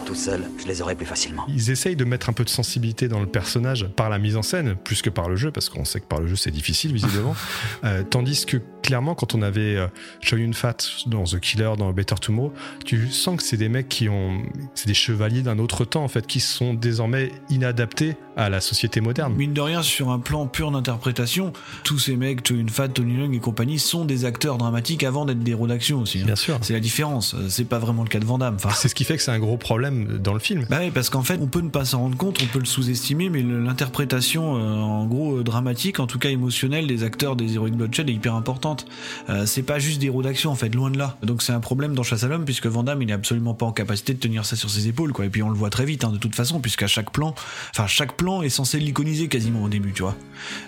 Tout 0.06 0.16
seul, 0.16 0.44
je 0.62 0.68
les 0.68 0.82
aurais 0.82 0.96
plus 0.96 1.06
facilement. 1.06 1.46
Ils 1.48 1.72
essayent 1.72 1.96
de 1.96 2.06
mettre 2.06 2.30
un 2.30 2.34
peu 2.34 2.44
de 2.44 2.50
sensibilité 2.50 3.08
dans 3.08 3.20
le 3.20 3.26
personnage 3.26 3.88
par 3.96 4.10
la 4.10 4.20
mise 4.20 4.38
en 4.38 4.44
scène, 4.44 4.76
plus 4.76 5.02
que 5.02 5.10
par 5.10 5.30
le 5.30 5.36
jeu, 5.36 5.52
parce 5.52 5.68
qu'on 5.70 5.84
sait 5.84 6.00
que 6.00 6.06
par 6.06 6.20
le 6.22 6.28
jeu 6.28 6.36
c'est 6.36 6.52
difficile 6.52 6.94
visiblement. 6.94 7.36
Euh, 7.84 8.04
tandis 8.04 8.46
que 8.46 8.58
clairement, 8.82 9.16
quand 9.16 9.36
on 9.36 9.42
avait 9.42 9.76
euh, 9.76 9.88
Choi 10.22 10.40
Yun 10.40 10.54
Fat 10.54 10.78
dans 11.08 11.24
The 11.24 11.40
Killer, 11.40 11.72
dans 11.78 11.92
Better 11.92 12.16
Tomorrow, 12.16 12.54
tu 12.86 13.10
sens 13.12 13.38
que 13.38 13.44
c'est 13.44 13.58
des 13.58 13.70
mecs 13.70 13.90
qui 13.90 14.08
ont, 14.10 14.42
c'est 14.76 14.88
des 14.88 14.94
chevaliers 14.94 15.42
d'un 15.42 15.60
autre 15.60 15.86
temps 15.86 16.04
en 16.04 16.08
fait, 16.08 16.26
qui 16.26 16.40
sont 16.40 16.74
désormais 16.74 17.32
inadaptés 17.50 18.16
à 18.38 18.50
la 18.50 18.62
société 18.62 19.02
moderne. 19.02 19.34
Mine 19.36 19.54
de 19.54 19.62
rien, 19.62 19.82
sur 19.84 20.10
un 20.10 20.20
plan 20.20 20.48
pur 20.48 20.72
d'interprétation, 20.72 21.54
tous 21.84 22.00
ces 22.00 22.16
mecs, 22.16 22.46
Choi 22.48 22.58
Yun 22.58 22.68
Fat, 22.70 22.88
Tony 22.90 23.18
Leung 23.18 23.34
et 23.34 23.40
compagnie, 23.40 23.80
sont 23.80 24.06
des 24.06 24.26
acteurs 24.26 24.58
dramatiques 24.58 25.04
avant 25.04 25.26
d'être 25.26 25.40
des 25.40 25.52
héros 25.52 25.68
d'action 25.68 26.00
aussi. 26.02 26.22
hein. 26.22 26.26
Bien 26.26 26.36
sûr. 26.36 26.58
C'est 26.62 26.74
la 26.74 26.80
différence. 26.80 27.36
C'est 27.50 27.66
pas 27.66 27.80
vraiment 27.80 28.04
le 28.04 28.10
cas 28.10 28.20
de 28.20 28.26
Van 28.26 28.38
Damme. 28.38 28.56
Enfin, 28.56 28.70
C'est 28.76 28.88
ce 28.90 28.96
qui 28.96 29.04
fait 29.04 29.18
que 29.18 29.24
c'est 29.24 29.32
un 29.32 29.40
gros 29.40 29.58
problème 29.58 29.95
dans 30.04 30.34
le 30.34 30.40
film. 30.40 30.66
Bah 30.70 30.78
oui, 30.82 30.92
parce 30.92 31.10
qu'en 31.10 31.24
fait, 31.24 31.40
on 31.42 31.48
peut 31.48 31.62
ne 31.62 31.70
pas 31.70 31.86
s'en 31.86 32.00
rendre 32.00 32.18
compte, 32.18 32.42
on 32.44 32.46
peut 32.48 32.60
le 32.60 32.66
sous-estimer, 32.66 33.30
mais 33.30 33.42
l'interprétation, 33.42 34.58
euh, 34.58 34.74
en 34.74 35.06
gros, 35.06 35.38
euh, 35.38 35.44
dramatique, 35.44 36.00
en 36.00 36.08
tout 36.08 36.20
cas 36.20 36.30
émotionnelle, 36.30 36.88
des 36.88 37.04
acteurs 37.04 37.36
des 37.36 37.56
Heroic 37.56 37.72
Bloodshed 37.72 38.10
est 38.10 38.14
hyper 38.14 38.36
importante. 38.36 38.86
Euh, 39.30 39.46
c'est 39.46 39.64
pas 39.64 39.80
juste 39.80 40.00
des 40.00 40.08
héros 40.08 40.22
d'action, 40.22 40.52
en 40.52 40.56
fait, 40.56 40.74
loin 40.74 40.92
de 40.92 40.98
là. 40.98 41.18
Donc 41.24 41.42
c'est 41.42 41.54
un 41.54 41.60
problème 41.60 41.94
dans 41.94 42.04
Chasse 42.04 42.24
à 42.24 42.28
l'homme, 42.28 42.46
puisque 42.46 42.68
Van 42.68 42.84
Damme, 42.84 43.02
il 43.02 43.10
est 43.10 43.14
absolument 43.14 43.54
pas 43.54 43.66
en 43.66 43.72
capacité 43.72 44.14
de 44.14 44.20
tenir 44.20 44.46
ça 44.46 44.56
sur 44.56 44.70
ses 44.70 44.88
épaules, 44.88 45.14
quoi. 45.14 45.26
Et 45.26 45.30
puis 45.30 45.44
on 45.44 45.50
le 45.50 45.56
voit 45.56 45.70
très 45.70 45.86
vite, 45.86 46.04
hein, 46.04 46.12
de 46.12 46.18
toute 46.18 46.36
façon, 46.36 46.60
puisqu'à 46.60 46.88
chaque 46.88 47.12
plan, 47.12 47.34
enfin, 47.72 47.88
chaque 47.88 48.18
plan 48.18 48.42
est 48.42 48.50
censé 48.50 48.80
l'iconiser 48.80 49.28
quasiment 49.28 49.64
au 49.64 49.70
début, 49.70 49.94
tu 49.94 50.02
vois. 50.02 50.16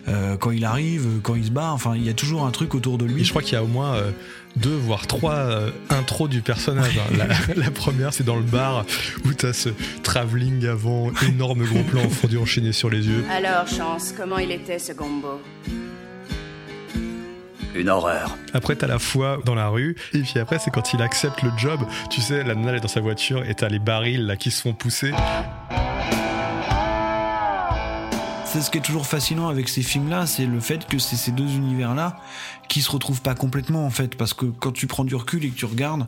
Euh, 0.08 0.38
quand 0.38 0.52
il 0.52 0.66
arrive, 0.66 1.06
euh, 1.06 1.20
quand 1.22 1.36
il 1.36 1.46
se 1.46 1.52
bat, 1.52 1.72
enfin, 1.72 1.96
il 1.96 2.04
y 2.04 2.10
a 2.10 2.14
toujours 2.14 2.46
un 2.46 2.52
truc 2.52 2.76
autour 2.76 2.98
de 2.98 3.06
lui. 3.06 3.22
Et 3.22 3.24
je 3.24 3.30
crois 3.30 3.42
qu'il 3.42 3.54
y 3.54 3.58
a 3.58 3.64
au 3.64 3.68
moins 3.68 3.96
euh, 3.96 4.12
deux 4.58 4.76
voire 4.76 5.08
trois 5.08 5.34
euh, 5.36 5.72
intros 5.90 6.30
du 6.30 6.42
personnage. 6.42 6.98
hein. 7.00 7.16
La, 7.18 7.56
la 7.66 7.72
première, 7.72 8.14
c'est 8.14 8.24
dans 8.26 8.36
le 8.36 8.42
bar 8.44 8.86
où 9.26 9.34
t'as 9.34 9.54
ce 9.54 9.70
travelling 10.04 10.66
avant, 10.68 11.12
énorme 11.28 11.64
gros 11.66 11.84
plan 11.84 12.02
en 12.04 12.10
fondu 12.10 12.38
enchaîné 12.38 12.72
sur 12.74 12.90
les 12.90 13.08
yeux. 13.08 13.24
Alors, 13.32 13.68
Chance, 13.68 14.14
comment 14.16 14.38
il 14.38 14.52
était 14.52 14.80
ce 14.80 14.94
gombo? 14.94 15.40
Une 17.76 17.90
horreur. 17.90 18.36
Après, 18.54 18.76
t'as 18.76 18.88
la 18.88 18.98
foi 18.98 19.40
dans 19.46 19.54
la 19.54 19.68
rue. 19.68 19.96
Et 20.14 20.20
puis 20.22 20.40
après, 20.40 20.58
c'est 20.58 20.72
quand 20.72 20.94
il 20.94 21.02
accepte 21.04 21.44
le 21.44 21.52
job. 21.58 21.80
Tu 22.10 22.22
sais, 22.22 22.44
la 22.44 22.56
nana 22.56 22.70
elle 22.72 22.78
est 22.78 22.80
dans 22.82 22.88
sa 22.88 23.02
voiture 23.02 23.44
et 23.48 23.54
t'as 23.54 23.68
les 23.70 23.78
barils 23.80 24.26
là 24.26 24.36
qui 24.36 24.50
se 24.50 24.62
font 24.64 24.74
pousser. 24.74 25.12
C'est 28.48 28.62
ce 28.62 28.72
qui 28.72 28.78
est 28.78 28.82
toujours 28.82 29.06
fascinant 29.06 29.50
avec 29.50 29.68
ces 29.68 29.82
films-là, 29.82 30.26
c'est 30.26 30.46
le 30.46 30.62
fait 30.62 30.88
que 30.88 31.00
c'est 31.00 31.18
ces 31.18 31.32
deux 31.32 31.56
univers-là 31.56 32.18
qui 32.70 32.82
se 32.82 32.90
retrouvent 32.90 33.22
pas 33.22 33.36
complètement 33.36 33.86
en 33.86 33.90
fait, 33.90 34.16
parce 34.16 34.34
que 34.34 34.46
quand 34.46 34.72
tu 34.72 34.88
prends 34.88 35.04
du 35.04 35.16
recul 35.16 35.44
et 35.44 35.50
que 35.50 35.56
tu 35.56 35.66
regardes, 35.66 36.08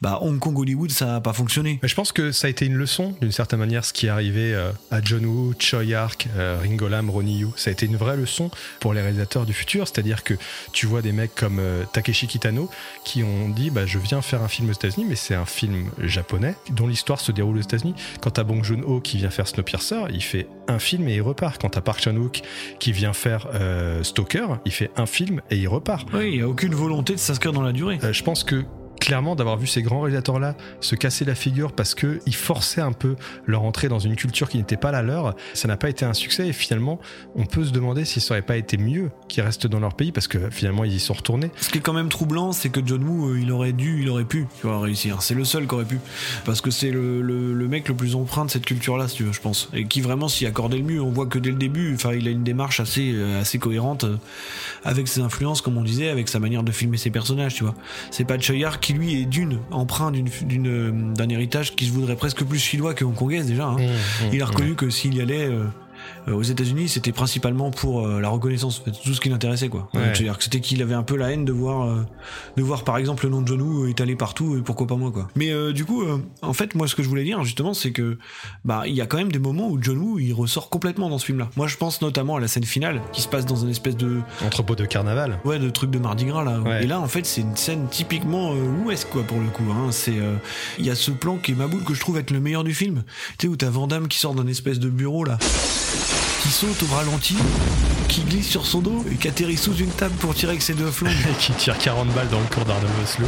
bah 0.00 0.18
Hong 0.22 0.38
Kong 0.38 0.56
Hollywood 0.56 0.90
ça 0.92 1.16
a 1.16 1.20
pas 1.20 1.32
fonctionné. 1.32 1.80
Mais 1.82 1.88
je 1.88 1.94
pense 1.94 2.12
que 2.12 2.30
ça 2.30 2.46
a 2.46 2.50
été 2.50 2.64
une 2.64 2.76
leçon, 2.76 3.14
d'une 3.20 3.32
certaine 3.32 3.58
manière, 3.58 3.84
ce 3.84 3.92
qui 3.92 4.06
est 4.06 4.08
arrivé 4.08 4.54
euh, 4.54 4.70
à 4.92 5.02
John 5.02 5.26
Woo, 5.26 5.52
Choi 5.58 5.92
Ark, 5.94 6.28
euh, 6.36 6.58
Ringo 6.62 6.88
Lam, 6.88 7.10
Ronnie 7.10 7.38
Yu. 7.38 7.48
Ça 7.56 7.70
a 7.70 7.72
été 7.72 7.86
une 7.86 7.96
vraie 7.96 8.16
leçon 8.16 8.50
pour 8.78 8.94
les 8.94 9.02
réalisateurs 9.02 9.44
du 9.44 9.52
futur, 9.52 9.88
c'est-à-dire 9.88 10.22
que 10.22 10.34
tu 10.72 10.86
vois 10.86 11.02
des 11.02 11.12
mecs 11.12 11.34
comme 11.34 11.58
euh, 11.58 11.84
Takeshi 11.92 12.28
Kitano 12.28 12.70
qui 13.04 13.24
ont 13.24 13.48
dit 13.48 13.70
bah, 13.70 13.84
je 13.84 13.98
viens 13.98 14.22
faire 14.22 14.42
un 14.42 14.48
film 14.48 14.70
aux 14.70 14.74
États-Unis, 14.74 15.06
mais 15.08 15.16
c'est 15.16 15.34
un 15.34 15.46
film 15.46 15.90
japonais 15.98 16.54
dont 16.70 16.86
l'histoire 16.86 17.20
se 17.20 17.32
déroule 17.32 17.58
aux 17.58 17.62
États-Unis. 17.62 17.94
Quand 18.20 18.30
t'as 18.30 18.44
Bong 18.44 18.62
Joon-ho 18.62 19.00
qui 19.00 19.18
vient 19.18 19.30
faire 19.30 19.48
Snowpiercer, 19.48 20.02
il 20.12 20.22
fait 20.22 20.46
un 20.70 20.78
film 20.78 21.08
et 21.08 21.16
il 21.16 21.22
repart. 21.22 21.60
Quand 21.60 21.70
t'as 21.70 21.80
Park 21.80 22.00
Chan-wook 22.02 22.42
qui 22.78 22.92
vient 22.92 23.12
faire 23.12 23.48
euh, 23.54 24.02
Stalker, 24.02 24.46
il 24.64 24.72
fait 24.72 24.90
un 24.96 25.06
film 25.06 25.40
et 25.50 25.56
il 25.56 25.68
repart. 25.68 26.08
Oui, 26.14 26.30
il 26.32 26.38
y 26.38 26.42
a 26.42 26.48
aucune 26.48 26.74
volonté 26.74 27.14
de 27.14 27.18
s'inscrire 27.18 27.52
dans 27.52 27.62
la 27.62 27.72
durée. 27.72 27.98
Euh, 28.02 28.12
je 28.12 28.22
pense 28.22 28.44
que 28.44 28.64
clairement 29.00 29.34
d'avoir 29.34 29.56
vu 29.56 29.66
ces 29.66 29.82
grands 29.82 30.02
réalisateurs 30.02 30.38
là 30.38 30.54
se 30.80 30.94
casser 30.94 31.24
la 31.24 31.34
figure 31.34 31.72
parce 31.72 31.94
que 31.94 32.20
ils 32.26 32.34
forçaient 32.34 32.80
un 32.80 32.92
peu 32.92 33.16
leur 33.46 33.62
entrée 33.62 33.88
dans 33.88 33.98
une 33.98 34.16
culture 34.16 34.48
qui 34.48 34.58
n'était 34.58 34.76
pas 34.76 34.92
la 34.92 35.02
leur 35.02 35.34
ça 35.54 35.68
n'a 35.68 35.76
pas 35.76 35.88
été 35.88 36.04
un 36.04 36.14
succès 36.14 36.48
et 36.48 36.52
finalement 36.52 37.00
on 37.34 37.46
peut 37.46 37.64
se 37.64 37.72
demander 37.72 38.04
si 38.04 38.20
ça 38.20 38.34
aurait 38.34 38.42
pas 38.42 38.56
été 38.56 38.76
mieux 38.76 39.10
qu'ils 39.28 39.42
restent 39.42 39.66
dans 39.66 39.80
leur 39.80 39.94
pays 39.94 40.12
parce 40.12 40.28
que 40.28 40.50
finalement 40.50 40.84
ils 40.84 40.94
y 40.94 41.00
sont 41.00 41.14
retournés 41.14 41.50
Ce 41.60 41.70
qui 41.70 41.78
est 41.78 41.80
quand 41.80 41.92
même 41.92 42.08
troublant, 42.08 42.52
c'est 42.52 42.68
que 42.68 42.80
John 42.84 43.02
Woo, 43.02 43.30
euh, 43.30 43.40
il 43.40 43.50
aurait 43.52 43.72
dû, 43.72 44.02
il 44.02 44.08
aurait 44.08 44.24
pu, 44.24 44.46
réussir. 44.64 45.22
C'est 45.22 45.34
le 45.34 45.44
seul 45.44 45.66
qui 45.66 45.74
aurait 45.74 45.84
pu, 45.84 45.98
parce 46.44 46.60
que 46.60 46.70
c'est 46.70 46.90
le, 46.90 47.68
mec 47.68 47.88
le 47.88 47.94
plus 47.94 48.14
empreint 48.14 48.44
de 48.44 48.50
cette 48.50 48.66
culture-là, 48.66 49.08
si 49.08 49.16
tu 49.16 49.24
veux, 49.24 49.32
je 49.32 49.40
pense, 49.40 49.68
et 49.72 49.86
qui 49.86 50.00
vraiment 50.00 50.28
s'y 50.28 50.46
accordait 50.46 50.78
le 50.78 50.84
mieux. 50.84 51.00
On 51.00 51.10
voit 51.10 51.26
que 51.26 51.38
dès 51.38 51.50
le 51.50 51.56
début, 51.56 51.94
enfin, 51.94 52.12
il 52.12 52.26
a 52.28 52.30
une 52.30 52.44
démarche 52.44 52.80
assez, 52.80 53.12
euh, 53.14 53.42
cohérente 53.60 54.04
euh, 54.04 54.16
avec 54.84 55.08
ses 55.08 55.20
influences, 55.20 55.60
comme 55.60 55.76
on 55.76 55.82
disait, 55.82 56.08
avec 56.08 56.28
sa 56.28 56.38
manière 56.38 56.62
de 56.62 56.72
filmer 56.72 56.96
ses 56.96 57.10
personnages, 57.10 57.54
tu 57.54 57.64
vois. 57.64 57.74
C'est 58.10 58.24
pas 58.24 58.38
Choyar 58.38 58.80
qui 58.80 58.89
lui 58.92 59.20
est 59.22 59.24
d'une 59.26 59.58
d'une, 60.10 60.66
euh, 60.68 60.92
d'un 61.14 61.28
héritage 61.28 61.74
qui 61.76 61.86
se 61.86 61.92
voudrait 61.92 62.16
presque 62.16 62.44
plus 62.44 62.58
chinois 62.58 62.94
que 62.94 63.04
hongkongaise 63.04 63.46
déjà. 63.46 63.66
hein. 63.68 63.76
il 64.32 64.42
a 64.42 64.46
reconnu 64.46 64.74
que 64.74 64.90
s'il 64.90 65.14
y 65.14 65.20
allait 65.20 65.46
euh, 65.46 65.64
euh, 66.28 66.32
aux 66.32 66.42
États-Unis, 66.42 66.88
c'était 66.88 67.12
principalement 67.12 67.70
pour 67.70 68.06
euh, 68.06 68.20
la 68.20 68.28
reconnaissance, 68.28 68.82
tout 68.84 69.14
ce 69.14 69.20
qui 69.20 69.28
l'intéressait, 69.28 69.68
quoi. 69.68 69.88
Ouais. 69.94 70.00
C'est-à-dire 70.14 70.38
que 70.38 70.44
c'était 70.44 70.60
qu'il 70.60 70.82
avait 70.82 70.94
un 70.94 71.02
peu 71.02 71.16
la 71.16 71.30
haine 71.30 71.44
de 71.44 71.52
voir, 71.52 71.88
euh, 71.88 72.06
de 72.56 72.62
voir 72.62 72.84
par 72.84 72.96
exemple 72.98 73.24
le 73.24 73.30
nom 73.30 73.42
de 73.42 73.48
John 73.48 73.62
Woo 73.62 73.86
étalé 73.86 74.16
partout, 74.16 74.56
et 74.56 74.62
pourquoi 74.62 74.86
pas 74.86 74.96
moi, 74.96 75.10
quoi. 75.10 75.28
Mais 75.36 75.50
euh, 75.50 75.72
du 75.72 75.84
coup, 75.84 76.02
euh, 76.02 76.18
en 76.42 76.52
fait, 76.52 76.74
moi, 76.74 76.88
ce 76.88 76.94
que 76.94 77.02
je 77.02 77.08
voulais 77.08 77.24
dire 77.24 77.42
justement, 77.44 77.74
c'est 77.74 77.92
que 77.92 78.18
bah 78.64 78.82
il 78.86 78.94
y 78.94 79.00
a 79.00 79.06
quand 79.06 79.18
même 79.18 79.32
des 79.32 79.38
moments 79.38 79.68
où 79.68 79.82
John 79.82 79.98
Woo 79.98 80.18
il 80.18 80.32
ressort 80.32 80.68
complètement 80.68 81.08
dans 81.08 81.18
ce 81.18 81.26
film-là. 81.26 81.48
Moi, 81.56 81.66
je 81.66 81.76
pense 81.76 82.02
notamment 82.02 82.36
à 82.36 82.40
la 82.40 82.48
scène 82.48 82.64
finale 82.64 83.00
qui 83.12 83.22
se 83.22 83.28
passe 83.28 83.46
dans 83.46 83.56
une 83.56 83.70
espèce 83.70 83.96
de 83.96 84.20
entrepôt 84.44 84.74
de 84.74 84.84
carnaval 84.84 85.38
ouais, 85.44 85.58
de 85.58 85.70
truc 85.70 85.90
de 85.90 85.98
Mardi 85.98 86.24
Gras 86.24 86.44
là. 86.44 86.60
Ouais. 86.60 86.84
Et 86.84 86.86
là, 86.86 87.00
en 87.00 87.06
fait, 87.06 87.26
c'est 87.26 87.40
une 87.40 87.56
scène 87.56 87.86
typiquement 87.90 88.52
euh, 88.52 88.84
ouest 88.84 89.08
quoi 89.10 89.22
pour 89.22 89.38
le 89.38 89.48
coup. 89.48 89.64
Hein. 89.70 89.88
C'est, 89.90 90.18
euh, 90.18 90.36
il 90.78 90.86
y 90.86 90.90
a 90.90 90.94
ce 90.94 91.10
plan 91.10 91.36
qui 91.36 91.52
est 91.52 91.54
ma 91.54 91.66
boule 91.66 91.84
que 91.84 91.94
je 91.94 92.00
trouve 92.00 92.18
être 92.18 92.30
le 92.30 92.40
meilleur 92.40 92.64
du 92.64 92.74
film. 92.74 93.02
Tu 93.38 93.46
sais 93.46 93.48
où 93.48 93.56
t'as 93.56 93.70
Van 93.70 93.86
Damme 93.86 94.08
qui 94.08 94.18
sort 94.18 94.34
d'un 94.34 94.46
espèce 94.46 94.78
de 94.78 94.88
bureau 94.88 95.24
là, 95.24 95.38
qui 96.42 96.48
saute 96.48 96.82
au 96.82 96.94
ralenti, 96.94 97.36
qui 98.08 98.22
glisse 98.22 98.48
sur 98.48 98.66
son 98.66 98.80
dos 98.80 99.04
et 99.10 99.16
qui 99.16 99.28
atterrit 99.28 99.56
sous 99.56 99.74
une 99.76 99.90
table 99.90 100.14
pour 100.16 100.34
tirer 100.34 100.52
avec 100.52 100.62
ses 100.62 100.74
deux 100.74 100.90
flingues. 100.90 101.14
qui 101.38 101.52
tire 101.52 101.78
40 101.78 102.08
balles 102.08 102.28
dans 102.28 102.40
le 102.40 102.46
corps 102.46 102.64
d'Arnold 102.64 102.92
Oslo 103.02 103.26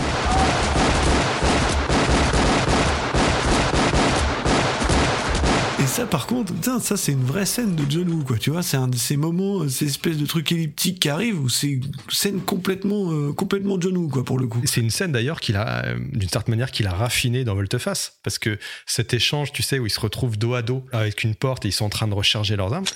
ça, 5.92 6.06
par 6.06 6.26
contre, 6.26 6.54
putain, 6.54 6.80
ça 6.80 6.96
c'est 6.96 7.12
une 7.12 7.24
vraie 7.24 7.44
scène 7.44 7.76
de 7.76 7.84
John 7.86 8.08
Woo, 8.08 8.24
quoi. 8.24 8.38
Tu 8.38 8.48
vois, 8.48 8.62
c'est 8.62 8.78
un 8.78 8.88
de 8.88 8.96
ces 8.96 9.18
moments, 9.18 9.68
ces 9.68 9.84
espèces 9.84 10.16
de 10.16 10.24
trucs 10.24 10.50
elliptiques 10.50 11.00
qui 11.00 11.10
arrivent 11.10 11.38
où 11.38 11.50
c'est 11.50 11.66
une 11.66 11.92
scène 12.08 12.40
complètement, 12.40 13.12
euh, 13.12 13.34
complètement 13.34 13.78
John 13.78 13.98
Woo, 13.98 14.08
quoi, 14.08 14.24
pour 14.24 14.38
le 14.38 14.46
coup. 14.46 14.62
C'est 14.64 14.80
une 14.80 14.88
scène 14.88 15.12
d'ailleurs 15.12 15.38
qu'il 15.38 15.54
a, 15.56 15.84
euh, 15.84 15.98
d'une 16.12 16.30
certaine 16.30 16.54
manière, 16.54 16.70
qu'il 16.70 16.86
a 16.86 16.94
raffiné 16.94 17.44
dans 17.44 17.54
Volteface. 17.54 18.18
Parce 18.22 18.38
que 18.38 18.58
cet 18.86 19.12
échange, 19.12 19.52
tu 19.52 19.62
sais, 19.62 19.78
où 19.78 19.84
ils 19.84 19.90
se 19.90 20.00
retrouvent 20.00 20.38
dos 20.38 20.54
à 20.54 20.62
dos 20.62 20.82
avec 20.92 21.24
une 21.24 21.34
porte 21.34 21.66
et 21.66 21.68
ils 21.68 21.72
sont 21.72 21.84
en 21.84 21.90
train 21.90 22.08
de 22.08 22.14
recharger 22.14 22.56
leurs 22.56 22.72
armes. 22.72 22.86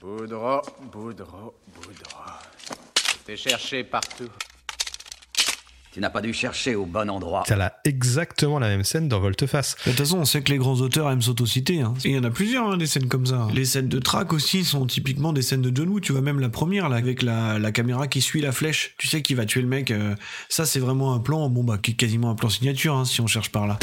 Boudreau, 0.00 0.62
Boudreau, 0.90 1.54
Boudreau. 1.74 2.24
T'es 3.26 3.36
cherché 3.36 3.84
partout. 3.84 4.30
Tu 5.94 6.00
n'as 6.00 6.10
pas 6.10 6.20
dû 6.20 6.32
chercher 6.34 6.74
au 6.74 6.86
bon 6.86 7.08
endroit. 7.08 7.44
T'as 7.46 7.54
là 7.54 7.76
exactement 7.84 8.58
la 8.58 8.66
même 8.66 8.82
scène 8.82 9.06
dans 9.06 9.20
Volteface. 9.20 9.76
De 9.86 9.90
toute 9.92 10.00
façon, 10.00 10.18
on 10.18 10.24
sait 10.24 10.42
que 10.42 10.50
les 10.50 10.58
grands 10.58 10.74
auteurs 10.80 11.08
aiment 11.08 11.22
s'autociter. 11.22 11.82
Hein. 11.82 11.94
Et 12.04 12.08
il 12.08 12.14
y 12.16 12.18
en 12.18 12.24
a 12.24 12.30
plusieurs, 12.30 12.68
hein, 12.68 12.76
des 12.76 12.88
scènes 12.88 13.06
comme 13.06 13.26
ça. 13.26 13.46
Les 13.54 13.64
scènes 13.64 13.86
de 13.86 14.00
track 14.00 14.32
aussi 14.32 14.64
sont 14.64 14.86
typiquement 14.86 15.32
des 15.32 15.40
scènes 15.42 15.62
de 15.62 15.70
John 15.72 15.88
Woo. 15.88 16.00
Tu 16.00 16.10
vois, 16.10 16.20
même 16.20 16.40
la 16.40 16.48
première, 16.48 16.88
là, 16.88 16.96
avec 16.96 17.22
la, 17.22 17.60
la 17.60 17.70
caméra 17.70 18.08
qui 18.08 18.20
suit 18.20 18.40
la 18.40 18.50
flèche. 18.50 18.96
Tu 18.98 19.06
sais 19.06 19.22
qui 19.22 19.34
va 19.34 19.46
tuer 19.46 19.62
le 19.62 19.68
mec. 19.68 19.92
euh, 19.92 20.16
ça, 20.48 20.66
c'est 20.66 20.80
vraiment 20.80 21.14
un 21.14 21.20
plan, 21.20 21.48
bon, 21.48 21.62
bah, 21.62 21.78
qui 21.78 21.92
est 21.92 21.94
quasiment 21.94 22.28
un 22.28 22.34
plan 22.34 22.48
signature, 22.48 22.96
hein, 22.96 23.04
si 23.04 23.20
on 23.20 23.28
cherche 23.28 23.52
par 23.52 23.68
là. 23.68 23.78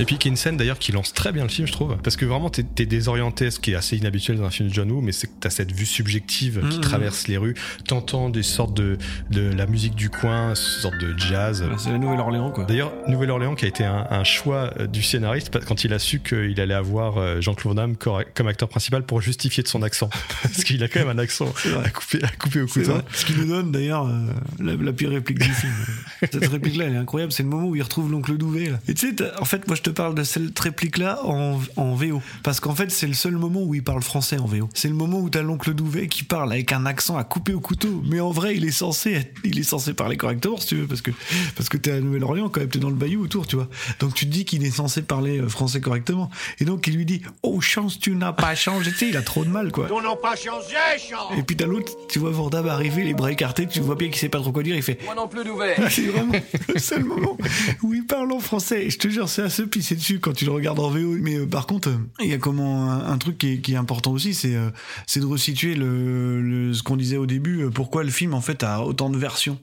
Et 0.00 0.04
puis 0.04 0.16
qui 0.18 0.28
est 0.28 0.30
une 0.30 0.36
scène 0.36 0.56
d'ailleurs 0.56 0.78
qui 0.78 0.92
lance 0.92 1.12
très 1.12 1.32
bien 1.32 1.42
le 1.42 1.48
film, 1.48 1.66
je 1.66 1.72
trouve. 1.72 1.96
Parce 2.02 2.16
que 2.16 2.24
vraiment, 2.24 2.50
t'es 2.50 2.64
es 2.78 2.86
désorienté, 2.86 3.50
ce 3.50 3.58
qui 3.58 3.72
est 3.72 3.74
assez 3.74 3.96
inhabituel 3.96 4.38
dans 4.38 4.44
un 4.44 4.50
film 4.50 4.68
de 4.68 4.74
John 4.74 4.90
Woo, 4.92 5.00
mais 5.00 5.10
c'est 5.12 5.26
que 5.26 5.32
t'as 5.40 5.50
cette 5.50 5.72
vue 5.72 5.86
subjective 5.86 6.60
qui 6.70 6.76
Mhm. 6.76 6.82
traverse 6.82 7.26
les 7.28 7.36
rues. 7.36 7.54
T'entends 7.86 8.30
des 8.30 8.42
sortes 8.44 8.74
de, 8.74 8.96
de 9.30 9.52
la 9.52 9.66
musique 9.66 9.94
du 9.96 10.08
coin, 10.08 10.54
sorte 10.54 10.98
de 10.98 11.18
jazz. 11.18 11.64
C'est 11.78 11.90
la 11.90 11.98
Nouvelle-Orléans, 11.98 12.50
quoi. 12.52 12.64
D'ailleurs, 12.64 12.92
Nouvelle-Orléans 13.08 13.54
qui 13.56 13.64
a 13.64 13.68
été 13.68 13.84
un, 13.84 14.06
un 14.10 14.22
choix 14.24 14.70
euh, 14.78 14.86
du 14.86 15.02
scénariste 15.02 15.58
quand 15.66 15.82
il 15.84 15.92
a 15.92 15.98
su 15.98 16.20
qu'il 16.20 16.60
allait 16.60 16.74
avoir 16.74 17.18
euh, 17.18 17.40
Jean-Claude 17.40 17.74
Van 17.76 17.82
Damme 17.82 17.96
comme 17.96 18.46
acteur 18.48 18.68
principal 18.68 19.02
pour 19.04 19.20
justifier 19.20 19.62
de 19.64 19.68
son 19.68 19.82
accent. 19.82 20.10
Parce 20.42 20.62
qu'il 20.64 20.82
a 20.84 20.88
quand 20.88 21.00
même 21.00 21.08
un 21.08 21.18
accent 21.18 21.52
à 21.84 21.88
couper, 21.90 22.22
à 22.22 22.28
couper 22.28 22.60
au 22.60 22.66
couteau. 22.66 22.92
Ce 23.12 23.24
qui 23.24 23.34
nous 23.34 23.46
donne 23.46 23.72
d'ailleurs 23.72 24.06
euh, 24.06 24.26
la, 24.60 24.76
la 24.76 24.92
pire 24.92 25.10
réplique 25.10 25.40
du 25.40 25.52
film. 25.52 25.72
Cette 26.20 26.46
réplique-là, 26.46 26.84
elle 26.86 26.94
est 26.94 26.98
incroyable. 26.98 27.32
C'est 27.32 27.42
le 27.42 27.48
moment 27.48 27.66
où 27.66 27.74
il 27.76 27.82
retrouve 27.82 28.10
l'oncle 28.12 28.36
Douvet. 28.36 28.70
Là. 28.70 28.78
Et 28.86 28.94
tu 28.94 29.08
sais, 29.08 29.24
en 29.40 29.44
fait, 29.44 29.66
moi, 29.66 29.76
je 29.76 29.82
te 29.88 29.94
parle 29.94 30.14
de 30.14 30.22
cette 30.22 30.58
réplique-là 30.58 31.20
en, 31.24 31.58
en 31.76 31.94
VO. 31.94 32.20
Parce 32.42 32.60
qu'en 32.60 32.74
fait, 32.74 32.90
c'est 32.90 33.06
le 33.06 33.14
seul 33.14 33.32
moment 33.32 33.62
où 33.62 33.74
il 33.74 33.82
parle 33.82 34.02
français 34.02 34.38
en 34.38 34.46
VO. 34.46 34.68
C'est 34.74 34.88
le 34.88 34.94
moment 34.94 35.18
où 35.20 35.30
t'as 35.30 35.42
l'oncle 35.42 35.72
Douvet 35.74 36.08
qui 36.08 36.24
parle 36.24 36.52
avec 36.52 36.72
un 36.72 36.84
accent 36.86 37.16
à 37.16 37.24
couper 37.24 37.54
au 37.54 37.60
couteau. 37.60 38.02
Mais 38.06 38.20
en 38.20 38.30
vrai, 38.30 38.56
il 38.56 38.64
est 38.64 38.70
censé, 38.70 39.12
être- 39.12 39.34
il 39.44 39.58
est 39.58 39.62
censé 39.62 39.94
parler 39.94 40.16
correctement, 40.16 40.56
si 40.58 40.66
tu 40.68 40.76
veux, 40.76 40.86
parce 40.86 41.00
que 41.02 41.10
parce 41.56 41.68
que 41.68 41.76
t'es 41.76 41.92
à 41.92 42.00
Nouvelle-Orléans 42.00 42.48
quand 42.48 42.60
même, 42.60 42.68
t'es 42.68 42.78
dans 42.78 42.90
le 42.90 42.96
bayou 42.96 43.22
autour, 43.22 43.46
tu 43.46 43.56
vois. 43.56 43.68
Donc 44.00 44.14
tu 44.14 44.26
te 44.26 44.30
dis 44.30 44.44
qu'il 44.44 44.64
est 44.64 44.70
censé 44.70 45.02
parler 45.02 45.38
euh, 45.40 45.48
français 45.48 45.80
correctement. 45.80 46.30
Et 46.60 46.64
donc 46.64 46.86
il 46.86 46.94
lui 46.96 47.04
dit, 47.06 47.22
oh 47.42 47.60
chance, 47.60 47.98
tu 47.98 48.14
n'as 48.14 48.32
pas 48.32 48.54
changé. 48.54 48.90
Tu 48.92 48.98
sais, 48.98 49.08
il 49.08 49.16
a 49.16 49.22
trop 49.22 49.44
de 49.44 49.50
mal, 49.50 49.72
quoi. 49.72 49.88
Ton 49.88 50.02
n'a 50.02 50.14
pas 50.16 50.36
changé, 50.36 50.74
chance 50.98 51.32
Et 51.38 51.42
puis 51.42 51.56
t'as 51.56 51.66
l'autre, 51.66 51.92
tu 52.08 52.18
vois 52.18 52.30
Vordam 52.30 52.66
arriver, 52.68 53.04
les 53.04 53.14
bras 53.14 53.32
écartés, 53.32 53.66
tu 53.66 53.80
vois 53.80 53.94
bien 53.94 54.08
qu'il 54.08 54.18
sait 54.18 54.28
pas 54.28 54.40
trop 54.40 54.52
quoi 54.52 54.62
dire, 54.62 54.76
il 54.76 54.82
fait 54.82 54.98
Moi 55.04 55.14
non 55.14 55.28
plus 55.28 55.44
d'ouvert. 55.44 55.76
c'est 55.90 56.02
vraiment 56.06 56.34
le 56.72 56.78
seul 56.78 57.04
moment 57.04 57.36
où 57.82 57.94
il 57.94 58.04
parle 58.06 58.32
en 58.32 58.40
français. 58.40 58.86
Et 58.86 58.90
je 58.90 58.98
te 58.98 59.08
jure, 59.08 59.28
c'est 59.28 59.42
à 59.42 59.50
se 59.50 59.62
pisser 59.78 59.94
dessus 59.94 60.18
quand 60.18 60.32
tu 60.32 60.44
le 60.44 60.50
regardes 60.50 60.80
en 60.80 60.90
VO. 60.90 61.14
Mais 61.20 61.36
euh, 61.36 61.46
par 61.46 61.66
contre, 61.66 61.88
euh, 61.90 61.98
il 62.18 62.26
y 62.26 62.32
a 62.32 62.38
comment 62.38 62.90
un, 62.90 63.16
truc 63.18 63.38
qui 63.38 63.72
est, 63.72 63.76
important 63.76 64.10
aussi, 64.10 64.34
c'est 64.34 64.56
euh, 64.56 64.70
de 65.14 65.24
resituer 65.24 65.76
le, 65.76 66.72
ce 66.74 66.82
qu'on 66.82 66.96
disait 66.96 67.16
au 67.16 67.26
début. 67.26 67.70
Pourquoi 67.70 68.02
le 68.02 68.10
film 68.10 68.34
en 68.34 68.40
fait 68.40 68.64
a 68.64 68.82
autant 68.82 69.08
de 69.08 69.16
versions 69.16 69.60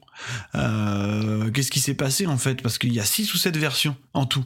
Qu'est-ce 0.53 1.71
qui 1.71 1.81
s'est 1.81 1.95
passé 1.95 2.27
en 2.27 2.37
fait? 2.37 2.61
Parce 2.61 2.77
qu'il 2.77 2.93
y 2.93 2.99
a 2.99 3.05
six 3.05 3.33
ou 3.33 3.37
sept 3.37 3.57
versions 3.57 3.95
en 4.13 4.25
tout. 4.25 4.45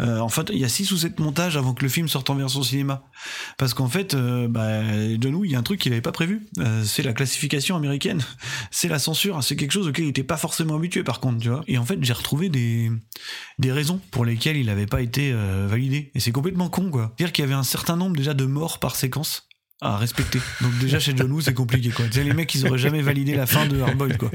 Euh, 0.00 0.18
en 0.18 0.28
fait, 0.28 0.50
il 0.52 0.58
y 0.58 0.64
a 0.64 0.68
six 0.68 0.90
ou 0.92 0.96
sept 0.96 1.18
montages 1.20 1.56
avant 1.56 1.74
que 1.74 1.82
le 1.82 1.88
film 1.88 2.08
sorte 2.08 2.30
en 2.30 2.34
version 2.34 2.62
cinéma. 2.62 3.04
Parce 3.58 3.74
qu'en 3.74 3.88
fait, 3.88 4.14
euh, 4.14 4.48
bah, 4.48 4.82
John 5.20 5.34
Woo, 5.34 5.44
il 5.44 5.52
y 5.52 5.54
a 5.54 5.58
un 5.58 5.62
truc 5.62 5.80
qu'il 5.80 5.90
n'avait 5.90 6.02
pas 6.02 6.12
prévu. 6.12 6.46
Euh, 6.58 6.82
c'est 6.84 7.02
la 7.02 7.12
classification 7.12 7.76
américaine. 7.76 8.22
C'est 8.70 8.88
la 8.88 8.98
censure. 8.98 9.42
C'est 9.42 9.56
quelque 9.56 9.72
chose 9.72 9.88
auquel 9.88 10.04
il 10.04 10.08
n'était 10.08 10.22
pas 10.22 10.36
forcément 10.36 10.76
habitué, 10.76 11.02
par 11.02 11.20
contre, 11.20 11.38
tu 11.38 11.48
vois. 11.48 11.62
Et 11.66 11.76
en 11.76 11.84
fait, 11.84 11.98
j'ai 12.02 12.12
retrouvé 12.12 12.48
des, 12.48 12.90
des 13.58 13.72
raisons 13.72 14.00
pour 14.10 14.24
lesquelles 14.24 14.56
il 14.56 14.66
n'avait 14.66 14.86
pas 14.86 15.02
été 15.02 15.32
euh, 15.32 15.66
validé. 15.68 16.10
Et 16.14 16.20
c'est 16.20 16.32
complètement 16.32 16.68
con, 16.68 16.90
quoi. 16.90 17.12
C'est-à-dire 17.16 17.32
qu'il 17.32 17.44
y 17.44 17.46
avait 17.46 17.54
un 17.54 17.62
certain 17.62 17.96
nombre 17.96 18.16
déjà 18.16 18.34
de 18.34 18.44
morts 18.44 18.78
par 18.78 18.96
séquence 18.96 19.48
à 19.82 19.96
respecter. 19.96 20.40
Donc 20.60 20.76
déjà 20.78 21.00
chez 21.00 21.14
John 21.16 21.32
Woo 21.32 21.40
c'est 21.40 21.54
compliqué 21.54 21.90
quoi. 21.90 22.04
Sais, 22.10 22.22
les 22.22 22.34
mecs 22.34 22.54
ils 22.54 22.66
auraient 22.66 22.78
jamais 22.78 23.00
validé 23.00 23.34
la 23.34 23.46
fin 23.46 23.66
de 23.66 23.80
Hardboiled 23.80 24.18
quoi. 24.18 24.30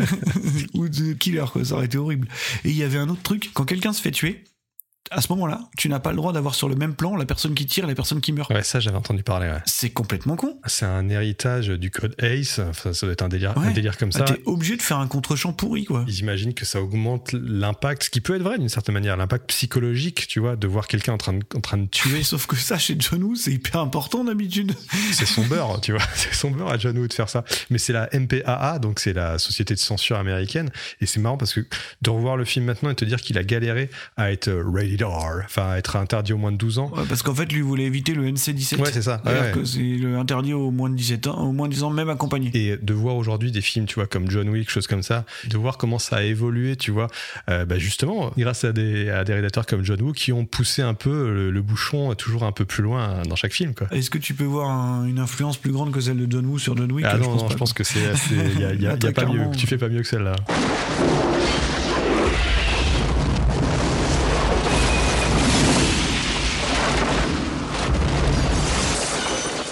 Ou 0.74 0.88
de 0.88 1.14
Killer 1.14 1.44
quoi, 1.50 1.64
ça 1.64 1.74
aurait 1.74 1.86
été 1.86 1.96
horrible. 1.96 2.28
Et 2.64 2.70
il 2.70 2.76
y 2.76 2.82
avait 2.82 2.98
un 2.98 3.08
autre 3.08 3.22
truc, 3.22 3.50
quand 3.54 3.64
quelqu'un 3.64 3.94
se 3.94 4.02
fait 4.02 4.10
tuer, 4.10 4.44
à 5.10 5.20
ce 5.20 5.28
moment-là, 5.32 5.60
tu 5.76 5.88
n'as 5.88 6.00
pas 6.00 6.10
le 6.10 6.16
droit 6.16 6.32
d'avoir 6.32 6.54
sur 6.54 6.68
le 6.68 6.76
même 6.76 6.94
plan 6.94 7.16
la 7.16 7.24
personne 7.26 7.54
qui 7.54 7.66
tire 7.66 7.84
et 7.84 7.86
la 7.86 7.94
personne 7.94 8.20
qui 8.20 8.32
meurt. 8.32 8.50
Ouais, 8.50 8.62
ça 8.62 8.80
j'avais 8.80 8.96
entendu 8.96 9.22
parler. 9.22 9.48
Ouais. 9.48 9.60
C'est 9.66 9.90
complètement 9.90 10.36
con. 10.36 10.58
C'est 10.66 10.86
un 10.86 11.08
héritage 11.08 11.68
du 11.68 11.90
code 11.90 12.14
ACE. 12.22 12.58
Enfin, 12.58 12.92
ça 12.92 13.06
doit 13.06 13.12
être 13.12 13.22
un 13.22 13.28
délire, 13.28 13.56
un 13.58 13.70
délire 13.70 13.96
comme 13.98 14.10
Bah, 14.10 14.26
ça. 14.26 14.34
T'es 14.34 14.40
obligé 14.46 14.76
de 14.76 14.82
faire 14.82 14.98
un 14.98 15.06
contre-champ 15.06 15.52
pourri 15.52 15.84
quoi. 15.84 16.04
Ils 16.08 16.18
imaginent 16.20 16.54
que 16.54 16.64
ça 16.64 16.80
augmente 16.80 17.32
l'impact, 17.32 18.04
ce 18.04 18.10
qui 18.10 18.20
peut 18.20 18.34
être 18.34 18.42
vrai 18.42 18.58
d'une 18.58 18.68
certaine 18.68 18.94
manière, 18.94 19.16
l'impact 19.16 19.48
psychologique, 19.48 20.26
tu 20.26 20.40
vois, 20.40 20.56
de 20.56 20.66
voir 20.66 20.86
quelqu'un 20.86 21.12
en 21.12 21.18
train 21.18 21.34
de, 21.34 21.44
en 21.54 21.60
train 21.60 21.78
de 21.78 21.86
tuer. 21.86 22.22
Sauf 22.22 22.46
que 22.46 22.56
ça 22.56 22.78
chez 22.78 22.96
John 22.98 23.22
Woo 23.22 23.34
c'est 23.34 23.52
hyper 23.52 23.80
important 23.80 24.24
d'habitude. 24.24 24.72
C'est 25.12 25.26
son 25.26 25.44
beurre, 25.46 25.80
tu 25.80 25.92
vois. 25.92 26.02
C'est 26.14 26.32
son 26.34 26.50
beurre 26.50 26.70
à 26.70 26.78
John 26.78 26.96
Woo 26.98 27.06
de 27.08 27.12
faire 27.12 27.28
ça. 27.28 27.44
Mais 27.70 27.78
c'est 27.78 27.92
la 27.92 28.08
MPAA, 28.12 28.78
donc 28.78 29.00
c'est 29.00 29.12
la 29.12 29.38
société 29.38 29.74
de 29.74 29.78
censure 29.78 30.16
américaine. 30.16 30.70
Et 31.00 31.06
c'est 31.06 31.20
marrant 31.20 31.36
parce 31.36 31.52
que 31.54 31.60
de 32.02 32.10
revoir 32.10 32.36
le 32.36 32.44
film 32.44 32.64
maintenant 32.66 32.90
et 32.90 32.94
te 32.94 33.04
dire 33.04 33.20
qu'il 33.20 33.36
a 33.38 33.42
galéré 33.44 33.90
à 34.16 34.32
être 34.32 34.50
rated 34.50 34.93
Enfin 35.44 35.74
être 35.76 35.96
interdit 35.96 36.32
au 36.32 36.38
moins 36.38 36.52
de 36.52 36.56
12 36.56 36.78
ans. 36.78 36.90
Ouais, 36.96 37.02
parce 37.08 37.22
qu'en 37.22 37.34
fait 37.34 37.50
lui 37.52 37.60
voulait 37.60 37.84
éviter 37.84 38.14
le 38.14 38.24
NC17. 38.30 38.78
Ouais, 38.80 38.90
c'est 38.92 39.02
ça. 39.02 39.20
Ouais, 39.24 39.32
ouais. 39.32 39.52
que 39.52 39.64
c'est 39.64 39.78
le 39.80 40.16
interdit 40.16 40.52
aux 40.52 40.70
moins 40.70 40.90
de 40.90 40.94
17 40.96 41.26
ans, 41.28 41.38
aux 41.46 41.52
moins 41.52 41.68
de 41.68 41.74
10 41.74 41.82
ans 41.82 41.90
même 41.90 42.08
accompagné. 42.10 42.50
Et 42.54 42.76
de 42.76 42.94
voir 42.94 43.16
aujourd'hui 43.16 43.50
des 43.52 43.60
films, 43.60 43.86
tu 43.86 43.96
vois, 43.96 44.06
comme 44.06 44.30
John 44.30 44.48
Wick, 44.48 44.70
choses 44.70 44.86
comme 44.86 45.02
ça, 45.02 45.24
de 45.48 45.56
voir 45.56 45.76
comment 45.78 45.98
ça 45.98 46.16
a 46.16 46.22
évolué, 46.22 46.76
tu 46.76 46.90
vois, 46.90 47.08
euh, 47.48 47.64
bah 47.64 47.78
justement, 47.78 48.32
grâce 48.36 48.64
à 48.64 48.72
des, 48.72 49.10
à 49.10 49.24
des 49.24 49.34
rédacteurs 49.34 49.66
comme 49.66 49.84
John 49.84 50.00
Woo 50.00 50.12
qui 50.12 50.32
ont 50.32 50.44
poussé 50.44 50.82
un 50.82 50.94
peu 50.94 51.30
le, 51.32 51.50
le 51.50 51.62
bouchon 51.62 52.14
toujours 52.14 52.44
un 52.44 52.52
peu 52.52 52.64
plus 52.64 52.82
loin 52.82 53.22
dans 53.28 53.36
chaque 53.36 53.52
film, 53.52 53.74
quoi. 53.74 53.86
Est-ce 53.92 54.10
que 54.10 54.18
tu 54.18 54.34
peux 54.34 54.44
voir 54.44 54.70
un- 54.70 55.06
une 55.06 55.18
influence 55.18 55.56
plus 55.56 55.72
grande 55.72 55.90
que 55.92 56.00
celle 56.00 56.16
de 56.18 56.30
John 56.30 56.46
Woo 56.46 56.58
sur 56.58 56.76
John 56.76 56.90
Wick? 56.92 57.04
Ah 57.08 57.16
non, 57.18 57.24
pense 57.24 57.42
non, 57.42 57.48
je 57.48 57.56
pense 57.56 57.72
que 57.72 57.84
c'est, 57.84 58.00
il 58.30 58.60
y 58.60 58.64
a, 58.64 58.72
il 58.74 58.82
y 58.82 58.86
a- 58.86 58.92
Ah, 58.94 58.96
y 59.02 59.06
a 59.08 59.12
pas 59.12 59.26
mieux. 59.26 59.50
Tu 59.56 59.66
fais 59.66 59.78
pas 59.78 59.88
mieux 59.88 60.02
que 60.02 60.06
celle-là. 60.08 60.36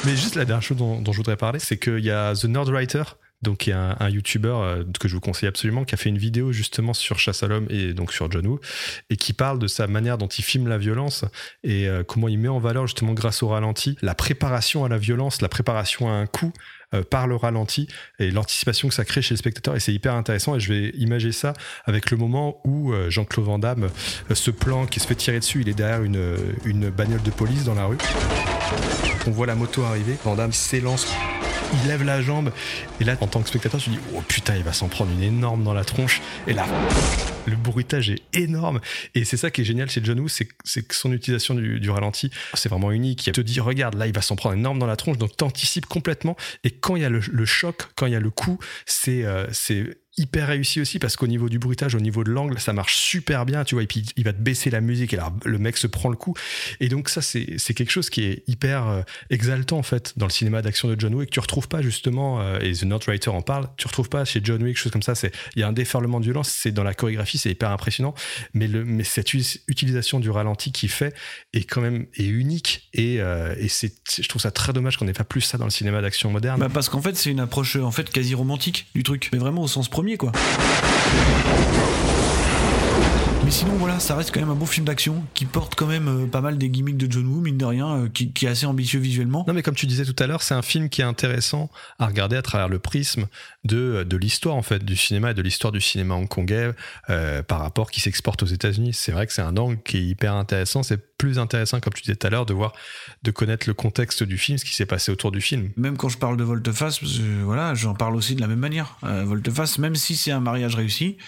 Mais 0.04 0.16
juste 0.16 0.34
la 0.34 0.44
dernière 0.44 0.62
chose 0.62 0.76
dont, 0.76 1.00
dont 1.00 1.12
je 1.12 1.16
voudrais 1.18 1.36
parler, 1.36 1.60
c'est 1.60 1.78
qu'il 1.78 2.00
y 2.00 2.10
a 2.10 2.34
The 2.34 2.44
Nerdwriter, 2.46 3.04
donc 3.42 3.58
qui 3.58 3.70
est 3.70 3.74
un, 3.74 3.96
un 4.00 4.08
YouTuber 4.08 4.48
euh, 4.48 4.84
que 4.98 5.06
je 5.06 5.14
vous 5.14 5.20
conseille 5.20 5.48
absolument, 5.48 5.84
qui 5.84 5.94
a 5.94 5.98
fait 5.98 6.08
une 6.08 6.18
vidéo 6.18 6.52
justement 6.52 6.92
sur 6.92 7.18
Chasse 7.18 7.42
à 7.42 7.46
l'homme 7.46 7.66
et 7.70 7.92
donc 7.92 8.12
sur 8.12 8.30
John 8.30 8.46
Woo, 8.46 8.60
et 9.10 9.16
qui 9.16 9.32
parle 9.32 9.60
de 9.60 9.68
sa 9.68 9.86
manière 9.86 10.18
dont 10.18 10.26
il 10.26 10.42
filme 10.42 10.68
la 10.68 10.78
violence 10.78 11.24
et 11.62 11.88
euh, 11.88 12.02
comment 12.02 12.26
il 12.26 12.38
met 12.38 12.48
en 12.48 12.58
valeur 12.58 12.86
justement 12.86 13.12
grâce 13.12 13.42
au 13.42 13.48
ralenti 13.48 13.96
la 14.02 14.14
préparation 14.14 14.84
à 14.84 14.88
la 14.88 14.98
violence, 14.98 15.40
la 15.40 15.48
préparation 15.48 16.08
à 16.08 16.14
un 16.14 16.26
coup 16.26 16.52
euh, 16.94 17.02
par 17.02 17.28
le 17.28 17.36
ralenti 17.36 17.86
et 18.18 18.32
l'anticipation 18.32 18.88
que 18.88 18.94
ça 18.94 19.04
crée 19.04 19.22
chez 19.22 19.34
le 19.34 19.38
spectateur 19.38 19.76
et 19.76 19.80
c'est 19.80 19.94
hyper 19.94 20.14
intéressant 20.14 20.56
et 20.56 20.60
je 20.60 20.72
vais 20.72 20.90
imager 20.96 21.30
ça 21.30 21.52
avec 21.84 22.10
le 22.10 22.16
moment 22.16 22.60
où 22.64 22.92
Jean-Claude 23.08 23.46
Van 23.46 23.58
Damme 23.58 23.88
se 24.32 24.50
planque 24.50 24.96
et 24.96 25.00
se 25.00 25.06
fait 25.06 25.14
tirer 25.14 25.38
dessus, 25.38 25.60
il 25.60 25.68
est 25.68 25.74
derrière 25.74 26.02
une, 26.02 26.36
une 26.64 26.90
bagnole 26.90 27.22
de 27.22 27.30
police 27.30 27.64
dans 27.64 27.74
la 27.74 27.86
rue. 27.86 27.98
On 29.26 29.30
voit 29.30 29.46
la 29.46 29.54
moto 29.54 29.84
arriver, 29.84 30.16
Van 30.24 30.34
Damme 30.34 30.52
s'élance, 30.52 31.06
il 31.72 31.88
lève 31.88 32.02
la 32.02 32.20
jambe 32.20 32.52
et 33.00 33.04
là 33.04 33.16
en 33.20 33.26
tant 33.26 33.40
que 33.42 33.48
spectateur 33.48 33.80
tu 33.80 33.90
dis 33.90 33.98
oh 34.14 34.22
putain 34.26 34.56
il 34.56 34.62
va 34.62 34.72
s'en 34.72 34.88
prendre 34.88 35.10
une 35.12 35.22
énorme 35.22 35.64
dans 35.64 35.74
la 35.74 35.84
tronche 35.84 36.20
et 36.46 36.52
là 36.52 36.66
le 37.46 37.56
bruitage 37.56 38.10
est 38.10 38.22
énorme. 38.34 38.80
Et 39.14 39.24
c'est 39.24 39.36
ça 39.36 39.50
qui 39.50 39.62
est 39.62 39.64
génial 39.64 39.90
chez 39.90 40.00
John 40.02 40.20
Woo 40.20 40.28
c'est 40.28 40.46
que 40.46 40.94
son 40.94 41.12
utilisation 41.12 41.54
du, 41.54 41.90
ralenti 41.90 42.30
c'est 42.54 42.68
vraiment 42.68 42.92
unique. 42.92 43.26
Il 43.26 43.32
te 43.32 43.40
dit 43.40 43.60
regarde 43.60 43.94
là 43.94 44.06
il 44.06 44.14
va 44.14 44.22
s'en 44.22 44.36
prendre 44.36 44.54
énorme 44.54 44.78
dans 44.78 44.86
la 44.86 44.96
tronche 44.96 45.18
donc 45.18 45.36
t'anticipes 45.36 45.86
complètement. 45.86 46.36
Et 46.64 46.70
quand 46.70 46.96
il 46.96 47.02
y 47.02 47.04
a 47.04 47.10
le, 47.10 47.20
choc 47.44 47.88
quand 47.96 48.06
il 48.06 48.12
y 48.12 48.16
a 48.16 48.20
le 48.20 48.30
coup 48.30 48.58
c'est 48.86 49.24
euh, 49.24 49.46
c'est 49.52 49.98
hyper 50.18 50.48
réussi 50.48 50.80
aussi 50.80 50.98
parce 50.98 51.16
qu'au 51.16 51.26
niveau 51.26 51.48
du 51.48 51.58
bruitage, 51.58 51.94
au 51.94 52.00
niveau 52.00 52.22
de 52.22 52.30
l'angle, 52.30 52.58
ça 52.60 52.72
marche 52.72 52.96
super 52.96 53.46
bien, 53.46 53.64
tu 53.64 53.74
vois. 53.74 53.82
Et 53.82 53.86
puis 53.86 54.04
il 54.16 54.24
va 54.24 54.32
te 54.32 54.40
baisser 54.40 54.68
la 54.68 54.80
musique 54.80 55.14
et 55.14 55.16
là, 55.16 55.32
le 55.44 55.58
mec 55.58 55.78
se 55.78 55.86
prend 55.86 56.10
le 56.10 56.16
coup. 56.16 56.34
Et 56.80 56.88
donc 56.88 57.08
ça, 57.08 57.22
c'est 57.22 57.74
quelque 57.74 57.90
chose 57.90 58.10
qui 58.10 58.24
est 58.24 58.42
hyper 58.46 58.88
euh, 58.88 59.02
exaltant 59.30 59.78
en 59.78 59.82
fait 59.82 60.12
dans 60.16 60.26
le 60.26 60.32
cinéma 60.32 60.60
d'action 60.60 60.88
de 60.88 61.00
John 61.00 61.14
Wick. 61.14 61.30
Tu 61.30 61.40
retrouves 61.40 61.68
pas 61.68 61.80
justement, 61.80 62.40
euh, 62.40 62.58
et 62.60 62.72
The 62.72 62.84
Not 62.84 63.00
Writer 63.06 63.30
en 63.30 63.42
parle, 63.42 63.68
tu 63.76 63.86
retrouves 63.86 64.10
pas 64.10 64.24
chez 64.24 64.40
John 64.44 64.62
Wick, 64.62 64.76
chose 64.76 64.92
comme 64.92 65.02
ça. 65.02 65.14
C'est 65.14 65.32
il 65.56 65.60
y 65.60 65.62
a 65.62 65.68
un 65.68 65.72
déferlement 65.72 66.20
de 66.20 66.24
violence, 66.24 66.50
c'est 66.50 66.72
dans 66.72 66.84
la 66.84 66.92
chorégraphie, 66.92 67.38
c'est 67.38 67.50
hyper 67.50 67.70
impressionnant. 67.70 68.14
Mais 68.52 68.68
le 68.68 68.84
mais 68.84 69.04
cette 69.04 69.32
utilisation 69.32 70.20
du 70.20 70.30
ralenti 70.30 70.72
qu'il 70.72 70.90
fait 70.90 71.14
est 71.54 71.64
quand 71.64 71.80
même 71.80 72.06
est 72.14 72.26
unique 72.26 72.88
et 72.92 73.20
euh, 73.20 73.54
et 73.58 73.68
c'est 73.68 73.94
je 74.20 74.28
trouve 74.28 74.42
ça 74.42 74.50
très 74.50 74.74
dommage 74.74 74.98
qu'on 74.98 75.06
n'ait 75.06 75.12
pas 75.12 75.24
plus 75.24 75.40
ça 75.40 75.56
dans 75.56 75.64
le 75.64 75.70
cinéma 75.70 76.02
d'action 76.02 76.30
moderne. 76.30 76.60
Bah 76.60 76.68
parce 76.72 76.90
qu'en 76.90 77.00
fait 77.00 77.16
c'est 77.16 77.30
une 77.30 77.40
approche 77.40 77.76
en 77.76 77.90
fait 77.90 78.10
quasi 78.10 78.34
romantique 78.34 78.88
du 78.94 79.02
truc, 79.02 79.30
mais 79.32 79.38
vraiment 79.38 79.62
au 79.62 79.68
sens 79.68 79.88
premier 80.02 80.16
quoi. 80.16 80.32
Sinon 83.52 83.76
voilà, 83.76 84.00
ça 84.00 84.16
reste 84.16 84.32
quand 84.32 84.40
même 84.40 84.48
un 84.48 84.54
beau 84.54 84.64
film 84.64 84.86
d'action 84.86 85.22
qui 85.34 85.44
porte 85.44 85.74
quand 85.74 85.86
même 85.86 86.08
euh, 86.08 86.26
pas 86.26 86.40
mal 86.40 86.56
des 86.56 86.70
gimmicks 86.70 86.96
de 86.96 87.06
John 87.12 87.26
Woo 87.26 87.42
mine 87.42 87.58
de 87.58 87.66
rien, 87.66 87.96
euh, 87.96 88.08
qui, 88.08 88.32
qui 88.32 88.46
est 88.46 88.48
assez 88.48 88.64
ambitieux 88.64 88.98
visuellement. 88.98 89.44
Non, 89.46 89.52
mais 89.52 89.62
comme 89.62 89.74
tu 89.74 89.86
disais 89.86 90.06
tout 90.06 90.16
à 90.20 90.26
l'heure, 90.26 90.40
c'est 90.40 90.54
un 90.54 90.62
film 90.62 90.88
qui 90.88 91.02
est 91.02 91.04
intéressant 91.04 91.70
à 91.98 92.06
regarder 92.06 92.36
à 92.36 92.42
travers 92.42 92.70
le 92.70 92.78
prisme 92.78 93.26
de, 93.64 94.06
de 94.08 94.16
l'histoire, 94.16 94.56
en 94.56 94.62
fait, 94.62 94.82
du 94.82 94.96
cinéma 94.96 95.32
et 95.32 95.34
de 95.34 95.42
l'histoire 95.42 95.70
du 95.70 95.82
cinéma 95.82 96.14
hongkongais 96.14 96.72
euh, 97.10 97.42
par 97.42 97.60
rapport 97.60 97.90
qui 97.90 98.00
s'exporte 98.00 98.42
aux 98.42 98.46
États-Unis. 98.46 98.94
C'est 98.94 99.12
vrai 99.12 99.26
que 99.26 99.34
c'est 99.34 99.42
un 99.42 99.58
angle 99.58 99.78
qui 99.84 99.98
est 99.98 100.02
hyper 100.02 100.32
intéressant. 100.32 100.82
C'est 100.82 101.12
plus 101.22 101.38
intéressant, 101.38 101.78
comme 101.78 101.92
tu 101.92 102.02
disais 102.02 102.16
tout 102.16 102.26
à 102.26 102.30
l'heure, 102.30 102.46
de 102.46 102.54
voir, 102.54 102.72
de 103.22 103.30
connaître 103.30 103.68
le 103.68 103.74
contexte 103.74 104.24
du 104.24 104.38
film, 104.38 104.58
ce 104.58 104.64
qui 104.64 104.74
s'est 104.74 104.86
passé 104.86 105.12
autour 105.12 105.30
du 105.30 105.40
film. 105.40 105.70
Même 105.76 105.96
quand 105.96 106.08
je 106.08 106.18
parle 106.18 106.36
de 106.36 106.42
Volteface, 106.42 106.98
parce 106.98 107.18
que, 107.18 107.42
voilà, 107.44 107.74
j'en 107.74 107.94
parle 107.94 108.16
aussi 108.16 108.34
de 108.34 108.40
la 108.40 108.48
même 108.48 108.58
manière. 108.58 108.96
Euh, 109.04 109.24
Volteface, 109.24 109.78
même 109.78 109.94
si 109.94 110.16
c'est 110.16 110.32
un 110.32 110.40
mariage 110.40 110.74
réussi, 110.74 111.18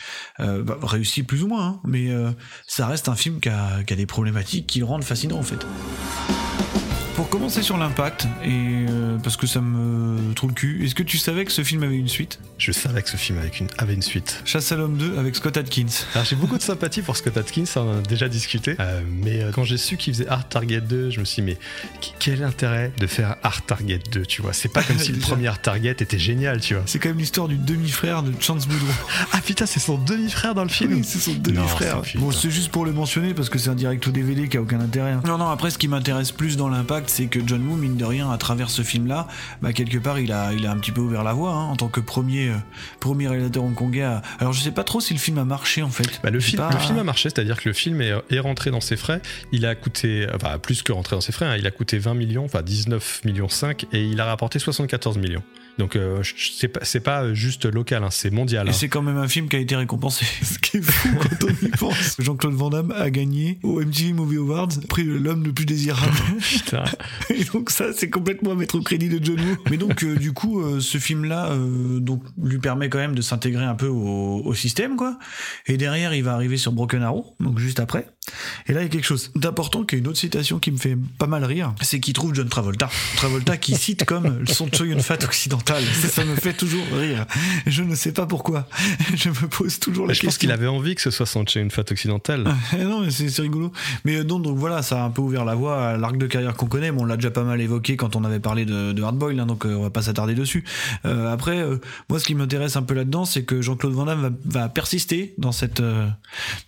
euh, 0.41 0.65
bah, 0.65 0.79
réussi 0.83 1.23
plus 1.23 1.45
ou 1.45 1.49
moins, 1.49 1.67
hein, 1.67 1.81
mais 1.85 2.11
euh, 2.11 2.14
ça 2.67 2.87
reste 2.87 3.09
un 3.09 3.15
film 3.15 3.41
qui 3.41 3.49
a, 3.49 3.83
qui 3.85 3.93
a 3.93 3.97
des 3.97 4.07
problématiques 4.07 4.67
qui 4.67 4.79
le 4.79 4.85
rendent 4.85 5.05
fascinant 5.05 5.39
en 5.39 5.43
fait. 5.43 5.65
Pour 7.15 7.29
commencer 7.29 7.63
sur 7.63 7.77
l'impact, 7.77 8.27
et 8.43 8.87
euh, 8.89 9.19
parce 9.23 9.37
que 9.37 9.47
ça 9.47 9.61
me 9.61 10.33
trouve 10.35 10.51
le 10.51 10.55
cul, 10.55 10.85
est-ce 10.85 10.95
que 10.97 11.03
tu 11.05 11.17
savais 11.17 11.45
que 11.45 11.53
ce 11.53 11.63
film 11.63 11.83
avait 11.85 11.97
une 11.97 12.09
suite? 12.09 12.41
Je 12.59 12.73
savais 12.73 13.03
que 13.03 13.09
ce 13.09 13.17
film 13.17 13.39
avait 13.39 13.49
une, 13.61 13.69
avait 13.79 13.95
une 13.95 14.03
suite. 14.03 14.41
Chasse 14.45 14.73
à 14.73 14.77
l'homme 14.77 14.97
2 14.97 15.19
avec 15.19 15.37
Scott 15.37 15.57
Atkins. 15.57 15.87
Alors 16.15 16.25
j'ai 16.27 16.35
beaucoup 16.35 16.57
de 16.59 16.63
sympathie 16.63 17.03
pour 17.03 17.17
Scott 17.17 17.37
Atkins, 17.37 17.65
on 17.77 17.81
en 17.81 17.99
a 17.99 18.01
déjà 18.01 18.29
discuté, 18.29 18.75
euh, 18.81 19.01
mais 19.09 19.43
euh, 19.43 19.51
quand 19.53 19.63
j'ai 19.65 19.77
su 19.77 19.97
qu'il 19.97 20.13
faisait 20.13 20.27
Hard 20.29 20.49
Target 20.49 20.81
2, 20.81 21.11
je 21.11 21.21
me 21.21 21.25
suis 21.25 21.43
dit, 21.43 21.47
mais 21.47 21.57
qu- 22.01 22.11
quel 22.19 22.43
intérêt 22.43 22.93
de 22.99 23.07
faire 23.07 23.37
Hard 23.45 23.65
Target 23.67 24.01
2, 24.11 24.27
tu 24.27 24.43
vois? 24.43 24.53
C'est 24.53 24.73
pas 24.73 24.83
comme 24.83 24.99
si 24.99 25.13
le 25.13 25.19
premier 25.21 25.47
Hard 25.47 25.63
Target 25.63 25.93
était 26.01 26.19
génial, 26.19 26.61
tu 26.61 26.75
vois. 26.75 26.83
C'est 26.87 26.99
quand 26.99 27.11
même 27.11 27.19
l'histoire 27.19 27.47
du 27.47 27.57
demi-frère 27.59 28.23
de 28.25 28.33
Chance 28.41 28.67
Boudreau. 28.67 28.87
Ah 29.33 29.41
putain, 29.41 29.67
c'est 29.67 29.81
son 29.81 29.99
demi-frère 29.99 30.55
dans 30.55 30.63
le 30.65 30.69
film 30.69 30.93
Oui, 30.95 31.03
c'est 31.05 31.19
son 31.19 31.35
demi-frère. 31.35 32.03
Bon, 32.17 32.31
c'est 32.33 32.51
juste 32.51 32.71
pour 32.71 32.85
le 32.85 32.93
mentionner 32.93 33.35
parce 33.35 33.49
que 33.49 33.59
c'est 33.59 33.69
un 33.71 33.75
direct 33.75 34.07
au 34.07 34.11
DVD 34.11 34.49
qui 34.49 34.57
a 34.57 34.63
aucun 34.63 34.81
intérêt. 34.81 35.13
hein. 35.13 35.23
Non, 35.27 35.39
non, 35.39 35.49
après, 35.51 35.71
ce 35.71 35.79
qui 35.79 35.89
m'intéresse 35.89 36.31
plus 36.33 36.57
dans 36.57 36.69
l'impact, 36.69 37.04
c'est 37.11 37.27
que 37.27 37.41
John 37.47 37.67
Woo, 37.67 37.77
mine 37.77 37.97
de 37.97 38.05
rien, 38.05 38.31
à 38.31 38.39
travers 38.39 38.71
ce 38.71 38.83
film-là, 38.83 39.27
bah, 39.63 39.73
quelque 39.73 39.99
part, 39.99 40.19
il 40.19 40.33
a, 40.33 40.53
il 40.53 40.67
a 40.67 40.71
un 40.71 40.79
petit 40.79 40.93
peu 40.93 41.01
ouvert 41.01 41.25
la 41.25 41.33
voie 41.33 41.53
hein, 41.53 41.65
en 41.71 41.77
tant 41.77 41.89
que 41.89 42.01
premier, 42.01 42.49
euh, 42.51 42.55
premier 43.01 43.29
réalisateur 43.29 43.63
hongkongais. 43.65 44.03
à- 44.03 44.23
Alors, 44.39 44.53
je 44.53 44.61
sais 44.61 44.71
pas 44.73 44.85
trop 44.85 45.01
si 45.01 45.13
le 45.15 45.21
film 45.21 45.39
a 45.39 45.45
marché 45.45 45.83
en 45.83 45.91
fait. 45.91 46.21
Bah, 46.23 46.31
le, 46.31 46.41
film, 46.41 46.63
pas- 46.63 46.71
le 46.73 46.79
film 46.79 46.99
a 46.99 47.05
marché, 47.05 47.29
c'est-à-dire 47.31 47.61
que 47.61 47.69
le 47.69 47.73
film 47.75 48.01
est, 48.01 48.13
est 48.31 48.39
rentré 48.41 48.71
dans 48.71 48.81
ses 48.81 48.97
frais. 48.97 49.21
Il 49.53 49.67
a 49.67 49.75
coûté, 49.75 50.27
enfin 50.35 50.59
plus 50.59 50.83
que 50.83 50.93
rentré 50.93 51.17
dans 51.17 51.21
ses 51.21 51.33
frais, 51.33 51.47
hein, 51.47 51.57
il 51.59 51.67
a 51.67 51.71
coûté 51.71 51.99
20 51.99 52.15
millions, 52.15 52.45
enfin 52.45 52.63
19 52.63 53.23
millions 53.25 53.49
5, 53.49 53.87
et 53.93 54.03
il 54.05 54.21
a 54.21 54.25
rapporté 54.27 54.59
74 54.59 55.19
millions. 55.19 55.43
Donc 55.79 55.97
euh, 55.97 56.23
c'est 56.37 56.69
pas, 56.69 56.81
c'est 56.83 57.01
pas 57.01 57.35
juste 57.35 57.67
local, 57.67 58.05
hein, 58.05 58.11
c'est 58.11 58.31
mondial. 58.31 58.67
Et 58.67 58.71
hein. 58.71 58.73
c'est 58.73 58.89
quand 58.89 59.03
même 59.03 59.17
un 59.17 59.29
film 59.29 59.49
qui 59.49 59.57
a 59.57 59.59
été 59.59 59.75
récompensé. 59.77 60.25
Ce 60.43 60.59
qui 60.59 60.79
est 60.79 60.83
fou 60.83 61.09
quand 61.21 61.45
on 61.45 61.67
y 61.67 61.71
pense. 61.71 62.17
Jean-Claude 62.19 62.55
Van 62.55 62.71
Damme 62.71 62.93
a 62.97 63.11
gagné 63.11 63.59
au 63.63 63.81
MTV 63.81 64.13
Movie 64.13 64.37
Awards, 64.37 64.69
prix 64.89 65.05
de 65.05 65.13
l'homme 65.13 65.45
le 65.45 65.53
plus 65.53 65.67
désirable. 65.67 66.13
Putain. 66.41 66.85
Et 67.31 67.45
donc 67.45 67.71
ça, 67.71 67.93
c'est 67.93 68.11
complètement 68.11 68.53
à 68.53 68.55
mettre 68.55 68.77
au 68.77 68.83
crédit 68.83 69.09
de 69.09 69.25
John 69.25 69.41
Woo. 69.41 69.57
Mais 69.71 69.77
donc, 69.77 70.05
euh, 70.05 70.17
du 70.17 70.33
coup, 70.33 70.61
euh, 70.61 70.81
ce 70.81 70.99
film-là 70.99 71.51
euh, 71.51 71.99
donc 72.01 72.23
lui 72.43 72.59
permet 72.59 72.89
quand 72.89 72.99
même 72.99 73.15
de 73.15 73.23
s'intégrer 73.23 73.65
un 73.65 73.75
peu 73.75 73.89
au, 73.89 74.43
au 74.45 74.55
système, 74.55 74.97
quoi. 74.97 75.19
Et 75.67 75.77
derrière, 75.77 76.15
il 76.15 76.23
va 76.23 76.35
arriver 76.35 76.57
sur 76.57 76.73
Broken 76.73 77.03
Arrow, 77.03 77.37
donc 77.41 77.59
juste 77.59 77.81
après. 77.81 78.07
Et 78.67 78.73
là, 78.73 78.81
il 78.81 78.85
y 78.85 78.87
a 78.87 78.89
quelque 78.89 79.05
chose 79.07 79.31
d'important, 79.35 79.85
qui 79.85 79.97
est 79.97 79.99
une 79.99 80.09
autre 80.09 80.19
citation 80.19 80.59
qui 80.59 80.71
me 80.71 80.77
fait 80.79 80.97
pas 81.19 81.27
mal 81.27 81.45
rire, 81.45 81.75
c'est 81.81 82.01
qu'il 82.01 82.15
trouve 82.15 82.35
John 82.35 82.49
Travolta. 82.49 82.89
Travolta 83.17 83.57
qui 83.57 83.75
cite 83.77 84.05
comme 84.05 84.47
son 84.47 84.69
Choyun 84.73 84.99
Fat 85.01 85.23
occidental. 85.25 85.83
Ça, 85.85 86.09
ça 86.09 86.25
me 86.25 86.35
fait 86.35 86.55
toujours 86.55 86.85
rire. 86.93 87.27
Je 87.67 87.83
ne 87.83 87.95
sais 87.95 88.13
pas 88.13 88.27
pourquoi. 88.27 88.67
Je 89.15 89.29
me 89.29 89.49
pose 89.49 89.79
toujours 89.79 90.07
la 90.07 90.09
Mais 90.09 90.15
je 90.15 90.21
question. 90.21 90.29
pense 90.29 90.39
qu'il 90.39 90.51
avait 90.53 90.67
envie 90.67 90.95
que 90.95 91.01
ce 91.03 91.11
soit 91.11 91.27
son 91.27 91.45
une 91.45 91.71
fat 91.71 91.85
occidentale. 91.91 92.45
Eh 92.73 92.83
non, 92.85 93.03
mais 93.03 93.11
c'est 93.11 93.43
rigolo. 93.43 93.71
Mais 94.05 94.17
euh, 94.17 94.25
donc, 94.25 94.43
donc 94.43 94.57
voilà, 94.57 94.83
ça 94.83 95.03
a 95.03 95.07
un 95.07 95.11
peu 95.11 95.21
ouvert 95.23 95.45
la 95.45 95.55
voie 95.55 95.91
à 95.91 95.97
l'arc 95.97 96.17
de 96.17 96.27
carrière 96.27 96.55
qu'on 96.55 96.67
connaît. 96.67 96.91
Bon, 96.91 97.03
on 97.03 97.05
l'a 97.05 97.17
déjà 97.17 97.31
pas 97.31 97.45
mal 97.45 97.61
évoqué 97.61 97.97
quand 97.97 98.17
on 98.17 98.25
avait 98.25 98.41
parlé 98.41 98.65
de, 98.65 98.93
de 98.93 99.03
Hardboiled, 99.03 99.39
hein, 99.39 99.47
donc 99.47 99.67
euh, 99.67 99.75
on 99.75 99.83
va 99.83 99.91
pas 99.91 100.03
s'attarder 100.03 100.35
dessus. 100.35 100.65
Euh, 101.05 101.33
après, 101.33 101.59
euh, 101.59 101.79
moi, 102.09 102.19
ce 102.19 102.25
qui 102.25 102.35
m'intéresse 102.35 102.77
un 102.77 102.83
peu 102.83 102.95
là-dedans, 102.95 103.25
c'est 103.25 103.45
que 103.45 103.61
Jean-Claude 103.63 103.93
Van 103.93 104.07
Damme 104.07 104.23
va, 104.45 104.61
va 104.63 104.69
persister 104.69 105.35
dans 105.39 105.53
cette 105.53 105.81
euh, 105.81 106.07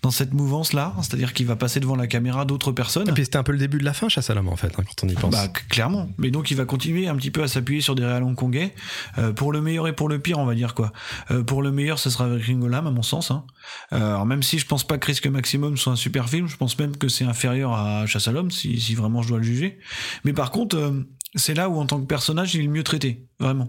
dans 0.03 0.11
cette 0.11 0.35
mouvance-là, 0.35 0.95
c'est-à-dire 1.03 1.33
qu'il 1.33 1.45
va 1.47 1.57
passer 1.57 1.80
devant 1.80 1.97
la 1.97 2.07
caméra 2.07 2.44
d'autres 2.44 2.72
personnes. 2.72 3.09
Et 3.09 3.12
puis 3.12 3.24
c'était 3.24 3.38
un 3.38 3.42
peu 3.42 3.53
le 3.53 3.59
début 3.59 3.78
de 3.78 3.84
la 3.84 3.92
fin, 3.92 4.09
Chasse 4.09 4.30
à 4.30 4.34
l'homme, 4.34 4.49
en 4.49 4.57
fait, 4.57 4.68
hein, 4.78 4.82
quand 4.86 5.05
on 5.05 5.09
y 5.09 5.14
pense. 5.14 5.32
Bah, 5.32 5.49
clairement. 5.49 6.09
Mais 6.18 6.30
donc, 6.30 6.51
il 6.51 6.57
va 6.57 6.64
continuer 6.64 7.09
un 7.09 7.16
petit 7.16 7.30
peu 7.30 7.42
à 7.42 7.49
s'appuyer 7.49 7.80
sur 7.80 7.94
des 7.94 8.05
réals 8.05 8.22
hongkongais. 8.22 8.74
Euh, 9.18 9.32
pour 9.32 9.53
le 9.53 9.61
meilleur 9.61 9.88
et 9.88 9.94
pour 9.94 10.09
le 10.09 10.18
pire, 10.18 10.38
on 10.38 10.47
va 10.47 10.55
dire 10.55 10.74
quoi. 10.74 10.92
Euh, 11.30 11.42
pour 11.42 11.62
le 11.62 11.72
meilleur, 11.72 11.99
ce 11.99 12.11
sera 12.11 12.26
avec 12.26 12.44
Ringo 12.44 12.68
Lam, 12.68 12.86
à 12.86 12.90
mon 12.90 13.03
sens. 13.03 13.30
Hein. 13.30 13.44
Euh, 13.92 13.99
alors, 13.99 14.26
même 14.26 14.42
si 14.42 14.59
je 14.59 14.66
pense 14.66 14.86
pas 14.86 14.99
que 14.99 15.07
Risque 15.07 15.26
Maximum 15.26 15.76
soit 15.76 15.92
un 15.92 15.97
super 15.97 16.28
film, 16.28 16.49
je 16.49 16.57
pense 16.57 16.78
même 16.78 16.97
que 16.97 17.09
c'est 17.09 17.24
inférieur 17.24 17.72
à 17.72 18.07
Chasse 18.07 18.28
à 18.28 18.32
l'homme, 18.32 18.51
si, 18.51 18.80
si 18.80 18.94
vraiment 18.94 19.22
je 19.22 19.28
dois 19.28 19.38
le 19.38 19.44
juger. 19.44 19.78
Mais 20.24 20.32
par 20.32 20.51
contre, 20.51 21.05
c'est 21.34 21.55
là 21.55 21.68
où, 21.68 21.78
en 21.78 21.86
tant 21.86 22.01
que 22.01 22.07
personnage, 22.07 22.55
il 22.55 22.62
est 22.62 22.64
le 22.64 22.70
mieux 22.70 22.84
traité. 22.84 23.26
Vraiment. 23.38 23.68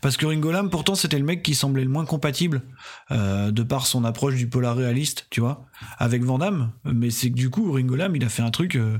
Parce 0.00 0.16
que 0.16 0.26
Ringo 0.26 0.50
Lam, 0.50 0.70
pourtant, 0.70 0.94
c'était 0.94 1.18
le 1.18 1.24
mec 1.24 1.42
qui 1.42 1.54
semblait 1.54 1.84
le 1.84 1.88
moins 1.90 2.04
compatible, 2.04 2.62
euh, 3.10 3.50
de 3.50 3.62
par 3.62 3.86
son 3.86 4.04
approche 4.04 4.34
du 4.36 4.48
polar 4.48 4.76
réaliste, 4.76 5.26
tu 5.30 5.40
vois, 5.40 5.66
avec 5.98 6.22
Van 6.22 6.38
Damme. 6.38 6.72
Mais 6.84 7.10
c'est 7.10 7.30
que 7.30 7.34
du 7.36 7.50
coup, 7.50 7.72
Ringo 7.72 7.96
Lam, 7.96 8.14
il 8.16 8.24
a 8.24 8.28
fait 8.28 8.42
un 8.42 8.50
truc, 8.50 8.76
euh, 8.76 8.98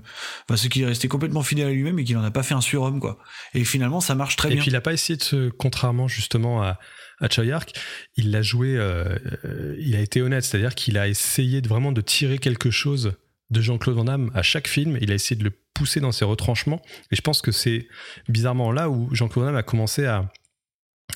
bah, 0.48 0.56
c'est 0.56 0.68
qu'il 0.68 0.82
est 0.82 0.86
resté 0.86 1.08
complètement 1.08 1.42
fidèle 1.42 1.68
à 1.68 1.70
lui-même 1.70 1.98
et 1.98 2.04
qu'il 2.04 2.16
en 2.16 2.24
a 2.24 2.30
pas 2.30 2.42
fait 2.42 2.54
un 2.54 2.60
surhomme, 2.60 3.00
quoi. 3.00 3.18
Et 3.54 3.64
finalement, 3.64 4.00
ça 4.00 4.14
marche 4.14 4.36
très 4.36 4.48
Et 4.48 4.54
bien. 4.54 4.62
puis 4.62 4.70
il 4.70 4.76
a 4.76 4.80
pas 4.80 4.92
essayé 4.92 5.16
de 5.16 5.22
se, 5.22 5.48
contrairement 5.50 6.08
justement 6.08 6.62
à, 6.62 6.78
à 7.20 7.28
Choyark, 7.28 7.72
il 8.16 8.30
l'a 8.30 8.42
joué, 8.42 8.76
euh, 8.76 9.16
euh, 9.44 9.76
il 9.78 9.94
a 9.94 10.00
été 10.00 10.22
honnête, 10.22 10.44
c'est-à-dire 10.44 10.74
qu'il 10.74 10.98
a 10.98 11.08
essayé 11.08 11.60
de 11.60 11.68
vraiment 11.68 11.92
de 11.92 12.00
tirer 12.00 12.38
quelque 12.38 12.70
chose 12.70 13.12
de 13.50 13.60
Jean-Claude 13.60 13.96
Van 13.96 14.04
Damme 14.04 14.30
à 14.34 14.42
chaque 14.42 14.66
film, 14.66 14.98
il 15.00 15.12
a 15.12 15.14
essayé 15.14 15.36
de 15.38 15.44
le 15.44 15.52
pousser 15.74 16.00
dans 16.00 16.12
ses 16.12 16.24
retranchements, 16.24 16.82
et 17.10 17.16
je 17.16 17.20
pense 17.20 17.42
que 17.42 17.52
c'est 17.52 17.86
bizarrement 18.28 18.72
là 18.72 18.90
où 18.90 19.08
Jean-Claude 19.14 19.44
Van 19.44 19.50
Damme 19.50 19.58
a 19.58 19.62
commencé 19.62 20.04
à 20.06 20.30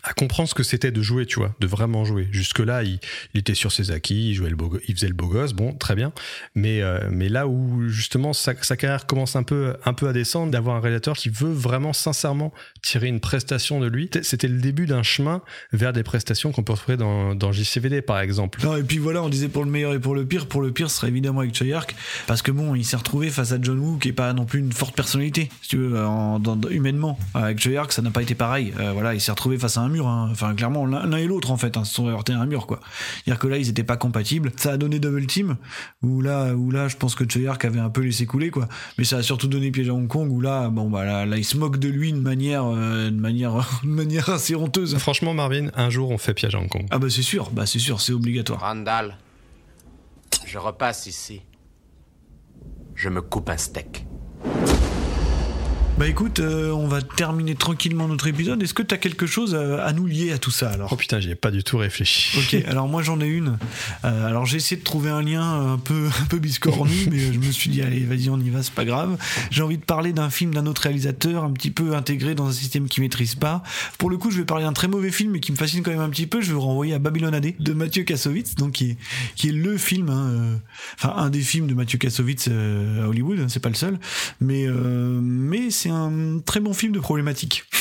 à 0.03 0.13
comprendre 0.13 0.49
ce 0.49 0.55
que 0.55 0.63
c'était 0.63 0.91
de 0.91 1.03
jouer, 1.03 1.27
tu 1.27 1.39
vois, 1.39 1.55
de 1.61 1.67
vraiment 1.67 2.05
jouer. 2.05 2.29
Jusque-là, 2.31 2.83
il, 2.83 2.99
était 3.35 3.55
sur 3.55 3.73
ses 3.73 3.91
acquis, 3.91 4.31
il, 4.31 4.35
jouait 4.35 4.51
le 4.51 4.57
beau, 4.57 4.79
il 4.87 4.95
faisait 4.95 5.09
le 5.09 5.15
beau 5.15 5.29
gosse, 5.29 5.53
bon, 5.53 5.73
très 5.73 5.95
bien. 5.95 6.13
Mais, 6.55 6.83
euh, 6.83 7.09
mais 7.11 7.29
là 7.29 7.47
où 7.47 7.89
justement 7.89 8.33
sa, 8.33 8.55
carrière 8.55 9.07
commence 9.07 9.37
un 9.37 9.43
peu, 9.43 9.77
un 9.85 9.93
peu 9.93 10.09
à 10.09 10.13
descendre, 10.13 10.51
d'avoir 10.53 10.77
un 10.77 10.81
réalisateur 10.81 11.17
qui 11.17 11.29
veut 11.29 11.53
vraiment 11.53 11.93
sincèrement 11.93 12.53
tirer 12.83 13.09
une 13.09 13.21
prestation 13.21 13.81
de 13.81 13.87
lui, 13.87 14.11
c'était 14.23 14.49
le 14.49 14.61
début 14.61 14.87
d'un 14.87 15.03
chemin 15.03 15.43
vers 15.73 15.93
des 15.93 16.03
prestations 16.03 16.53
qu'on 16.53 16.63
peut 16.63 16.73
retrouver 16.73 16.97
dans, 16.97 17.35
dans 17.35 17.53
JCVD, 17.53 18.03
par 18.03 18.21
exemple. 18.21 18.61
Non, 18.63 18.77
et 18.77 18.83
puis 18.83 18.99
voilà, 18.99 19.23
on 19.23 19.29
disait 19.29 19.49
pour 19.49 19.65
le 19.65 19.71
meilleur 19.71 19.95
et 19.95 19.99
pour 19.99 20.15
le 20.15 20.25
pire. 20.25 20.47
Pour 20.47 20.63
le 20.63 20.73
pire, 20.73 20.91
ce 20.91 20.97
serait 20.99 21.09
évidemment 21.09 21.41
avec 21.41 21.55
Choyark, 21.55 21.95
parce 22.27 22.43
que 22.43 22.51
bon, 22.51 22.75
il 22.75 22.85
s'est 22.85 22.97
retrouvé 22.97 23.31
face 23.31 23.53
à 23.53 23.59
John 23.61 23.79
Woo, 23.79 23.99
qui 23.99 24.09
est 24.09 24.13
pas 24.13 24.33
non 24.33 24.45
plus 24.45 24.61
une 24.61 24.73
forte 24.73 24.95
personnalité, 24.95 25.51
si 25.63 25.71
tu 25.71 25.79
veux, 25.79 25.99
humainement. 26.71 27.19
Avec 27.35 27.61
Choyark, 27.61 27.93
ça 27.93 28.03
n'a 28.03 28.11
pas 28.11 28.23
été 28.23 28.35
pareil. 28.35 28.73
Euh, 28.79 28.93
voilà, 28.93 29.15
il 29.15 29.21
s'est 29.21 29.31
retrouvé 29.31 29.59
face 29.59 29.77
à 29.77 29.81
un 29.81 29.86
mur. 29.89 30.07
hein. 30.07 30.29
Enfin, 30.31 30.55
clairement, 30.55 30.87
l'un 30.87 31.17
et 31.17 31.27
l'autre, 31.27 31.51
en 31.51 31.57
fait, 31.57 31.77
hein, 31.77 31.85
se 31.85 31.95
sont 31.95 32.09
heurtés 32.09 32.33
à 32.33 32.41
un 32.41 32.47
mur, 32.47 32.67
quoi. 32.67 32.81
C'est-à-dire 33.25 33.39
que 33.39 33.47
là, 33.49 33.59
ils 33.59 33.69
étaient 33.69 33.85
pas 33.85 33.97
compatibles. 33.97 34.53
Ça 34.57 34.73
a 34.73 34.77
donné 34.77 34.99
Double 34.99 35.27
Team, 35.27 35.57
où 36.03 36.21
là, 36.21 36.55
où 36.55 36.71
là, 36.71 36.89
je 36.89 36.97
pense 36.97 37.15
que 37.15 37.25
Choyark 37.29 37.65
avait 37.65 37.81
un 37.81 37.91
peu 37.91 38.01
laissé 38.03 38.27
couler, 38.27 38.51
quoi. 38.51 38.69
Mais 38.99 39.05
ça 39.05 39.19
a 39.19 39.23
surtout 39.23 39.49
donné 39.49 39.71
piège 39.71 39.89
à 39.89 39.95
Hong 39.95 40.09
Kong, 40.09 40.31
où 40.31 40.41
là, 40.41 40.69
bon, 40.69 40.89
bah 40.91 41.05
là, 41.05 41.27
là 41.27 41.37
il 41.37 41.45
se 41.45 41.57
moque 41.57 41.79
de 41.79 41.89
lui 41.89 42.13
de 42.13 42.19
manière, 42.21 42.65
euh, 42.65 43.11
de 43.11 43.21
manière, 43.21 43.53
de 43.83 43.89
manière 43.89 44.31
assez 44.31 44.55
honteuse. 44.55 44.97
Franchement, 44.99 45.35
Marvin, 45.35 45.69
un 45.75 45.91
jour 45.91 46.11
on 46.11 46.19
fait 46.19 46.35
piège 46.35 46.55
à 46.55 46.59
Hong 46.59 46.69
Kong. 46.69 46.87
Ah 46.91 46.99
bah 46.99 47.09
c'est 47.11 47.23
sûr, 47.23 47.51
bah 47.51 47.67
c'est 47.67 47.79
sûr, 47.79 48.01
c'est 48.01 48.13
obligatoire. 48.13 48.61
Randall, 48.61 49.17
je 50.47 50.59
repasse 50.59 51.07
ici. 51.07 51.43
Je 52.95 53.09
me 53.11 53.21
coupe 53.21 53.51
un 53.51 53.57
steak. 53.59 54.06
Bah 55.99 56.07
écoute, 56.07 56.41
euh, 56.41 56.73
on 56.73 56.89
va 56.89 57.01
terminer 57.01 57.55
tranquillement 57.55 58.07
notre 58.07 58.27
épisode. 58.27 58.63
Est-ce 58.63 58.75
que 58.75 58.83
t'as 58.83 58.99
quelque 58.99 59.25
chose 59.25 59.55
à, 59.55 59.83
à 59.83 59.95
nous 59.95 60.05
lier 60.05 60.31
à 60.31 60.37
tout 60.37 60.51
ça 60.51 60.69
alors? 60.69 60.91
Oh 60.93 60.97
putain, 60.97 61.21
j'y 61.21 61.31
ai 61.31 61.35
pas 61.35 61.51
du 61.51 61.65
tout 61.65 61.79
réfléchi. 61.79 62.39
Ok, 62.39 62.63
alors 62.69 62.87
moi 62.87 63.03
j'en 63.03 63.19
ai 63.19 63.27
une. 63.27 63.57
Euh, 64.05 64.27
alors 64.29 64.45
j'ai 64.45 64.59
essayé 64.59 64.79
de 64.79 64.85
trouver 64.85 65.09
un 65.09 65.23
lien 65.23 65.43
un 65.43 65.79
peu 65.79 66.11
un 66.21 66.27
peu 66.27 66.39
biscornu, 66.39 67.09
mais 67.11 67.19
je 67.19 67.39
me 67.39 67.51
suis 67.51 67.71
dit 67.71 67.81
allez 67.81 68.01
vas-y 68.01 68.29
on 68.29 68.39
y 68.39 68.51
va, 68.51 68.63
c'est 68.63 68.75
pas 68.75 68.85
grave. 68.85 69.17
J'ai 69.51 69.63
envie 69.63 69.79
de 69.79 69.85
parler 69.85 70.13
d'un 70.13 70.29
film 70.29 70.53
d'un 70.53 70.67
autre 70.67 70.83
réalisateur, 70.83 71.45
un 71.45 71.53
petit 71.53 71.71
peu 71.71 71.97
intégré 71.97 72.35
dans 72.35 72.47
un 72.47 72.53
système 72.53 72.89
qu'il 72.89 73.03
maîtrise 73.03 73.35
pas. 73.35 73.63
Pour 73.97 74.11
le 74.11 74.19
coup, 74.19 74.31
je 74.31 74.37
vais 74.37 74.45
parler 74.45 74.65
d'un 74.65 74.75
très 74.75 74.89
mauvais 74.89 75.11
film, 75.11 75.33
mais 75.33 75.41
qui 75.41 75.51
me 75.51 75.57
fascine 75.57 75.83
quand 75.83 75.93
même 75.93 76.01
un 76.01 76.11
petit 76.11 76.27
peu. 76.27 76.43
Je 76.43 76.49
vais 76.49 76.55
vous 76.55 76.61
renvoyer 76.61 76.93
à 76.93 76.99
Babylon 76.99 77.33
AD 77.33 77.55
de 77.59 77.73
Mathieu 77.73 78.03
Kassovitz, 78.03 78.55
donc 78.57 78.73
qui 78.73 78.91
est 78.91 78.97
qui 79.35 79.49
est 79.49 79.53
le 79.53 79.79
film, 79.79 80.11
hein, 80.11 80.27
euh, 80.29 80.57
enfin 80.97 81.15
un 81.17 81.31
des 81.31 81.41
films 81.41 81.69
de 81.69 81.75
Mathieu 81.75 81.97
Kassovitz 81.97 82.49
euh, 82.51 83.05
à 83.05 83.09
Hollywood, 83.09 83.41
hein, 83.41 83.47
c'est 83.49 83.61
pas 83.61 83.71
le 83.71 83.75
seul, 83.77 83.99
mais 84.43 84.67
euh, 84.67 85.21
mais 85.23 85.71
c'est 85.71 85.86
un 85.91 86.41
très 86.45 86.61
bon 86.61 86.73
film 86.73 86.93
de 86.93 87.01
problématique. 87.01 87.65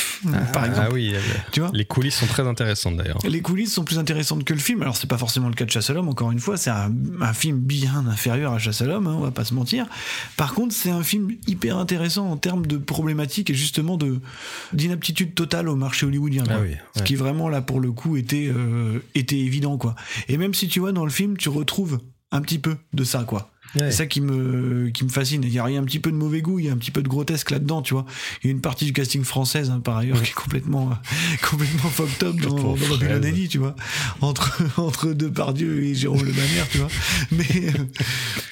Par 0.54 0.64
exemple. 0.64 0.88
Ah 0.90 0.94
oui, 0.94 1.12
euh, 1.14 1.20
Tu 1.52 1.60
vois 1.60 1.70
les 1.74 1.84
coulisses 1.84 2.14
sont 2.16 2.26
très 2.26 2.46
intéressantes 2.48 2.96
d'ailleurs. 2.96 3.18
Les 3.28 3.42
coulisses 3.42 3.74
sont 3.74 3.84
plus 3.84 3.98
intéressantes 3.98 4.44
que 4.44 4.54
le 4.54 4.58
film. 4.58 4.80
Alors 4.80 4.96
c'est 4.96 5.06
pas 5.06 5.18
forcément 5.18 5.48
le 5.48 5.54
cas 5.54 5.66
de 5.66 5.70
Chasse 5.70 5.90
à 5.90 5.92
l'homme. 5.92 6.08
Encore 6.08 6.32
une 6.32 6.38
fois, 6.40 6.56
c'est 6.56 6.70
un, 6.70 6.90
un 7.20 7.32
film 7.34 7.58
bien 7.58 8.06
inférieur 8.06 8.52
à 8.54 8.58
Chasse 8.58 8.80
à 8.80 8.86
l'homme. 8.86 9.06
hein, 9.06 9.14
on 9.14 9.20
va 9.20 9.30
pas 9.30 9.44
se 9.44 9.52
mentir. 9.52 9.86
Par 10.38 10.54
contre, 10.54 10.74
c'est 10.74 10.90
un 10.90 11.02
film 11.02 11.32
hyper 11.46 11.76
intéressant 11.76 12.30
en 12.30 12.38
termes 12.38 12.64
de 12.66 12.78
problématiques 12.78 13.50
et 13.50 13.54
justement 13.54 13.98
de 13.98 14.18
d'inaptitude 14.72 15.34
totale 15.34 15.68
au 15.68 15.76
marché 15.76 16.06
hollywoodien. 16.06 16.44
quoi. 16.44 16.54
Ah 16.56 16.62
oui, 16.62 16.76
Ce 16.96 17.02
qui 17.02 17.14
vraiment 17.14 17.50
là 17.50 17.60
pour 17.60 17.80
le 17.80 17.92
coup 17.92 18.16
était 18.16 18.50
euh, 18.54 19.00
était 19.14 19.38
évident 19.38 19.76
quoi. 19.76 19.96
Et 20.28 20.38
même 20.38 20.54
si 20.54 20.66
tu 20.68 20.80
vois 20.80 20.92
dans 20.92 21.04
le 21.04 21.10
film, 21.10 21.36
tu 21.36 21.50
retrouves 21.50 22.00
un 22.32 22.40
petit 22.40 22.58
peu 22.58 22.76
de 22.94 23.04
ça 23.04 23.24
quoi. 23.24 23.50
Ouais. 23.74 23.90
C'est 23.90 23.98
ça 23.98 24.06
qui 24.06 24.20
me, 24.20 24.88
qui 24.90 25.04
me 25.04 25.08
fascine. 25.08 25.42
Il 25.42 25.52
y, 25.52 25.58
a, 25.58 25.64
un 25.64 25.84
petit 25.84 25.98
peu 25.98 26.10
de 26.10 26.16
mauvais 26.16 26.40
goût, 26.40 26.58
il 26.58 26.66
y 26.66 26.68
a 26.68 26.72
un 26.72 26.76
petit 26.76 26.90
peu 26.90 27.02
de 27.02 27.08
grotesque 27.08 27.50
là-dedans, 27.50 27.82
tu 27.82 27.94
vois. 27.94 28.06
Il 28.42 28.46
y 28.46 28.50
a 28.50 28.52
une 28.52 28.60
partie 28.60 28.84
du 28.86 28.92
casting 28.92 29.24
française, 29.24 29.70
hein, 29.70 29.80
par 29.80 29.96
ailleurs, 29.96 30.22
qui 30.22 30.30
est 30.30 30.34
complètement, 30.34 30.90
complètement 31.50 31.90
fucked 31.90 32.22
up 32.22 32.36
dans, 32.36 32.54
dans 32.54 32.74
Babylon 32.74 33.20
tu 33.50 33.58
vois. 33.58 33.76
Entre, 34.20 34.62
entre 34.80 35.12
Depardieu 35.12 35.82
et 35.84 35.94
Jérôme 35.94 36.24
Le 36.24 36.32
Maire, 36.32 36.68
tu 36.70 36.78
vois. 36.78 36.88
Mais, 37.32 37.68
euh, 37.68 37.84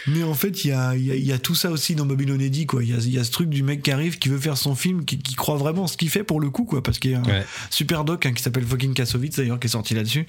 Mais 0.07 0.23
en 0.23 0.35
fait, 0.35 0.65
il 0.65 0.69
y 0.69 0.73
a, 0.73 0.95
il 0.97 1.05
y, 1.05 1.11
a, 1.11 1.15
il 1.15 1.25
y 1.25 1.33
a 1.33 1.39
tout 1.39 1.55
ça 1.55 1.71
aussi 1.71 1.95
dans 1.95 2.07
Babylon 2.07 2.39
Eddy, 2.41 2.67
quoi. 2.67 2.83
Il 2.83 2.91
y 2.91 2.93
a, 2.93 2.99
il 2.99 3.11
y 3.13 3.19
a 3.19 3.25
ce 3.25 3.31
truc 3.31 3.49
du 3.49 3.63
mec 3.63 3.83
qui 3.83 3.91
arrive, 3.91 4.19
qui 4.19 4.29
veut 4.29 4.39
faire 4.39 4.59
son 4.59 4.75
film, 4.75 5.05
qui, 5.05 5.19
qui 5.19 5.35
croit 5.35 5.57
vraiment 5.57 5.87
ce 5.87 5.97
qu'il 5.97 6.11
fait 6.11 6.25
pour 6.25 6.41
le 6.41 6.51
coup, 6.51 6.65
quoi. 6.65 6.83
Parce 6.83 6.99
qu'il 6.99 7.13
y 7.13 7.15
a 7.15 7.21
un 7.21 7.25
Ouais. 7.25 7.45
super 7.71 8.05
doc 8.05 8.27
hein, 8.27 8.33
qui 8.33 8.43
s'appelle 8.43 8.65
fucking 8.65 8.93
Kassovitz, 8.93 9.37
d'ailleurs, 9.37 9.59
qui 9.59 9.67
est 9.67 9.71
sorti 9.71 9.95
là-dessus, 9.95 10.27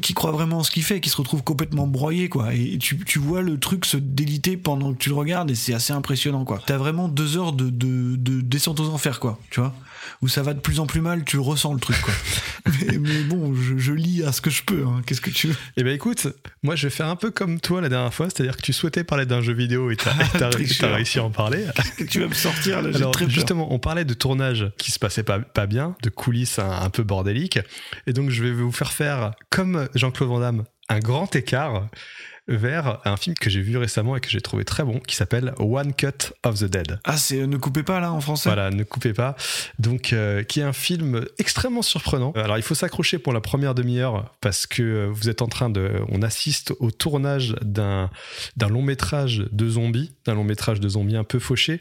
qui 0.00 0.14
croit 0.14 0.32
vraiment 0.32 0.58
en 0.58 0.64
ce 0.64 0.70
qu'il 0.70 0.82
fait, 0.82 1.00
qui 1.00 1.10
se 1.10 1.16
retrouve 1.16 1.42
complètement 1.42 1.86
broyé, 1.86 2.28
quoi. 2.28 2.54
Et 2.54 2.78
tu, 2.78 2.98
tu 3.04 3.18
vois 3.18 3.42
le 3.42 3.58
truc 3.58 3.84
se 3.84 3.96
déliter 4.12 4.56
pendant 4.56 4.92
que 4.92 4.98
tu 4.98 5.08
le 5.08 5.14
regardes, 5.14 5.50
et 5.50 5.54
c'est 5.54 5.74
assez 5.74 5.92
impressionnant, 5.92 6.44
quoi. 6.44 6.60
T'as 6.66 6.76
vraiment 6.78 7.08
deux 7.08 7.36
heures 7.36 7.52
de, 7.52 7.70
de, 7.70 8.16
de 8.16 8.40
descente 8.40 8.80
aux 8.80 8.88
enfers, 8.90 9.20
quoi. 9.20 9.38
Tu 9.50 9.60
vois 9.60 9.74
où 10.20 10.26
ça 10.28 10.42
va 10.42 10.52
de 10.52 10.58
plus 10.58 10.80
en 10.80 10.86
plus 10.86 11.00
mal, 11.00 11.24
tu 11.24 11.36
le 11.36 11.42
ressens 11.42 11.72
le 11.74 11.80
truc, 11.80 11.96
quoi. 12.00 12.12
mais, 12.66 12.98
mais 12.98 13.22
bon, 13.22 13.54
je, 13.54 13.76
je 13.78 13.92
lis 13.92 14.24
à 14.24 14.32
ce 14.32 14.40
que 14.40 14.50
je 14.50 14.62
peux. 14.64 14.84
hein. 14.84 15.00
Qu'est-ce 15.06 15.20
que 15.20 15.30
tu 15.30 15.48
veux? 15.48 15.56
Eh 15.76 15.84
ben 15.84 15.94
écoute, 15.94 16.26
moi 16.64 16.74
je 16.74 16.86
vais 16.88 16.90
faire 16.90 17.06
un 17.06 17.14
peu 17.16 17.30
comme 17.30 17.60
toi 17.60 17.80
la 17.80 17.88
dernière 17.88 18.12
fois, 18.12 18.28
c'est-à-dire 18.28 18.56
que 18.56 18.62
tu 18.62 18.72
souhaitais 18.72 19.04
parler 19.04 19.26
d'un 19.26 19.40
jeu 19.42 19.52
vidéo 19.52 19.90
et 19.92 19.96
t'as 19.96 20.12
t'as 20.38 20.48
réussi 20.94 21.18
à 21.20 21.24
en 21.24 21.30
parler. 21.30 21.64
tu 22.10 22.20
vas 22.20 22.26
me 22.28 22.34
sortir 22.34 22.82
là? 22.82 22.90
J'ai 22.90 22.96
Alors 22.98 23.12
très 23.12 23.26
peur. 23.26 23.34
justement, 23.34 23.72
on 23.72 23.78
parlait 23.78 24.04
de 24.04 24.14
tournage 24.14 24.66
qui 24.76 24.90
se 24.90 24.98
passait 24.98 25.22
pas, 25.22 25.38
pas 25.38 25.66
bien, 25.66 25.94
de 26.02 26.10
coulisses 26.10 26.58
un, 26.58 26.70
un 26.70 26.90
peu 26.90 27.04
bordéliques, 27.04 27.60
et 28.08 28.12
donc 28.12 28.30
je 28.30 28.42
vais 28.42 28.52
vous 28.52 28.72
faire 28.72 28.92
faire, 28.92 29.32
comme 29.50 29.88
Jean-Claude 29.94 30.28
Van 30.28 30.40
Damme, 30.40 30.64
un 30.88 30.98
grand 30.98 31.34
écart 31.36 31.86
vers 32.48 33.00
un 33.04 33.16
film 33.16 33.36
que 33.36 33.50
j'ai 33.50 33.60
vu 33.60 33.76
récemment 33.76 34.16
et 34.16 34.20
que 34.20 34.28
j'ai 34.28 34.40
trouvé 34.40 34.64
très 34.64 34.84
bon, 34.84 34.98
qui 34.98 35.16
s'appelle 35.16 35.54
One 35.58 35.92
Cut 35.94 36.32
of 36.44 36.58
the 36.58 36.64
Dead. 36.64 36.98
Ah, 37.04 37.16
c'est 37.16 37.40
euh, 37.40 37.46
ne 37.46 37.56
coupez 37.56 37.82
pas 37.82 38.00
là 38.00 38.12
en 38.12 38.20
français. 38.20 38.48
Voilà, 38.48 38.70
ne 38.70 38.82
coupez 38.82 39.12
pas. 39.12 39.36
Donc, 39.78 40.12
euh, 40.12 40.42
qui 40.42 40.60
est 40.60 40.64
un 40.64 40.72
film 40.72 41.24
extrêmement 41.38 41.82
surprenant. 41.82 42.32
Alors, 42.32 42.56
il 42.56 42.62
faut 42.62 42.74
s'accrocher 42.74 43.18
pour 43.18 43.32
la 43.32 43.40
première 43.40 43.74
demi-heure 43.74 44.32
parce 44.40 44.66
que 44.66 44.82
euh, 44.82 45.06
vous 45.10 45.28
êtes 45.28 45.42
en 45.42 45.48
train 45.48 45.70
de, 45.70 46.00
on 46.08 46.22
assiste 46.22 46.72
au 46.80 46.90
tournage 46.90 47.54
d'un 47.62 48.10
d'un 48.56 48.68
long 48.68 48.82
métrage 48.82 49.44
de 49.50 49.68
zombies, 49.68 50.12
d'un 50.24 50.34
long 50.34 50.44
métrage 50.44 50.80
de 50.80 50.88
zombies 50.88 51.16
un 51.16 51.24
peu 51.24 51.38
fauché, 51.38 51.80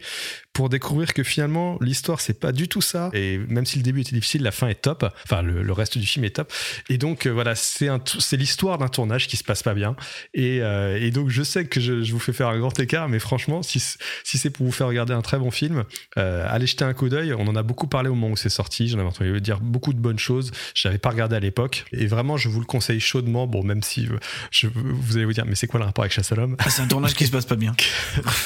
pour 0.54 0.70
découvrir 0.70 1.14
que 1.14 1.24
finalement 1.24 1.78
l'histoire 1.82 2.22
c'est 2.22 2.40
pas 2.40 2.52
du 2.52 2.68
tout 2.68 2.82
ça. 2.82 3.10
Et 3.14 3.38
même 3.38 3.66
si 3.66 3.78
le 3.78 3.84
début 3.84 4.02
était 4.02 4.16
difficile, 4.16 4.44
la 4.44 4.52
fin 4.52 4.68
est 4.68 4.82
top. 4.82 5.06
Enfin, 5.24 5.42
le, 5.42 5.64
le 5.64 5.74
reste 5.74 5.98
du 5.98 6.06
film 6.06 6.26
est 6.26 6.36
top. 6.36 6.52
Et 6.90 6.98
donc 6.98 7.26
euh, 7.26 7.30
voilà, 7.30 7.56
c'est 7.56 7.90
l'histoire 8.38 8.78
d'un 8.78 8.88
tournage 8.88 9.28
qui 9.28 9.38
se 9.38 9.44
passe 9.44 9.64
pas 9.64 9.74
bien. 9.74 9.96
Et, 10.34 10.62
euh, 10.62 11.00
et 11.00 11.12
donc 11.12 11.30
je 11.30 11.44
sais 11.44 11.66
que 11.66 11.80
je, 11.80 12.04
je 12.04 12.12
vous 12.12 12.20
fais 12.20 12.34
faire 12.34 12.50
un 12.50 12.60
grand 12.60 12.78
écart, 12.80 13.10
mais 13.10 13.20
franchement, 13.20 13.64
si, 13.64 13.80
si 13.80 14.38
c'est 14.38 14.50
pour 14.50 14.66
vous 14.66 14.72
faire 14.72 14.88
regarder 14.88 15.14
un 15.14 15.22
très 15.22 15.38
bon 15.38 15.52
film, 15.52 15.84
euh, 16.18 16.46
allez 16.50 16.68
jeter 16.68 16.86
un 16.86 16.94
coup 16.94 17.10
d'œil. 17.10 17.34
On 17.34 17.48
en 17.48 17.56
a 17.56 17.64
beaucoup 17.64 17.88
parlé 17.88 18.10
au 18.10 18.16
moment 18.16 18.34
où 18.34 18.38
c'est 18.38 18.50
sorti. 18.50 18.88
J'en 18.88 19.00
avais 19.00 19.08
entendu 19.08 19.40
dire 19.42 19.60
beaucoup 19.60 19.94
de 19.94 20.00
bonnes 20.00 20.20
choses. 20.20 20.52
Je 20.76 20.88
n'avais 20.88 20.98
pas 20.98 21.10
regardé 21.10 21.36
à 21.36 21.40
l'époque. 21.40 21.86
Et 21.92 22.08
vraiment, 22.08 22.38
je 22.38 22.50
vous 22.50 22.60
le 22.60 22.66
conseille 22.66 23.00
chaudement. 23.00 23.48
Bon, 23.48 23.64
même 23.64 23.84
si 23.84 24.08
je, 24.52 24.68
vous 24.68 25.16
allez 25.16 25.26
vous 25.26 25.34
dire, 25.34 25.46
mais 25.46 25.56
c'est 25.56 25.68
quoi 25.68 25.80
le 25.80 25.86
rapport 25.86 26.04
avec 26.04 26.14
Chasse 26.14 26.32
à 26.32 26.36
l'homme 26.36 26.56
Ah, 26.60 26.70
c'est 26.70 26.82
un 26.82 26.88
tournage 26.88 27.14
qui 27.14 27.26
se 27.26 27.32
passe 27.32 27.46
pas 27.46 27.56
bien. 27.56 27.74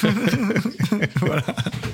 voilà. 1.16 1.42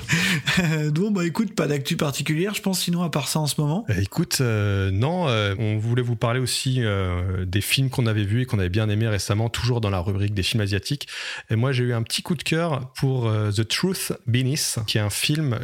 Bon, 0.93 1.11
bah 1.11 1.25
écoute, 1.25 1.55
pas 1.55 1.67
d'actu 1.67 1.97
particulière, 1.97 2.53
je 2.53 2.61
pense, 2.61 2.81
sinon, 2.81 3.03
à 3.03 3.09
part 3.09 3.27
ça 3.27 3.39
en 3.39 3.47
ce 3.47 3.59
moment. 3.59 3.85
Euh, 3.89 4.01
Écoute, 4.01 4.39
euh, 4.41 4.91
non, 4.91 5.27
euh, 5.27 5.55
on 5.57 5.77
voulait 5.77 6.01
vous 6.01 6.15
parler 6.15 6.39
aussi 6.39 6.77
euh, 6.79 7.45
des 7.45 7.61
films 7.61 7.89
qu'on 7.89 8.05
avait 8.05 8.23
vus 8.23 8.41
et 8.41 8.45
qu'on 8.45 8.59
avait 8.59 8.69
bien 8.69 8.89
aimés 8.89 9.07
récemment, 9.07 9.49
toujours 9.49 9.81
dans 9.81 9.89
la 9.89 9.99
rubrique 9.99 10.33
des 10.33 10.43
films 10.43 10.61
asiatiques. 10.61 11.07
Et 11.49 11.55
moi, 11.55 11.71
j'ai 11.71 11.83
eu 11.83 11.93
un 11.93 12.03
petit 12.03 12.21
coup 12.21 12.35
de 12.35 12.43
cœur 12.43 12.91
pour 12.93 13.31
The 13.31 13.67
Truth 13.67 14.13
Beneath, 14.27 14.79
qui 14.87 14.97
est 14.97 15.01
un 15.01 15.09
film 15.09 15.57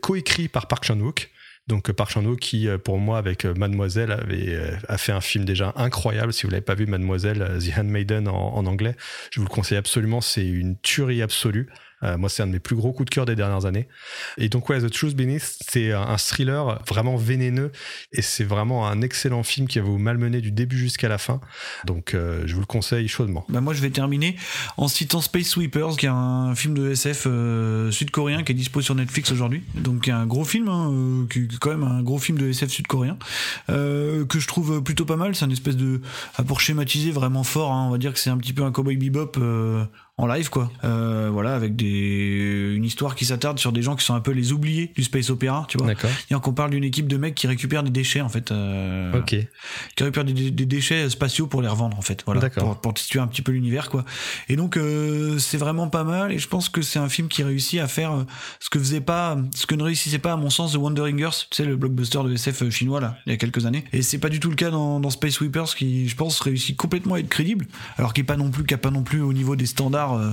coécrit 0.00 0.48
par 0.48 0.68
Park 0.68 0.84
Chan-wook. 0.84 1.30
Donc 1.68 1.90
Park 1.92 2.10
Chan-wook 2.12 2.38
qui, 2.38 2.68
pour 2.84 2.98
moi, 2.98 3.18
avec 3.18 3.44
Mademoiselle, 3.44 4.12
avait, 4.12 4.58
a 4.88 4.98
fait 4.98 5.12
un 5.12 5.20
film 5.20 5.44
déjà 5.44 5.72
incroyable. 5.76 6.32
Si 6.32 6.44
vous 6.44 6.50
l'avez 6.50 6.62
pas 6.62 6.74
vu, 6.74 6.86
Mademoiselle, 6.86 7.58
The 7.60 7.78
Handmaiden 7.78 8.28
en, 8.28 8.54
en 8.54 8.66
anglais, 8.66 8.96
je 9.30 9.40
vous 9.40 9.46
le 9.46 9.50
conseille 9.50 9.78
absolument. 9.78 10.20
C'est 10.20 10.46
une 10.46 10.78
tuerie 10.78 11.22
absolue. 11.22 11.68
Euh, 12.02 12.18
moi, 12.18 12.28
c'est 12.28 12.42
un 12.42 12.46
de 12.46 12.52
mes 12.52 12.60
plus 12.60 12.76
gros 12.76 12.92
coups 12.92 13.10
de 13.10 13.14
cœur 13.14 13.26
des 13.26 13.36
dernières 13.36 13.66
années. 13.66 13.88
Et 14.38 14.48
donc, 14.48 14.68
ouais, 14.68 14.80
The 14.80 14.90
Truth 14.90 15.16
Beneath, 15.16 15.58
c'est 15.68 15.92
un 15.92 16.16
thriller 16.16 16.82
vraiment 16.88 17.16
vénéneux 17.16 17.72
et 18.12 18.22
c'est 18.22 18.44
vraiment 18.44 18.86
un 18.86 19.02
excellent 19.02 19.42
film 19.42 19.68
qui 19.68 19.78
va 19.78 19.84
vous 19.84 19.98
malmener 19.98 20.40
du 20.40 20.52
début 20.52 20.78
jusqu'à 20.78 21.08
la 21.08 21.18
fin. 21.18 21.40
Donc, 21.86 22.14
euh, 22.14 22.42
je 22.46 22.54
vous 22.54 22.60
le 22.60 22.66
conseille 22.66 23.08
chaudement. 23.08 23.44
Bah 23.48 23.60
moi 23.60 23.74
je 23.74 23.80
vais 23.80 23.90
terminer 23.90 24.36
en 24.76 24.88
citant 24.88 25.20
Space 25.20 25.48
Sweepers 25.48 25.96
qui 25.96 26.06
est 26.06 26.10
un 26.10 26.54
film 26.54 26.74
de 26.74 26.90
SF 26.90 27.24
euh, 27.26 27.90
sud-coréen 27.90 28.42
qui 28.42 28.52
est 28.52 28.54
dispo 28.54 28.80
sur 28.80 28.94
Netflix 28.94 29.30
aujourd'hui 29.30 29.62
donc 29.74 30.08
un 30.08 30.26
gros 30.26 30.44
film 30.44 30.68
hein, 30.68 30.90
euh, 30.90 31.26
qui 31.28 31.48
qui 31.48 31.56
est 31.56 31.58
quand 31.58 31.70
même 31.70 31.84
un 31.84 32.02
gros 32.02 32.18
film 32.18 32.38
de 32.38 32.48
SF 32.48 32.70
sud-coréen 32.70 33.18
euh, 33.70 34.24
que 34.24 34.38
je 34.38 34.46
trouve 34.46 34.82
plutôt 34.82 35.04
pas 35.04 35.16
mal 35.16 35.34
c'est 35.34 35.44
un 35.44 35.50
espèce 35.50 35.76
de 35.76 36.00
ah, 36.36 36.42
pour 36.42 36.60
schématiser 36.60 37.10
vraiment 37.10 37.44
fort 37.44 37.72
hein, 37.72 37.86
on 37.88 37.90
va 37.90 37.98
dire 37.98 38.12
que 38.12 38.18
c'est 38.18 38.30
un 38.30 38.38
petit 38.38 38.52
peu 38.52 38.64
un 38.64 38.72
cowboy 38.72 38.96
bebop 38.96 39.36
euh, 39.38 39.84
en 40.18 40.26
live 40.26 40.50
quoi 40.50 40.70
Euh, 40.84 41.30
voilà 41.32 41.54
avec 41.54 41.74
des 41.74 42.72
une 42.76 42.84
histoire 42.84 43.14
qui 43.14 43.24
s'attarde 43.24 43.58
sur 43.58 43.72
des 43.72 43.80
gens 43.82 43.96
qui 43.96 44.04
sont 44.04 44.14
un 44.14 44.20
peu 44.20 44.30
les 44.32 44.52
oubliés 44.52 44.92
du 44.94 45.02
space 45.04 45.30
opéra 45.30 45.64
tu 45.68 45.78
vois 45.78 45.86
D'accord. 45.86 46.10
et 46.30 46.34
qu'on 46.34 46.52
parle 46.52 46.70
d'une 46.70 46.84
équipe 46.84 47.06
de 47.08 47.16
mecs 47.16 47.34
qui 47.34 47.46
récupèrent 47.46 47.82
des 47.82 47.90
déchets 47.90 48.20
en 48.20 48.28
fait 48.28 48.50
euh, 48.52 49.18
Ok. 49.18 49.36
qui 49.96 50.04
récupèrent 50.04 50.24
des, 50.24 50.50
des 50.50 50.66
déchets 50.66 51.08
spatiaux 51.08 51.46
pour 51.46 51.62
les 51.62 51.68
revendre 51.68 51.96
en 51.98 52.02
fait 52.02 52.22
voilà 52.26 52.40
D'accord. 52.42 52.64
pour, 52.80 52.92
pour 52.92 52.98
situer 52.98 53.20
un 53.20 53.26
petit 53.26 53.40
peu 53.42 53.52
l'univers 53.52 53.88
quoi 53.88 54.04
et 54.48 54.56
donc 54.56 54.76
euh, 54.76 55.38
c'est 55.38 55.56
vraiment 55.56 55.88
pas 55.88 56.04
mal 56.04 56.30
et 56.32 56.38
je 56.38 56.46
pense 56.48 56.68
que 56.68 56.82
c'est 56.82 56.98
un 56.98 57.08
film 57.08 57.28
qui 57.28 57.42
réussit 57.42 57.80
à 57.80 57.88
faire 57.88 58.12
ce 58.60 58.68
que 58.68 58.78
faisait 58.78 59.00
pas 59.00 59.38
ce 59.54 59.64
que 59.66 59.74
ne 59.74 59.82
réussissait 59.82 60.18
pas 60.18 60.34
à 60.34 60.36
mon 60.36 60.50
sens 60.50 60.72
The 60.72 60.76
Wandering 60.76 61.18
Earth 61.20 61.48
tu 61.50 61.56
sais 61.56 61.64
le 61.64 61.76
blockbuster 61.76 62.20
de 62.24 62.34
SF 62.34 62.68
chinois 62.70 63.00
là 63.00 63.16
il 63.26 63.30
y 63.30 63.34
a 63.34 63.38
quelques 63.38 63.64
années 63.64 63.84
et 63.92 64.02
c'est 64.02 64.18
pas 64.18 64.28
du 64.28 64.40
tout 64.40 64.50
le 64.50 64.56
cas 64.56 64.70
dans, 64.70 65.00
dans 65.00 65.10
Space 65.10 65.32
Sweepers 65.34 65.74
qui 65.74 66.06
je 66.08 66.16
pense 66.16 66.38
réussit 66.40 66.76
complètement 66.76 67.14
à 67.14 67.18
être 67.20 67.28
crédible 67.30 67.66
alors 67.96 68.12
qu'il 68.12 68.22
est 68.22 68.26
pas 68.26 68.36
non 68.36 68.50
plus 68.50 68.64
qui 68.64 68.74
a 68.74 68.78
pas 68.78 68.90
non 68.90 69.02
plus 69.04 69.22
au 69.22 69.32
niveau 69.32 69.56
des 69.56 69.66
standards 69.66 70.01
euh, 70.10 70.30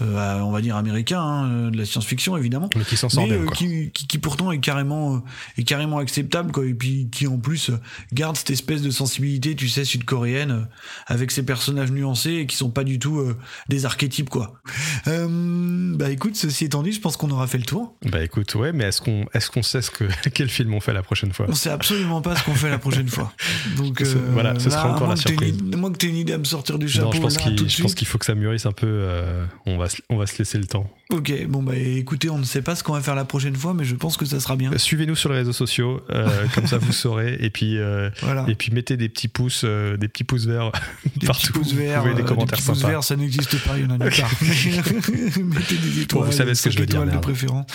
euh, 0.00 0.40
on 0.40 0.50
va 0.50 0.60
dire 0.60 0.76
américains 0.76 1.20
hein, 1.20 1.50
euh, 1.50 1.70
de 1.70 1.76
la 1.76 1.84
science-fiction 1.84 2.36
évidemment 2.36 2.70
Mais 2.76 2.84
qui 2.84 2.96
s'en 2.96 3.08
sort 3.08 3.26
mais, 3.26 3.36
bien, 3.36 3.44
quoi. 3.46 3.56
qui, 3.56 3.90
qui, 3.90 4.06
qui 4.06 4.18
pourtant 4.18 4.52
est 4.52 4.60
carrément 4.60 5.22
est 5.56 5.64
carrément 5.64 5.98
acceptable 5.98 6.52
quoi 6.52 6.64
et 6.64 6.74
puis 6.74 7.08
qui 7.10 7.26
en 7.26 7.38
plus 7.38 7.70
garde 8.12 8.36
cette 8.36 8.50
espèce 8.50 8.82
de 8.82 8.90
sensibilité 8.90 9.54
tu 9.56 9.68
sais 9.68 9.84
sud-coréenne 9.84 10.68
avec 11.06 11.30
ses 11.30 11.42
personnages 11.42 11.90
nuancés 11.90 12.34
et 12.34 12.46
qui 12.46 12.56
sont 12.56 12.70
pas 12.70 12.84
du 12.84 12.98
tout 12.98 13.22
des 13.68 13.84
archétypes 13.84 14.30
quoi 14.30 14.60
bah 15.06 16.10
écoute 16.10 16.36
ceci 16.36 16.66
étant 16.66 16.82
dit 16.82 16.92
je 16.92 17.00
pense 17.00 17.16
qu'on 17.16 17.30
aura 17.30 17.46
fait 17.46 17.58
le 17.58 17.64
tour 17.64 17.96
Bah 18.10 18.22
écoute, 18.22 18.54
ouais, 18.54 18.72
mais 18.72 18.84
est-ce 18.84 19.00
qu'on 19.00 19.26
est 19.34 19.48
qu'on 19.48 19.62
sait 19.62 19.82
ce 19.82 19.90
que, 19.90 20.04
quel 20.34 20.48
film 20.48 20.74
on 20.74 20.80
fait 20.80 20.92
la 20.92 21.02
prochaine 21.02 21.32
fois? 21.32 21.46
On 21.48 21.54
sait 21.54 21.70
absolument 21.70 22.20
pas 22.20 22.36
ce 22.36 22.44
qu'on 22.44 22.54
fait 22.54 22.70
la 22.70 22.78
prochaine 22.78 23.08
fois 23.08 23.32
donc 23.76 24.02
voilà, 24.02 24.58
ce 24.58 24.68
là, 24.68 24.74
sera 24.74 24.94
encore 24.94 25.08
la 25.08 25.16
surprise. 25.16 25.60
moins 25.62 25.92
que 25.92 25.98
t'aies 25.98 26.08
une 26.08 26.16
idée 26.16 26.32
à 26.32 26.38
me 26.38 26.44
sortir 26.44 26.78
du 26.78 26.88
chapeau 26.88 27.06
Non, 27.06 27.28
je 27.28 27.82
pense 27.82 27.94
qu'il 27.94 28.06
faut 28.06 28.18
que 28.18 28.24
ça 28.24 28.34
mûrisse 28.34 28.66
un 28.66 28.72
peu. 28.72 28.86
Euh, 29.08 29.44
on, 29.66 29.76
va 29.78 29.88
se, 29.88 30.02
on 30.10 30.16
va 30.16 30.26
se 30.26 30.38
laisser 30.38 30.58
le 30.58 30.66
temps. 30.66 30.88
ok 31.10 31.46
bon 31.48 31.62
bah 31.62 31.74
écoutez 31.76 32.28
on 32.30 32.38
ne 32.38 32.44
sait 32.44 32.62
pas 32.62 32.74
ce 32.74 32.82
qu'on 32.84 32.92
va 32.92 33.00
faire 33.00 33.14
la 33.14 33.24
prochaine 33.24 33.56
fois 33.56 33.72
mais 33.74 33.84
je 33.84 33.94
pense 33.94 34.16
que 34.16 34.24
ça 34.26 34.40
sera 34.40 34.56
bien 34.56 34.72
Euh, 34.72 34.78
Suivez-nous 34.78 35.16
sur 35.16 35.30
les 35.30 35.36
réseaux 35.38 35.52
sociaux, 35.52 36.00
euh, 36.10 36.28
comme 36.54 36.66
ça 36.66 36.78
vous 36.78 36.92
saurez. 36.92 37.36
Et 37.40 37.50
puis, 37.50 37.78
euh, 37.78 38.10
Voilà. 38.22 38.44
et 38.48 38.54
puis 38.54 38.70
mettez 38.72 38.96
des 38.96 39.08
petits 39.08 39.28
pouces, 39.28 39.62
euh, 39.64 39.96
des 39.96 40.08
petits 40.08 40.24
pouces 40.24 40.46
verts 40.46 40.70
Des 41.16 41.26
partout. 41.26 41.52
pouces 41.52 41.72
verts, 41.72 42.02
Vous 42.04 42.14
des 42.14 42.22
euh, 42.22 42.24
commentaires 42.24 42.58
petits 42.58 42.68
pouces 42.68 42.84
verts, 42.84 43.02
ça 43.04 43.16
n'existe 43.16 43.58
pas, 43.64 43.78
il 43.78 43.84
y 43.84 43.86
en 43.86 43.90
a 43.90 43.98
nulle 43.98 44.12
part. 44.14 44.30
Mettez 44.42 45.76
des 45.76 46.00
étoiles, 46.02 46.26
vous 46.26 46.32
savez 46.32 46.54
ce 46.54 46.62
que 46.64 46.70
je 46.70 46.78
veux 46.78 46.86
dire, 46.86 47.00
étoiles 47.02 47.14
de 47.16 47.20
préférence, 47.20 47.66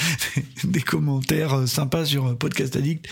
des 0.64 0.82
commentaires 0.82 1.68
sympas 1.68 2.06
sur 2.06 2.38
Podcast 2.38 2.76
Addict 2.76 3.08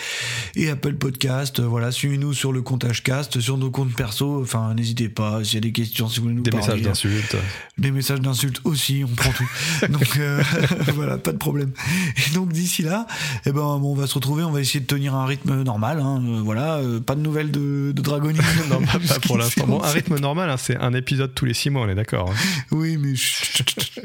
et 0.56 0.70
Apple 0.70 0.94
Podcast. 0.96 1.60
Voilà, 1.62 1.92
suivez-nous 1.92 2.34
sur 2.34 2.52
le 2.54 2.62
compte 2.62 2.86
Hcast, 2.86 3.40
sur 3.40 3.58
nos 3.58 3.72
comptes 3.72 3.94
perso. 3.94 4.42
Enfin, 4.42 4.74
n'hésitez 4.74 5.10
pas 5.10 5.44
s'il 5.44 5.56
y 5.56 5.58
a 5.58 5.62
des 5.62 5.72
questions, 5.72 6.08
si 6.08 6.18
vous 6.20 6.24
voulez 6.24 6.36
nous 6.36 6.42
Des 6.44 6.52
parler. 6.52 6.66
messages 6.68 6.82
d'insultes. 6.82 7.36
Des 7.78 7.92
messages 7.92 8.11
d'insultes 8.20 8.59
aussi, 8.64 9.03
on 9.09 9.16
prend 9.16 9.32
tout. 9.32 9.47
Donc 9.89 10.18
euh, 10.18 10.41
voilà, 10.93 11.18
pas 11.18 11.32
de 11.32 11.38
problème. 11.38 11.72
Et 12.18 12.34
donc 12.36 12.51
d'ici 12.51 12.82
là, 12.84 13.07
eh 13.45 13.51
ben, 13.51 13.62
bon, 13.80 13.91
on 13.91 13.95
va 13.95 14.07
se 14.07 14.14
retrouver, 14.16 14.43
on 14.43 14.51
va 14.51 14.62
essayer 14.62 14.80
de 14.82 14.86
tenir 14.86 15.16
un 15.16 15.26
rythme 15.26 15.64
normal. 15.64 15.99
hein. 16.01 16.22
Euh, 16.26 16.41
voilà, 16.43 16.76
euh, 16.78 16.99
pas 16.99 17.16
de 17.16 17.22
nouvelles 17.22 17.51
de, 17.51 17.91
de 17.95 18.01
non, 18.70 18.82
pas, 18.86 18.99
pas 18.99 19.20
pour 19.26 19.38
l'instant. 19.38 19.66
Bon, 19.68 19.82
un 19.82 19.88
C'est- 19.88 19.93
rythme 19.93 20.18
normal, 20.20 20.49
hein, 20.49 20.57
c'est 20.57 20.78
un 20.78 20.93
épisode 20.93 21.34
tous 21.34 21.45
les 21.45 21.53
six 21.53 21.70
mois, 21.70 21.84
on 21.86 21.89
est 21.89 21.95
d'accord. 21.95 22.30
hein. 22.32 22.36
Oui, 22.72 22.97
mais 22.97 23.14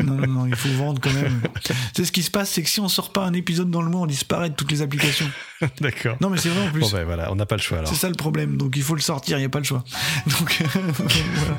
non, 0.05 0.15
non, 0.15 0.27
non, 0.27 0.47
il 0.47 0.55
faut 0.55 0.69
vendre 0.71 1.01
quand 1.01 1.13
même. 1.13 1.41
tu 1.65 1.73
sais 1.97 2.05
ce 2.05 2.13
qui 2.13 2.23
se 2.23 2.31
passe, 2.31 2.51
c'est 2.51 2.63
que 2.63 2.69
si 2.71 2.81
on 2.81 2.89
sort 2.89 3.13
pas 3.13 3.25
un 3.25 3.33
épisode 3.33 3.71
dans 3.71 3.83
le 3.83 3.91
mois, 3.91 4.03
on 4.03 4.07
disparaît 4.07 4.51
de 4.51 4.55
toutes 4.55 4.71
les 4.71 4.83
applications. 4.83 5.29
d'accord. 5.81 6.17
Non, 6.21 6.31
mais 6.31 6.39
c'est 6.39 6.49
vrai 6.49 6.67
en 6.67 6.71
plus. 6.71 6.81
Bon, 6.81 6.91
ben 6.91 7.05
voilà, 7.05 7.33
on 7.33 7.37
n'a 7.37 7.47
pas 7.47 7.57
le 7.57 7.63
choix 7.63 7.79
alors. 7.79 7.91
C'est 7.91 7.97
ça 7.97 8.09
le 8.09 8.15
problème, 8.15 8.57
donc 8.57 8.77
il 8.77 8.83
faut 8.83 8.95
le 8.95 9.01
sortir, 9.01 9.39
il 9.39 9.41
n'y 9.41 9.47
a 9.47 9.51
pas 9.51 9.59
le 9.59 9.65
choix. 9.65 9.85
Donc, 10.27 10.63
voilà. 10.73 11.59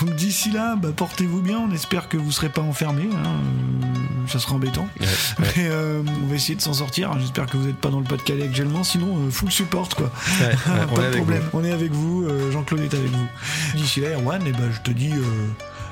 donc 0.00 0.14
d'ici 0.16 0.50
là, 0.50 0.76
bah, 0.76 0.88
portez-vous 0.96 1.40
bien, 1.42 1.58
on 1.58 1.70
espère 1.72 2.08
que 2.08 2.16
vous 2.16 2.32
serez 2.32 2.48
pas 2.48 2.62
enfermés, 2.62 3.08
hein, 3.12 3.22
euh, 3.24 4.28
ça 4.28 4.38
sera 4.38 4.54
embêtant. 4.54 4.88
Ouais, 5.00 5.06
ouais. 5.06 5.46
Mais 5.56 5.68
euh, 5.68 6.02
on 6.24 6.26
va 6.26 6.34
essayer 6.34 6.54
de 6.54 6.60
s'en 6.62 6.72
sortir, 6.72 7.16
j'espère 7.20 7.46
que 7.46 7.56
vous 7.56 7.66
n'êtes 7.66 7.76
pas 7.76 7.90
dans 7.90 8.00
le 8.00 8.06
Pas-de-Calais 8.06 8.44
actuellement, 8.44 8.82
sinon 8.84 9.26
euh, 9.26 9.30
full 9.30 9.50
support 9.52 9.88
quoi. 9.90 10.10
Ouais, 10.40 10.54
pas 10.94 11.10
de 11.10 11.16
problème, 11.16 11.42
vous. 11.52 11.58
on 11.58 11.64
est 11.64 11.72
avec 11.72 11.92
vous, 11.92 12.24
euh, 12.24 12.50
Jean-Claude 12.50 12.80
est 12.80 12.94
avec 12.94 13.10
vous. 13.10 13.26
D'ici 13.74 14.00
là, 14.00 14.08
Erwan, 14.14 14.44
et 14.46 14.52
bah, 14.52 14.58
je 14.72 14.80
te 14.80 14.90
dis... 14.90 15.12
euh, 15.12 15.48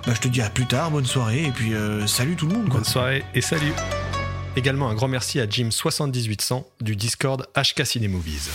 bah, 0.07 0.13
je 0.15 0.21
te 0.21 0.29
dis 0.29 0.41
à 0.41 0.49
plus 0.49 0.67
tard, 0.67 0.91
bonne 0.91 1.07
soirée, 1.07 1.45
et 1.45 1.51
puis 1.51 1.75
euh, 1.75 2.07
salut 2.07 2.35
tout 2.35 2.47
le 2.47 2.55
monde. 2.55 2.69
Quoi. 2.69 2.77
Bonne 2.81 2.85
soirée 2.85 3.25
et 3.35 3.41
salut. 3.43 3.73
Également 4.57 4.89
un 4.89 4.95
grand 4.95 5.09
merci 5.09 5.41
à 5.41 5.47
Jim7800 5.47 6.65
du 6.81 6.97
Discord 6.97 7.47
HK 7.57 7.87
Cinemovies. 7.87 8.51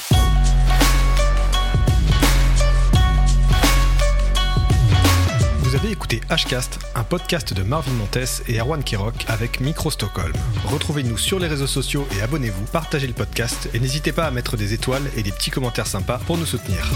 Vous 5.60 5.76
avez 5.76 5.91
écouté 5.91 6.22
Hcast, 6.30 6.80
un 6.96 7.04
podcast 7.04 7.54
de 7.54 7.64
Marvin 7.64 7.91
Montes 7.93 8.43
et 8.48 8.60
Erwan 8.60 8.84
Kirok 8.84 9.26
avec 9.28 9.60
Micro 9.60 9.89
Stockholm. 9.91 10.34
Retrouvez-nous 10.66 11.18
sur 11.18 11.39
les 11.39 11.48
réseaux 11.48 11.68
sociaux 11.68 12.08
et 12.18 12.22
abonnez-vous, 12.22 12.66
partagez 12.72 13.08
le 13.08 13.14
podcast 13.14 13.70
et 13.74 13.80
n'hésitez 13.80 14.12
pas 14.12 14.26
à 14.26 14.32
mettre 14.32 14.58
des 14.58 14.74
étoiles 14.74 15.04
et 15.18 15.24
des 15.24 15.32
petits 15.32 15.52
commentaires 15.52 15.88
sympas 15.88 16.20
pour 16.26 16.38
nous 16.38 16.46
soutenir. 16.46 16.89